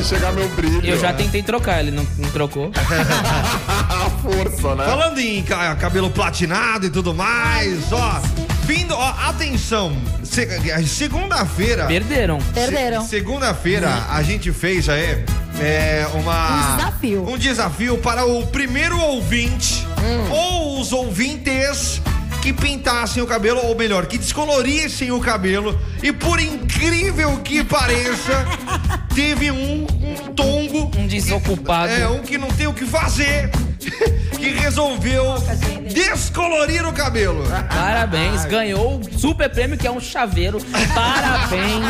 chegar 0.04 0.32
meu 0.32 0.48
brilho. 0.50 0.86
Eu 0.86 1.00
já 1.00 1.12
tentei 1.14 1.44
trocar, 1.44 1.80
ele 1.82 1.92
não, 1.92 2.06
não 2.18 2.30
trocou. 2.32 2.72
força, 4.22 4.76
né? 4.76 4.86
Falando 4.86 5.20
em 5.20 5.44
ca- 5.44 5.76
cabelo 5.76 6.10
platinado 6.10 6.86
e 6.86 6.90
tudo 6.90 7.14
mais, 7.14 7.92
ó. 7.92 8.22
Vindo, 8.64 8.94
ó, 8.96 9.10
atenção. 9.28 9.96
se- 10.24 10.48
Segunda-feira. 10.88 11.86
Perderam. 11.86 12.38
Perderam. 12.54 13.02
Se- 13.04 13.10
Segunda-feira 13.10 14.04
a 14.10 14.22
gente 14.24 14.52
fez 14.52 14.88
aí 14.90 15.24
é, 15.60 16.08
uma. 16.14 16.50
Um 16.74 16.76
desafio. 16.78 17.30
Um 17.30 17.38
desafio 17.38 17.98
para 17.98 18.26
o 18.26 18.46
primeiro 18.48 19.00
ouvinte 19.00 19.86
ou 20.32 20.80
os 20.80 20.92
ouvintes 20.94 22.02
que 22.50 22.54
pintassem 22.54 23.22
o 23.22 23.28
cabelo, 23.28 23.64
ou 23.66 23.76
melhor, 23.76 24.08
que 24.08 24.18
descolorissem 24.18 25.12
o 25.12 25.20
cabelo. 25.20 25.80
E 26.02 26.12
por 26.12 26.40
incrível 26.40 27.38
que 27.44 27.64
pareça, 27.64 28.46
teve 29.14 29.52
um, 29.52 29.84
um 29.84 30.34
tongo. 30.34 30.92
Um 30.98 31.06
desocupado. 31.06 31.94
É, 31.94 32.08
um 32.08 32.22
que 32.24 32.38
não 32.38 32.48
tem 32.48 32.66
o 32.68 32.74
que 32.74 32.86
fazer. 32.86 33.52
Que 34.40 34.52
resolveu 34.52 35.36
descolorir 35.92 36.88
o 36.88 36.94
cabelo. 36.94 37.44
Parabéns, 37.68 38.46
ganhou 38.46 39.02
o 39.02 39.20
super 39.20 39.50
prêmio 39.50 39.78
que 39.78 39.86
é 39.86 39.92
um 39.92 40.00
chaveiro. 40.00 40.60
Parabéns. 40.96 41.86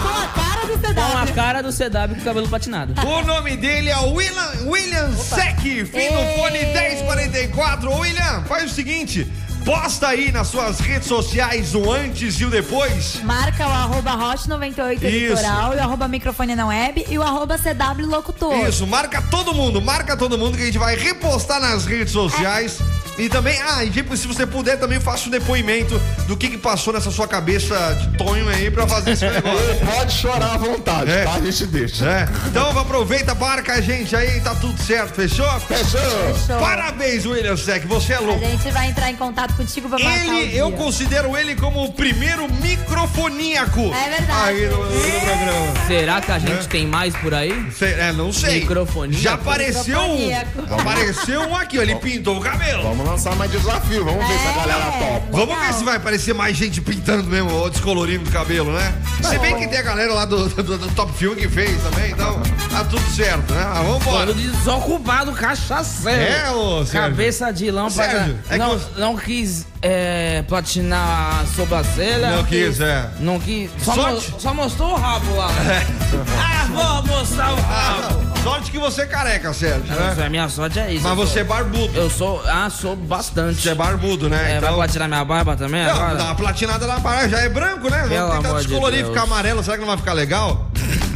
Com 0.00 0.08
a 0.08 0.28
cara 0.28 0.66
do 0.66 0.94
Com 0.94 1.18
a 1.18 1.22
CW. 1.26 1.34
cara 1.34 1.62
do 1.62 1.72
CW 1.72 2.14
com 2.16 2.24
cabelo 2.24 2.48
patinado. 2.48 2.94
O 3.04 3.22
nome 3.24 3.56
dele 3.56 3.90
é 3.90 3.98
William, 3.98 4.52
William 4.66 5.12
Sec, 5.16 5.58
fim 5.60 5.82
do 5.84 5.98
Ei. 5.98 6.36
fone 6.36 6.58
1044. 6.66 7.90
Ô, 7.90 7.98
William, 7.98 8.44
faz 8.44 8.70
o 8.70 8.74
seguinte: 8.74 9.26
posta 9.64 10.08
aí 10.08 10.32
nas 10.32 10.48
suas 10.48 10.80
redes 10.80 11.08
sociais 11.08 11.74
o 11.74 11.90
antes 11.90 12.40
e 12.40 12.44
o 12.44 12.50
depois. 12.50 13.20
Marca 13.22 13.66
o 13.66 13.70
arroba 13.70 14.12
hot98 14.12 15.02
Isso. 15.02 15.34
litoral 15.34 15.74
e 15.74 15.76
o 15.76 15.80
arroba 15.80 16.08
microfone 16.08 16.54
na 16.54 16.66
web 16.66 17.06
e 17.08 17.18
o 17.18 17.22
arroba 17.22 17.56
CW 17.58 18.06
locutor. 18.06 18.54
Isso, 18.68 18.86
marca 18.86 19.22
todo 19.22 19.54
mundo, 19.54 19.80
marca 19.80 20.16
todo 20.16 20.36
mundo 20.36 20.56
que 20.56 20.62
a 20.62 20.66
gente 20.66 20.78
vai 20.78 20.96
repostar 20.96 21.60
nas 21.60 21.84
redes 21.86 22.12
sociais. 22.12 22.78
E 23.18 23.28
também, 23.28 23.60
ah, 23.60 23.84
e 23.84 23.90
tipo, 23.90 24.16
se 24.16 24.26
você 24.26 24.46
puder, 24.46 24.78
também 24.80 24.98
faça 24.98 25.28
um 25.28 25.30
depoimento 25.30 26.00
do 26.26 26.34
que, 26.34 26.48
que 26.48 26.56
passou 26.56 26.94
nessa 26.94 27.10
sua 27.10 27.28
cabeça 27.28 27.76
de 28.00 28.16
tonho 28.16 28.48
aí 28.48 28.70
pra 28.70 28.86
fazer 28.86 29.10
esse 29.10 29.28
negócio. 29.28 29.58
Pode 29.94 30.12
chorar 30.14 30.54
à 30.54 30.56
vontade, 30.56 31.10
É. 31.10 31.24
tá? 31.24 31.34
A 31.34 31.40
gente 31.40 31.66
deixa. 31.66 32.06
É. 32.06 32.28
Então 32.48 32.70
aproveita, 32.78 33.34
marca 33.34 33.74
a 33.74 33.80
gente 33.82 34.16
aí, 34.16 34.40
tá 34.40 34.54
tudo 34.54 34.80
certo, 34.82 35.14
fechou? 35.14 35.46
Fechou? 35.60 36.00
Show. 36.46 36.58
Parabéns, 36.58 37.26
William 37.26 37.56
Sec, 37.56 37.84
você 37.86 38.14
é 38.14 38.16
A 38.16 38.20
louco. 38.20 38.40
gente 38.40 38.70
vai 38.70 38.88
entrar 38.88 39.10
em 39.10 39.16
contato 39.16 39.51
contigo 39.52 39.88
pra 39.88 39.98
marcar 39.98 40.18
o 40.18 40.32
Ele, 40.38 40.48
dia. 40.50 40.58
eu 40.60 40.72
considero 40.72 41.36
ele 41.36 41.54
como 41.56 41.84
o 41.84 41.92
primeiro 41.92 42.46
microfoníaco. 42.60 43.80
É 43.94 44.10
verdade. 44.10 44.48
Aí 44.48 44.66
no, 44.68 44.78
no 44.84 45.20
programa. 45.20 45.86
Será 45.86 46.20
que 46.20 46.32
a 46.32 46.38
gente 46.38 46.68
tem 46.68 46.86
mais 46.86 47.14
por 47.16 47.34
aí? 47.34 47.70
Sei- 47.76 47.92
é, 47.94 48.12
não 48.12 48.32
sei. 48.32 48.60
Microfoníaco? 48.60 49.22
Já 49.22 49.34
apareceu 49.34 49.98
um. 49.98 50.16
Microfoníaco. 50.18 50.80
Apareceu 50.80 51.40
um 51.42 51.56
aqui, 51.56 51.78
ó. 51.78 51.82
Ele 51.82 51.94
pintou 51.96 52.38
o 52.38 52.40
cabelo. 52.40 52.82
Vamos 52.82 53.06
lançar 53.06 53.34
mais 53.36 53.50
desafio, 53.50 54.04
vamos 54.04 54.26
ver 54.26 54.38
se 54.38 54.46
a 54.46 54.52
galera 54.52 54.84
topa. 54.92 55.22
Vamos 55.30 55.58
ver 55.66 55.72
se 55.74 55.84
vai 55.84 55.96
aparecer 55.96 56.34
mais 56.34 56.56
gente 56.56 56.80
pintando 56.80 57.24
mesmo, 57.24 57.50
ou 57.52 57.68
descolorindo 57.70 58.28
o 58.28 58.32
cabelo, 58.32 58.72
né? 58.72 58.92
Se 59.22 59.38
bem 59.38 59.56
que 59.56 59.66
tem 59.68 59.78
a 59.78 59.82
galera 59.82 60.12
lá 60.14 60.24
do, 60.24 60.48
do- 60.48 60.78
do 60.78 60.88
Top 60.94 61.12
Film 61.12 61.34
que 61.34 61.48
fez 61.48 61.80
também, 61.82 62.10
então 62.12 62.40
tá 62.70 62.84
tudo 62.84 63.02
certo, 63.14 63.52
né? 63.52 63.62
Ah, 63.64 63.82
vambora. 63.82 64.26
Todo 64.26 64.34
desocupado, 64.40 65.32
cachaceiro. 65.32 66.20
É, 66.22 66.50
ô, 66.50 66.84
Sérgio. 66.84 67.00
Cabeça 67.10 67.52
de 67.52 67.70
lâmpada. 67.70 68.10
Sérgio, 68.10 68.38
é 68.48 68.52
que 68.52 68.58
não, 68.58 68.70
você- 68.78 69.00
não 69.00 69.16
quis 69.42 69.66
é, 69.82 70.42
platinar 70.46 71.40
a 71.42 71.46
sobrancelha. 71.56 72.30
Não 72.36 72.44
quis, 72.44 72.80
é. 72.80 73.10
Não 73.18 73.40
quis. 73.40 73.70
Só, 73.78 73.94
Sorte. 73.94 74.30
mo- 74.30 74.40
só 74.40 74.54
mostrou 74.54 74.92
o 74.92 74.94
rabo 74.96 75.34
lá. 75.36 75.48
ah, 76.38 76.66
vou 77.02 77.16
mostrar 77.18 77.52
o 77.52 77.56
rabo. 77.60 78.42
Sorte 78.42 78.70
que 78.70 78.78
você 78.78 79.02
é 79.02 79.06
careca, 79.06 79.52
Sérgio, 79.52 79.92
né? 79.94 80.24
a 80.26 80.28
minha 80.30 80.48
sorte 80.48 80.78
é 80.78 80.92
isso. 80.92 81.02
Mas 81.06 81.16
você 81.16 81.40
é 81.40 81.44
sou, 81.44 81.54
barbudo. 81.54 81.98
eu 81.98 82.10
sou. 82.10 82.42
Ah, 82.46 82.70
sou 82.70 82.94
bastante. 82.96 83.60
Você 83.60 83.70
é 83.70 83.74
barbudo, 83.74 84.28
né? 84.28 84.56
É, 84.56 84.60
vai 84.60 84.72
platinar 84.72 85.08
minha 85.08 85.24
barba 85.24 85.56
também 85.56 85.84
Não, 85.84 85.90
agora? 85.92 86.14
dá 86.16 86.24
uma 86.24 86.34
platinada 86.36 86.86
na 86.86 86.98
barra, 87.00 87.28
já 87.28 87.40
é 87.40 87.48
branco, 87.48 87.90
né? 87.90 88.04
Vamos 88.08 88.36
tentar 88.36 88.60
de 88.60 88.66
descolorir, 88.66 88.98
Deus. 89.00 89.08
ficar 89.10 89.22
amarelo, 89.24 89.62
será 89.62 89.76
que 89.76 89.80
não 89.80 89.88
vai 89.88 89.96
ficar 89.96 90.12
legal? 90.12 90.66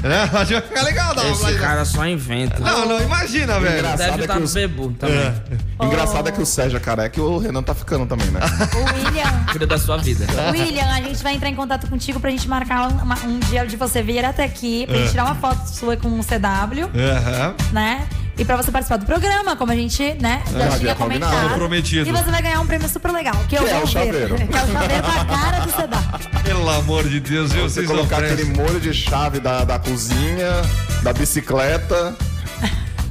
Né? 0.02 0.22
Acho 0.32 0.46
que 0.46 0.52
vai 0.54 0.62
ficar 0.62 0.82
legal, 0.82 1.14
dá 1.14 1.28
Esse 1.28 1.54
cara 1.54 1.84
só 1.84 2.06
inventa. 2.06 2.58
Não, 2.60 2.86
não, 2.86 3.00
imagina, 3.00 3.58
velho. 3.60 3.78
Engraçado 3.78 3.98
Deve 3.98 4.18
é 4.18 4.20
estar 4.22 4.34
que 4.34 4.38
no 4.40 4.44
os- 4.46 4.54
bebu 4.54 4.92
também. 4.92 5.32
Engraçado 5.82 6.28
é 6.28 6.32
que 6.32 6.40
o 6.40 6.46
Sérgio 6.46 6.76
é 6.76 6.80
careca 6.80 7.18
e 7.18 7.22
o 7.22 7.38
Renan 7.38 7.62
tá 7.62 7.74
ficando 7.74 8.06
também, 8.06 8.26
né? 8.28 8.40
O 8.74 8.78
William. 9.06 9.44
Cuida 9.50 9.66
da 9.66 9.78
sua 9.78 9.96
vida. 9.98 10.26
William, 10.52 10.86
a 10.90 11.00
gente 11.00 11.22
vai 11.22 11.34
entrar 11.34 11.48
em 11.48 11.54
contato 11.54 11.88
contigo 11.88 12.18
pra 12.20 12.30
gente 12.30 12.48
marcar 12.48 12.88
uma- 12.88 13.18
um 13.24 13.38
dia 13.40 13.66
de 13.66 13.76
você 13.76 14.02
vir 14.02 14.24
até 14.24 14.44
aqui, 14.44 14.86
pra 14.86 14.96
É. 14.96 14.98
gente 15.00 15.10
tirar 15.10 15.24
uma 15.24 15.34
foto 15.34 15.66
sua 15.68 15.96
com 15.96 16.08
o 16.08 16.22
CW, 16.24 16.90
Aham. 16.94 17.54
né? 17.72 18.06
E 18.38 18.44
pra 18.44 18.56
você 18.56 18.70
participar 18.70 18.98
do 18.98 19.06
programa, 19.06 19.56
como 19.56 19.72
a 19.72 19.74
gente, 19.74 20.02
né, 20.20 20.42
já 20.52 20.64
havia 20.66 20.78
tinha 20.78 20.94
combinado. 20.94 21.32
comentado. 21.34 21.58
Prometido. 21.58 22.08
E 22.08 22.12
você 22.12 22.30
vai 22.30 22.42
ganhar 22.42 22.60
um 22.60 22.66
prêmio 22.66 22.86
super 22.88 23.10
legal, 23.10 23.34
que 23.48 23.56
eu 23.56 23.62
Que 23.64 23.68
é 23.70 23.72
vou 23.72 23.82
o 23.82 23.86
ver. 23.86 23.92
chaveiro. 23.92 24.34
Que 24.36 24.42
é 24.42 24.46
o 24.62 24.72
chaveiro 24.72 25.02
com 25.02 25.10
a 25.20 25.24
cara 25.24 25.60
do 25.60 25.72
CW. 25.72 26.42
Pelo 26.44 26.68
amor 26.70 27.08
de 27.08 27.18
Deus, 27.20 27.50
viu? 27.52 27.62
Você 27.62 27.74
Vocês 27.80 27.86
colocar 27.86 28.16
oferecem. 28.18 28.44
aquele 28.44 28.56
molho 28.62 28.78
de 28.78 28.92
chave 28.92 29.40
da, 29.40 29.64
da 29.64 29.78
cozinha, 29.78 30.50
da 31.02 31.12
bicicleta. 31.14 32.14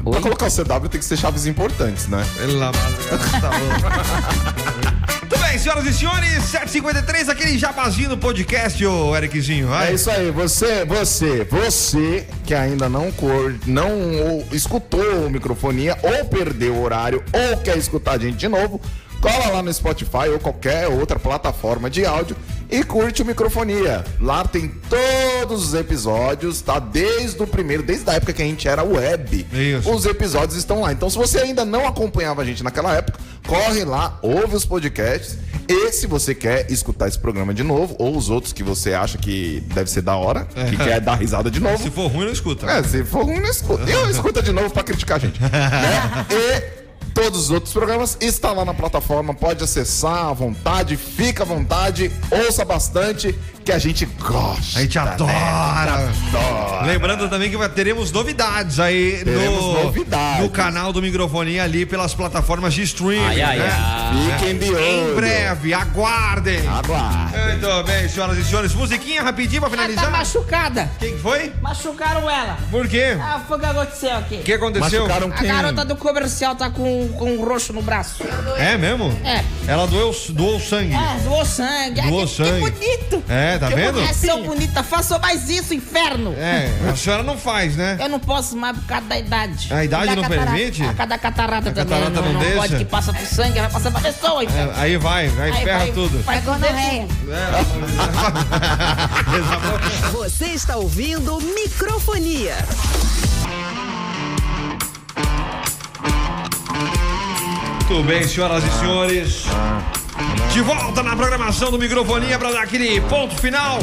Pra 0.07 0.21
colocar 0.21 0.45
o 0.45 0.51
CW 0.51 0.87
tem 0.89 0.99
que 0.99 1.05
ser 1.05 1.17
chaves 1.17 1.47
importantes, 1.47 2.07
né? 2.07 2.23
Pelo 2.37 2.61
amor 2.61 2.73
de 2.73 3.09
Deus, 3.09 3.31
tá 3.41 3.49
louco. 3.49 5.24
Bem, 5.55 5.61
senhoras 5.61 5.85
e 5.85 5.93
senhores, 5.93 6.43
7h53, 6.51 7.29
aquele 7.29 7.57
jabazinho 7.57 8.09
do 8.09 8.17
podcast, 8.17 8.85
ô 8.85 9.15
Ericzinho. 9.15 9.69
Vai. 9.69 9.91
É 9.91 9.93
isso 9.93 10.11
aí, 10.11 10.29
você, 10.29 10.83
você, 10.83 11.45
você 11.45 12.27
que 12.43 12.53
ainda 12.53 12.89
não 12.89 13.09
cor, 13.13 13.55
não 13.65 13.89
ou, 14.19 14.45
escutou 14.51 15.25
o 15.25 15.29
microfonia 15.29 15.97
ou 16.03 16.25
perdeu 16.25 16.73
o 16.73 16.83
horário 16.83 17.23
ou 17.31 17.57
quer 17.59 17.77
escutar 17.77 18.15
a 18.15 18.17
gente 18.17 18.35
de 18.35 18.49
novo, 18.49 18.81
cola 19.21 19.47
lá 19.53 19.63
no 19.63 19.73
Spotify 19.73 20.27
ou 20.33 20.39
qualquer 20.39 20.89
outra 20.89 21.17
plataforma 21.17 21.89
de 21.89 22.05
áudio 22.05 22.35
e 22.69 22.83
curte 22.83 23.21
o 23.21 23.25
microfonia. 23.25 24.03
Lá 24.19 24.43
tem 24.43 24.71
todos 24.89 25.63
os 25.63 25.73
episódios, 25.73 26.61
tá? 26.61 26.79
Desde 26.79 27.41
o 27.41 27.47
primeiro, 27.47 27.81
desde 27.81 28.09
a 28.09 28.13
época 28.13 28.33
que 28.33 28.41
a 28.41 28.45
gente 28.45 28.67
era 28.67 28.83
web. 28.83 29.45
Isso. 29.53 29.89
Os 29.89 30.05
episódios 30.05 30.57
estão 30.57 30.81
lá. 30.81 30.91
Então, 30.91 31.09
se 31.09 31.17
você 31.17 31.39
ainda 31.39 31.63
não 31.63 31.87
acompanhava 31.87 32.41
a 32.41 32.45
gente 32.45 32.63
naquela 32.63 32.93
época, 32.93 33.19
corre 33.47 33.83
lá, 33.83 34.17
ouve 34.21 34.55
os 34.55 34.65
podcasts. 34.65 35.37
E 35.67 35.91
se 35.91 36.05
você 36.05 36.35
quer 36.35 36.69
escutar 36.71 37.07
esse 37.07 37.17
programa 37.17 37.51
de 37.53 37.63
novo, 37.63 37.95
ou 37.97 38.15
os 38.15 38.29
outros 38.29 38.53
que 38.53 38.61
você 38.61 38.93
acha 38.93 39.17
que 39.17 39.63
deve 39.73 39.89
ser 39.89 40.01
da 40.01 40.15
hora, 40.15 40.45
que 40.69 40.77
quer 40.77 41.01
dar 41.01 41.15
risada 41.15 41.49
de 41.49 41.59
novo. 41.59 41.81
Se 41.81 41.89
for 41.89 42.07
ruim, 42.07 42.25
não 42.25 42.31
escuta. 42.33 42.69
É, 42.69 42.83
se 42.83 43.03
for 43.03 43.25
ruim, 43.25 43.39
não 43.39 43.49
escuta. 43.49 43.89
Eu 43.89 44.09
escuta 44.11 44.43
de 44.43 44.51
novo 44.51 44.69
pra 44.69 44.83
criticar 44.83 45.17
a 45.17 45.19
gente. 45.19 45.41
né? 45.41 45.49
E 46.29 47.09
todos 47.15 47.45
os 47.45 47.49
outros 47.49 47.73
programas 47.73 48.15
estão 48.21 48.53
lá 48.55 48.63
na 48.65 48.73
plataforma. 48.75 49.33
Pode 49.33 49.63
acessar 49.63 50.25
à 50.27 50.33
vontade, 50.33 50.95
fica 50.97 51.41
à 51.43 51.45
vontade, 51.45 52.11
ouça 52.29 52.63
bastante, 52.63 53.33
que 53.65 53.71
a 53.71 53.79
gente 53.79 54.05
gosta. 54.05 54.77
A 54.77 54.81
gente 54.83 54.95
né? 54.95 55.01
adora. 55.03 55.33
Adora. 55.33 56.85
Lembrando 56.85 57.27
também 57.27 57.49
que 57.49 57.69
teremos 57.69 58.11
novidades 58.11 58.79
aí 58.79 59.23
Teremos 59.23 59.59
no, 59.63 59.83
novidades. 59.85 60.43
no 60.43 60.49
canal 60.51 60.93
do 60.93 61.01
Microfonia 61.01 61.63
ali 61.63 61.83
pelas 61.83 62.13
plataformas 62.13 62.75
de 62.75 62.83
streaming. 62.83 63.25
Ai, 63.25 63.41
ai, 63.41 63.57
né? 63.57 63.69
ai. 63.75 64.37
Fiquem 64.39 64.57
de 64.59 64.69
olho. 64.71 64.79
Em 64.85 65.15
breve, 65.15 65.73
aguardem. 65.73 66.59
Aguarde. 66.67 67.37
Muito 67.37 67.83
bem, 67.83 68.07
senhoras 68.07 68.37
e 68.37 68.43
senhores. 68.43 68.73
Musiquinha 68.75 69.23
rapidinho 69.23 69.61
pra 69.61 69.69
Ela 69.69 69.77
tá 69.77 69.83
finalizar. 69.87 70.11
machucada. 70.11 70.91
Quem 70.99 71.13
que 71.15 71.19
foi? 71.21 71.51
Machucaram 71.59 72.29
ela. 72.29 72.59
Por 72.69 72.87
quê? 72.87 73.17
Ah, 73.19 73.41
foi 73.47 73.57
o 73.57 73.59
que 73.59 73.65
aconteceu 73.65 74.15
aqui. 74.15 74.35
O 74.35 74.43
que 74.43 74.53
aconteceu? 74.53 75.07
Machucaram 75.07 75.33
A 75.33 75.37
quem? 75.37 75.47
garota 75.47 75.83
do 75.85 75.95
comercial 75.95 76.55
tá 76.55 76.69
com, 76.69 77.07
com 77.17 77.31
um 77.31 77.43
roxo 77.43 77.73
no 77.73 77.81
braço. 77.81 78.23
É 78.57 78.77
mesmo? 78.77 79.11
É. 79.23 79.43
Ela 79.67 79.87
doeu, 79.87 80.15
doou 80.29 80.59
sangue. 80.59 80.93
É, 80.93 81.19
doou 81.23 81.43
sangue. 81.43 82.01
Doou 82.01 82.21
Ai, 82.21 82.27
que, 82.27 82.35
que 82.35 82.43
sangue. 82.43 82.71
bonito. 82.71 83.23
É, 83.27 83.54
tá 83.59 83.67
que 83.67 83.75
vendo? 83.75 83.93
bonito. 83.93 84.13
Sou 84.15 84.43
bonita. 84.43 84.83
Faça 84.83 85.17
mais 85.19 85.49
isso, 85.49 85.73
inferno. 85.73 86.33
É, 86.37 86.69
a 86.91 86.95
senhora 86.95 87.23
não 87.23 87.37
faz, 87.37 87.75
né? 87.75 87.97
Eu 87.99 88.09
não 88.09 88.19
posso 88.19 88.55
mais 88.55 88.77
por 88.77 88.85
causa 88.85 89.05
da 89.07 89.17
idade. 89.19 89.73
A 89.73 89.83
idade 89.83 90.07
Da 90.07 90.15
não 90.15 90.23
catarata. 90.23 90.51
permite? 90.51 90.83
A 90.83 90.93
cada 90.93 91.17
catarata 91.17 91.69
A 91.69 91.73
também. 91.73 91.85
catarata 91.99 92.21
não 92.21 92.33
não, 92.33 92.39
deixa? 92.39 92.55
pode 92.57 92.75
que 92.77 92.85
passa 92.85 93.13
pro 93.13 93.25
sangue, 93.25 93.59
vai 93.59 93.69
passar 93.69 93.91
pra 93.91 94.01
pessoa, 94.01 94.43
inferno. 94.43 94.71
É, 94.71 94.81
aí 94.81 94.97
vai, 94.97 95.25
aí, 95.27 95.51
Aí 95.51 95.63
ferra 95.63 95.79
vai- 95.79 95.91
tudo. 95.91 96.23
Vai 96.23 96.35
Pegou 96.39 96.57
na 96.59 96.67
reia. 96.67 97.07
Você 100.11 100.45
está 100.45 100.75
ouvindo 100.77 101.39
Microfonia. 101.41 102.55
Muito 107.89 108.03
bem, 108.07 108.27
senhoras 108.27 108.63
e 108.63 108.79
senhores. 108.79 109.43
De 110.51 110.61
volta 110.61 111.03
na 111.03 111.15
programação 111.15 111.69
do 111.71 111.77
Microfonia 111.77 112.37
para 112.39 112.51
dar 112.51 112.63
aquele 112.63 113.01
ponto 113.01 113.35
final. 113.35 113.79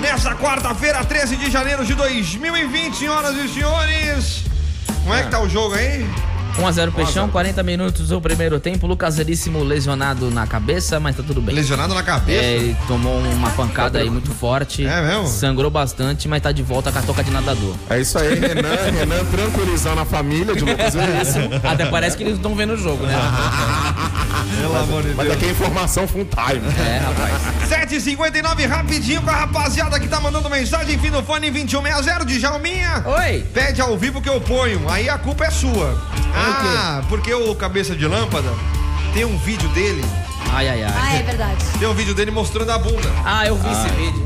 Nesta 0.00 0.34
quarta-feira, 0.34 1.04
13 1.04 1.36
de 1.36 1.50
janeiro 1.50 1.84
de 1.84 1.94
2020, 1.94 2.96
senhoras 2.96 3.36
e 3.36 3.48
senhores. 3.48 4.44
Como 5.02 5.14
é 5.14 5.22
que 5.22 5.30
tá 5.30 5.40
o 5.40 5.48
jogo 5.48 5.74
aí? 5.74 6.06
1x0 6.58 6.92
Peixão, 6.92 7.28
40 7.28 7.62
minutos 7.62 8.10
o 8.10 8.20
primeiro 8.20 8.58
tempo. 8.58 8.86
Lucas 8.86 9.16
Veríssimo 9.16 9.62
lesionado 9.62 10.30
na 10.30 10.46
cabeça, 10.46 10.98
mas 10.98 11.14
tá 11.16 11.22
tudo 11.22 11.40
bem. 11.40 11.54
Lesionado 11.54 11.94
na 11.94 12.02
cabeça? 12.02 12.42
É, 12.44 12.56
ele 12.56 12.76
tomou 12.88 13.18
uma 13.18 13.50
pancada 13.50 13.98
aí 13.98 14.08
muito 14.08 14.30
forte. 14.32 14.86
É 14.86 15.02
mesmo? 15.02 15.26
Sangrou 15.26 15.70
bastante, 15.70 16.26
mas 16.28 16.42
tá 16.42 16.52
de 16.52 16.62
volta 16.62 16.90
com 16.90 16.98
a 16.98 17.02
toca 17.02 17.22
de 17.22 17.30
nadador. 17.30 17.74
É 17.90 18.00
isso 18.00 18.18
aí, 18.18 18.38
Renan, 18.38 18.74
Renan 18.98 19.24
tranquilizando 19.26 20.00
a 20.00 20.04
família 20.04 20.54
de 20.54 20.64
Lucas 20.64 20.94
Veríssimo. 20.94 21.50
Até 21.62 21.86
parece 21.86 22.16
que 22.16 22.22
eles 22.22 22.34
não 22.34 22.38
estão 22.40 22.54
vendo 22.54 22.72
o 22.72 22.76
jogo, 22.76 23.04
né? 23.04 23.14
Pelo 24.60 24.76
amor 24.76 25.02
de 25.02 25.08
Mas 25.14 25.26
Deus. 25.26 25.36
aqui 25.36 25.46
é 25.46 25.50
informação 25.50 26.08
full 26.08 26.24
time. 26.26 26.62
É, 26.78 26.98
rapaz. 26.98 27.90
7h59, 27.90 28.66
rapidinho 28.66 29.20
com 29.20 29.30
a 29.30 29.34
rapaziada 29.34 29.98
que 30.00 30.08
tá 30.08 30.20
mandando 30.20 30.48
mensagem. 30.48 30.98
Fim 30.98 31.10
do 31.10 31.22
fone 31.22 31.50
2160 31.50 32.24
de 32.24 32.40
Jalminha. 32.40 33.02
Oi. 33.04 33.44
Pede 33.52 33.80
ao 33.80 33.96
vivo 33.98 34.22
que 34.22 34.28
eu 34.28 34.40
ponho. 34.40 34.88
Aí 34.88 35.08
a 35.08 35.18
culpa 35.18 35.44
é 35.44 35.50
sua. 35.50 36.00
Ah, 36.34 36.45
porque 37.08 37.32
o 37.34 37.54
cabeça 37.54 37.94
de 37.94 38.06
lâmpada 38.06 38.48
tem 39.12 39.24
um 39.24 39.36
vídeo 39.38 39.68
dele. 39.70 40.04
Ai, 40.52 40.68
ai, 40.68 40.84
ai. 40.84 40.92
Ah, 40.96 41.14
é 41.16 41.22
verdade. 41.22 41.64
Tem 41.78 41.88
um 41.88 41.92
vídeo 41.94 42.14
dele 42.14 42.30
mostrando 42.30 42.70
a 42.70 42.78
bunda. 42.78 43.10
Ah, 43.24 43.46
eu 43.46 43.56
vi 43.56 43.68
esse 43.70 43.88
vídeo. 43.96 44.24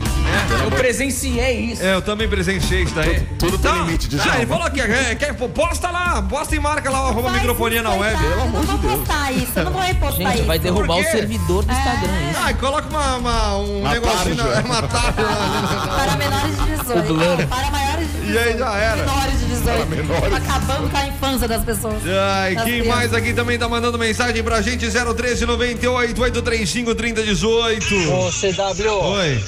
Eu 0.63 0.71
presenciei 0.71 1.73
isso. 1.73 1.83
É, 1.83 1.95
eu 1.95 2.03
também 2.03 2.29
presenciei 2.29 2.83
isso 2.85 2.95
daí. 2.95 3.21
Tudo 3.39 3.59
tem 3.59 3.71
Tá. 3.71 3.79
limite, 3.79 4.07
Ah, 4.07 4.17
Djalma. 4.17 4.37
ele 4.37 4.47
falou 4.47 4.65
aqui, 4.67 4.81
é, 4.81 5.15
quer, 5.17 5.35
posta 5.35 5.91
lá, 5.91 6.23
posta 6.23 6.55
e 6.55 6.61
marca 6.61 6.89
lá 6.89 7.07
o 7.07 7.09
arroba 7.09 7.31
microfonia 7.31 7.83
na 7.83 7.91
web. 7.91 8.17
coitado, 8.17 8.31
Eu 8.31 8.37
não 8.37 8.77
vou 8.77 8.97
postar 8.97 9.33
isso, 9.33 9.53
eu 9.57 9.65
não 9.65 9.73
vou 9.73 9.81
repostar 9.83 10.19
Gente, 10.29 10.35
isso. 10.37 10.45
vai 10.47 10.59
derrubar 10.61 10.97
o 10.99 11.03
servidor 11.05 11.65
do 11.65 11.73
Instagram. 11.73 12.31
Isso. 12.31 12.41
Ah, 12.45 12.51
e 12.51 12.55
coloca 12.55 12.89
uma, 12.89 13.17
uma- 13.17 13.57
um 13.57 13.81
Uma 13.81 13.91
negocinho, 13.91 14.35
na, 14.37 14.45
tarja. 14.45 14.61
uma 14.63 14.83
tarja 14.83 15.23
lá. 15.23 15.95
Para 15.99 16.17
menores 16.17 16.57
de 16.57 16.71
18. 16.77 16.99
O 16.99 17.03
blur. 17.03 17.19
Não, 17.39 17.47
para 17.49 17.71
maiores 17.71 18.07
de 18.07 18.21
18. 18.21 18.31
E 18.33 18.39
aí 18.39 18.59
já 18.59 18.77
era. 18.77 18.97
Menores 18.97 19.33
de 19.41 19.47
18. 19.47 19.50
Menores. 19.89 20.35
Acabando 20.35 20.89
com 20.91 20.97
a 20.97 21.07
infância 21.07 21.49
das 21.49 21.65
pessoas. 21.65 22.03
Ai, 22.07 22.55
Das 22.55 22.65
quem 22.65 22.81
crianças. 22.81 22.95
mais 22.97 23.15
aqui 23.15 23.33
também 23.33 23.59
tá 23.59 23.69
mandando 23.69 23.99
mensagem 23.99 24.43
pra 24.43 24.61
gente? 24.63 24.87
013 24.91 25.47
98 25.47 26.21
835 26.21 26.95
3018. 26.95 27.95
Ô, 28.11 28.31
CW, 28.31 28.89
Oi, 29.19 29.45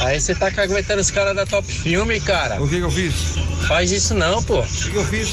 aí 0.00 0.20
você 0.20 0.34
tá 0.34 0.50
caguetando 0.50 1.00
os 1.00 1.10
caras 1.10 1.34
da 1.34 1.44
Top 1.46 1.66
Filme, 1.70 2.20
cara. 2.20 2.60
o 2.62 2.68
que 2.68 2.76
que 2.76 2.82
eu 2.82 2.90
fiz? 2.90 3.14
Faz 3.68 3.90
isso 3.92 4.14
não, 4.14 4.42
pô. 4.42 4.60
O 4.60 4.66
que 4.66 4.90
que 4.90 4.96
eu 4.96 5.04
fiz? 5.04 5.28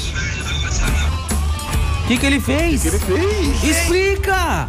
O 2.04 2.06
que, 2.08 2.18
que 2.18 2.26
ele 2.26 2.40
fez? 2.40 2.84
Ele 2.86 2.98
fez. 2.98 3.64
Explica! 3.64 4.68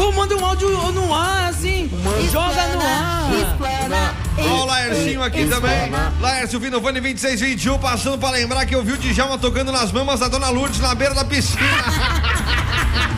Pô, 0.00 0.10
manda 0.12 0.34
um 0.34 0.42
áudio 0.42 0.70
no 0.92 1.14
ar, 1.14 1.50
assim. 1.50 1.90
Joga 2.32 2.68
no 2.68 2.80
ar. 2.80 3.30
Explana. 3.34 4.14
Ó 4.38 4.62
o 4.62 4.64
Laercinho 4.64 5.22
aqui 5.22 5.44
também. 5.44 5.90
Laércio, 6.18 6.58
fone 6.58 7.02
2621, 7.02 7.78
passando 7.78 8.16
pra 8.16 8.30
lembrar 8.30 8.64
que 8.64 8.74
eu 8.74 8.82
vi 8.82 8.92
o 8.92 8.96
Djalma 8.96 9.36
tocando 9.36 9.70
nas 9.70 9.92
mamas 9.92 10.20
da 10.20 10.28
Dona 10.28 10.48
Lourdes 10.48 10.80
na 10.80 10.94
beira 10.94 11.14
da 11.14 11.22
piscina. 11.22 11.60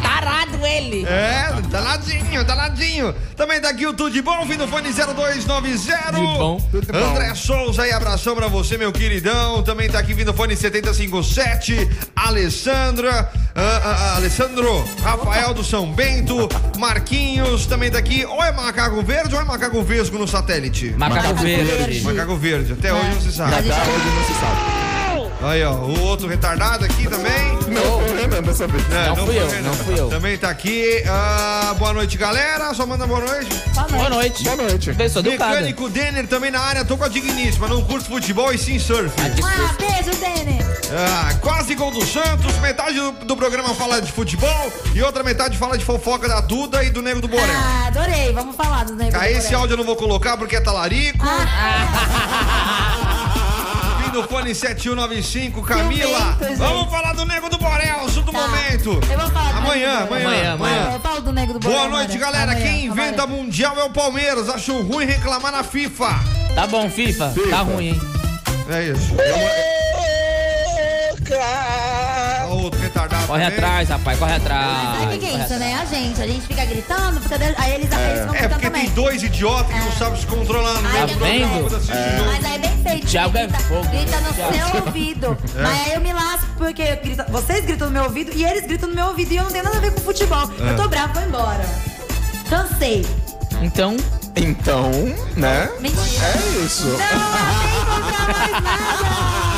É, 2.43 2.45
danadinho, 2.45 2.72
danadinho. 2.72 3.14
Também 3.36 3.61
tá 3.61 3.70
aqui 3.70 3.86
o 3.86 3.93
Tudo 3.93 4.11
de 4.11 4.20
Bom, 4.20 4.45
fim 4.47 4.57
do 4.57 4.66
fone 4.68 4.90
0290. 4.93 6.12
De 6.12 6.20
bom. 6.20 6.61
Tudo 6.70 6.93
bom. 6.93 6.99
André 6.99 7.34
Souza 7.34 7.82
aí, 7.82 7.93
abração 7.93 8.34
pra 8.34 8.49
você, 8.49 8.76
meu 8.76 8.93
queridão. 8.93 9.62
Também 9.62 9.88
tá 9.88 9.99
aqui 9.99 10.12
vindo 10.12 10.34
fone 10.34 10.57
7057. 10.57 11.88
Alessandra, 12.14 13.30
ah, 13.55 13.61
ah, 13.61 13.80
ah, 13.84 14.16
Alessandro, 14.16 14.84
Rafael 15.03 15.55
do 15.55 15.64
São 15.64 15.93
Bento, 15.93 16.49
Marquinhos, 16.78 17.66
também 17.66 17.90
tá 17.90 17.99
aqui. 17.99 18.24
Ou 18.24 18.43
é 18.43 18.53
macaco 18.53 19.03
verde 19.03 19.34
ou 19.34 19.40
é 19.40 19.45
macaco 19.45 19.82
vesgo 19.82 20.18
no 20.18 20.26
satélite? 20.26 20.95
Macaco 20.97 21.16
Macaco 21.16 21.43
verde. 21.43 21.64
verde. 21.64 22.01
Macaco 22.03 22.36
verde, 22.36 22.72
até 22.72 22.93
hoje 22.93 23.09
não 23.09 23.20
se 23.20 23.32
sabe. 23.32 23.55
Até 23.55 23.68
hoje 23.68 24.07
não 24.07 24.24
se 24.24 24.40
sabe. 24.40 24.72
Aí, 25.45 25.64
ó, 25.64 25.72
o 25.72 26.01
outro 26.03 26.28
retardado 26.28 26.84
aqui 26.84 27.09
também. 27.09 27.59
Não, 27.68 28.01
foi 28.01 28.11
o 28.11 28.16
Renan 28.16 28.43
dessa 28.43 28.66
vez. 28.68 28.84
É, 28.93 29.09
Não 29.09 29.16
fui 29.16 29.26
foi 29.26 29.36
eu, 29.59 29.62
não 29.62 29.74
fui 29.74 29.99
eu. 29.99 30.09
Também 30.09 30.38
tá 30.38 30.49
aqui. 30.51 31.03
ah, 31.09 31.74
boa 31.78 31.93
noite, 31.93 32.16
galera. 32.16 32.72
Só 32.74 32.86
manda 32.86 33.07
boa 33.07 33.20
noite. 33.20 33.51
Boa 33.90 34.09
noite. 34.09 34.45
Boa 34.45 34.57
noite. 34.57 34.95
Pessoa 34.95 35.26
educada. 35.26 35.55
Mecânico 35.57 35.88
Denner 35.88 36.26
também 36.28 36.51
na 36.53 36.61
área. 36.61 36.84
Tô 36.84 36.97
com 36.97 37.05
a 37.05 37.09
digníssima. 37.09 37.66
Não 37.66 37.82
curto 37.84 38.09
futebol 38.09 38.53
e 38.53 38.59
sim 38.59 38.78
surf. 38.78 39.11
Ah, 39.18 39.74
beijo, 39.78 40.16
Dene. 40.20 40.61
Ah, 40.95 41.34
quase 41.40 41.74
gol 41.74 41.90
do 41.90 42.05
Santos. 42.07 42.57
Metade 42.59 42.95
do, 43.01 43.11
do 43.24 43.36
programa 43.36 43.74
fala 43.74 44.01
de 44.01 44.12
futebol 44.12 44.72
e 44.95 45.03
outra 45.03 45.24
metade 45.24 45.59
fala 45.59 45.76
de 45.76 45.84
fofoca 45.84 46.28
da 46.28 46.40
Duda 46.40 46.84
e 46.84 46.90
do 46.90 47.03
Nego 47.03 47.20
do 47.20 47.26
Borel. 47.26 47.47
Ah, 47.57 47.88
adorei. 47.88 48.32
Vamos 48.32 48.55
falar 48.55 48.84
dos 48.84 48.97
negros. 48.97 49.20
Aí 49.20 49.32
esse 49.38 49.53
áudio 49.55 49.74
eu 49.74 49.78
não 49.78 49.84
vou 49.84 49.97
colocar 49.97 50.36
porque 50.36 50.55
é 50.55 50.61
talarico. 50.61 51.26
Fim 51.26 51.32
do 54.12 54.22
fone 54.24 54.54
7195, 54.54 55.62
Camila. 55.62 56.18
Ciumento, 56.18 56.44
gente. 56.44 56.56
Vamos 56.58 56.90
falar 56.90 57.12
do 57.14 57.24
Nego 57.24 57.48
do 57.48 57.58
Borel, 57.58 58.00
assunto 58.04 58.26
do 58.26 58.32
Tá. 58.32 58.38
momento. 58.46 58.90
Eu 59.10 59.18
vou 59.18 59.30
falar 59.30 59.52
do 59.52 59.58
Amanhã, 59.58 59.92
Nego 60.00 60.06
do 60.06 60.14
amanhã, 60.14 60.28
Amanhã, 60.28 60.52
amanhã. 60.52 60.90
Eu 60.94 61.00
falo 61.00 61.20
do 61.22 61.32
nego 61.32 61.52
do 61.54 61.58
Boa 61.60 61.74
Borel 61.74 61.90
noite, 61.90 62.10
amanhã. 62.16 62.20
galera. 62.20 62.52
Amanhã, 62.52 62.66
Quem 62.66 62.86
inventa 62.86 63.22
amanhã. 63.22 63.42
mundial 63.42 63.76
é 63.78 63.84
o 63.84 63.90
Palmeiras. 63.90 64.48
Acho 64.48 64.80
ruim 64.82 65.06
reclamar 65.06 65.50
na 65.52 65.62
FIFA. 65.64 66.14
Tá 66.54 66.66
bom, 66.66 66.88
FIFA. 66.90 67.32
Tá 67.50 67.58
ruim, 67.60 67.88
hein? 67.88 68.00
É 68.68 68.82
isso. 68.84 69.12
O 69.12 69.16
outro 69.16 69.22
retardado. 71.14 71.61
Corre 73.33 73.45
também. 73.45 73.59
atrás, 73.59 73.89
rapaz, 73.89 74.18
corre 74.18 74.35
atrás. 74.35 74.99
Sabe 74.99 75.05
o 75.05 75.09
que, 75.09 75.18
que 75.18 75.26
é 75.26 75.39
isso, 75.45 75.55
né? 75.55 75.78
A 75.80 75.85
gente. 75.87 76.20
A 76.22 76.26
gente 76.26 76.47
fica 76.47 76.64
gritando, 76.66 77.20
fica 77.20 77.39
de- 77.39 77.55
aí 77.57 77.72
eles, 77.74 77.93
aí 77.93 78.11
eles 78.11 78.24
vão 78.26 78.35
É 78.35 78.39
gritando 78.39 78.51
porque 78.51 78.66
também. 78.66 78.85
tem 78.87 78.91
dois 78.95 79.22
idiotas 79.22 79.72
que 79.72 79.80
não 79.80 79.93
sabem 79.93 80.20
se 80.20 80.26
controlar 80.26 80.72
do 80.74 80.80
programa 80.83 81.16
vendo? 81.16 81.70
jogo. 81.70 81.83
Mas 82.26 82.45
aí 82.45 82.55
é 82.55 82.59
bem 82.59 82.83
feito. 82.83 83.07
Thiago 83.07 83.39
é 83.39 83.47
grita, 83.47 83.59
fogo. 83.64 83.89
grita 83.89 84.20
no 84.20 84.33
Thiago. 84.35 84.55
seu 84.55 84.85
ouvido. 84.87 85.39
Mas 85.55 85.87
aí 85.87 85.95
eu 85.95 86.01
me 86.01 86.12
lasco 86.12 86.47
porque 86.59 86.83
eu 86.83 86.97
grito- 86.99 87.24
vocês 87.33 87.64
gritam 87.64 87.87
no 87.89 87.93
meu 87.95 88.05
ouvido 88.05 88.33
e 88.35 88.45
eles 88.45 88.66
gritam 88.66 88.89
no 88.89 88.95
meu 88.95 89.07
ouvido 89.07 89.33
e 89.33 89.37
eu 89.37 89.45
não 89.45 89.51
tenho 89.51 89.64
nada 89.64 89.78
a 89.78 89.80
ver 89.80 89.93
com 89.93 90.01
futebol. 90.03 90.51
Eu 90.59 90.76
tô 90.76 90.89
bravo, 90.89 91.14
vou 91.14 91.22
embora. 91.22 91.64
Cansei. 92.51 93.07
Então, 93.62 93.97
Então, 94.37 94.91
né? 95.37 95.70
Mentira. 95.80 96.26
É 96.26 96.64
isso. 96.64 96.85
Não, 96.87 96.97
não 96.97 96.99
tem 96.99 97.70
que 97.70 97.87
comprar 97.87 98.39
mais 98.39 98.53
nada. 98.53 99.43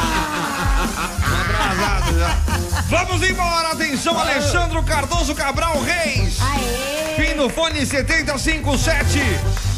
Vamos 2.88 3.22
embora, 3.28 3.68
atenção, 3.72 4.18
Alessandro 4.18 4.82
Cardoso 4.82 5.34
Cabral 5.34 5.80
Reis. 5.82 6.38
Aê. 6.40 7.16
Fim 7.16 7.34
no 7.34 7.48
fone 7.48 7.84
7057. 7.86 9.18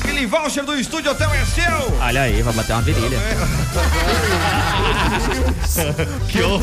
Aquele 0.01 0.27
voucher 0.27 0.65
do 0.65 0.79
estúdio 0.79 1.11
Hotel 1.13 1.31
é 1.35 1.45
seu. 1.45 1.99
olha 2.01 2.23
aí, 2.23 2.41
vai 2.43 2.53
bater 2.55 2.73
uma 2.73 2.83
virilha. 2.83 3.19
Que 6.29 6.43
horror. 6.43 6.63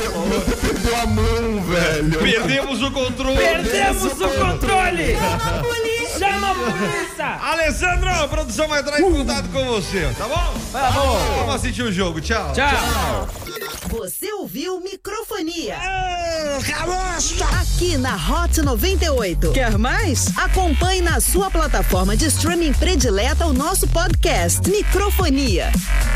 Perdeu 0.61 0.95
a 1.01 1.05
mão, 1.05 1.63
velho. 1.63 2.19
Perdemos 2.19 2.81
o 2.81 2.91
controle. 2.91 3.37
Perdemos 3.37 4.03
o 4.21 4.29
controle! 4.29 5.15
Chama 5.15 5.59
a 5.59 5.63
polícia. 5.63 6.19
Chama 6.19 6.51
a 6.51 6.55
polícia! 6.55 7.25
Alessandro, 7.51 8.09
a 8.09 8.27
produção 8.27 8.67
vai 8.67 8.79
entrar 8.79 8.99
em 8.99 9.11
contato 9.11 9.49
com 9.49 9.65
você, 9.65 10.09
tá 10.17 10.27
bom? 10.27 10.53
Vamos! 10.71 11.21
Vamos 11.37 11.55
assistir 11.55 11.83
o 11.83 11.91
jogo, 11.91 12.21
tchau. 12.21 12.51
Tchau! 12.53 13.42
Você 13.93 14.33
ouviu 14.33 14.79
microfonia. 14.79 15.77
Aqui 17.61 17.95
na 17.95 18.15
Hot 18.15 18.59
98. 18.59 19.51
Quer 19.51 19.77
mais? 19.77 20.35
Acompanhe 20.35 20.99
na 20.99 21.19
sua 21.21 21.51
plataforma 21.51 22.17
de 22.17 22.25
streaming 22.25 22.73
predileta 22.73 23.45
o 23.45 23.53
nosso 23.53 23.87
podcast 23.87 24.67
Microfonia. 24.67 25.71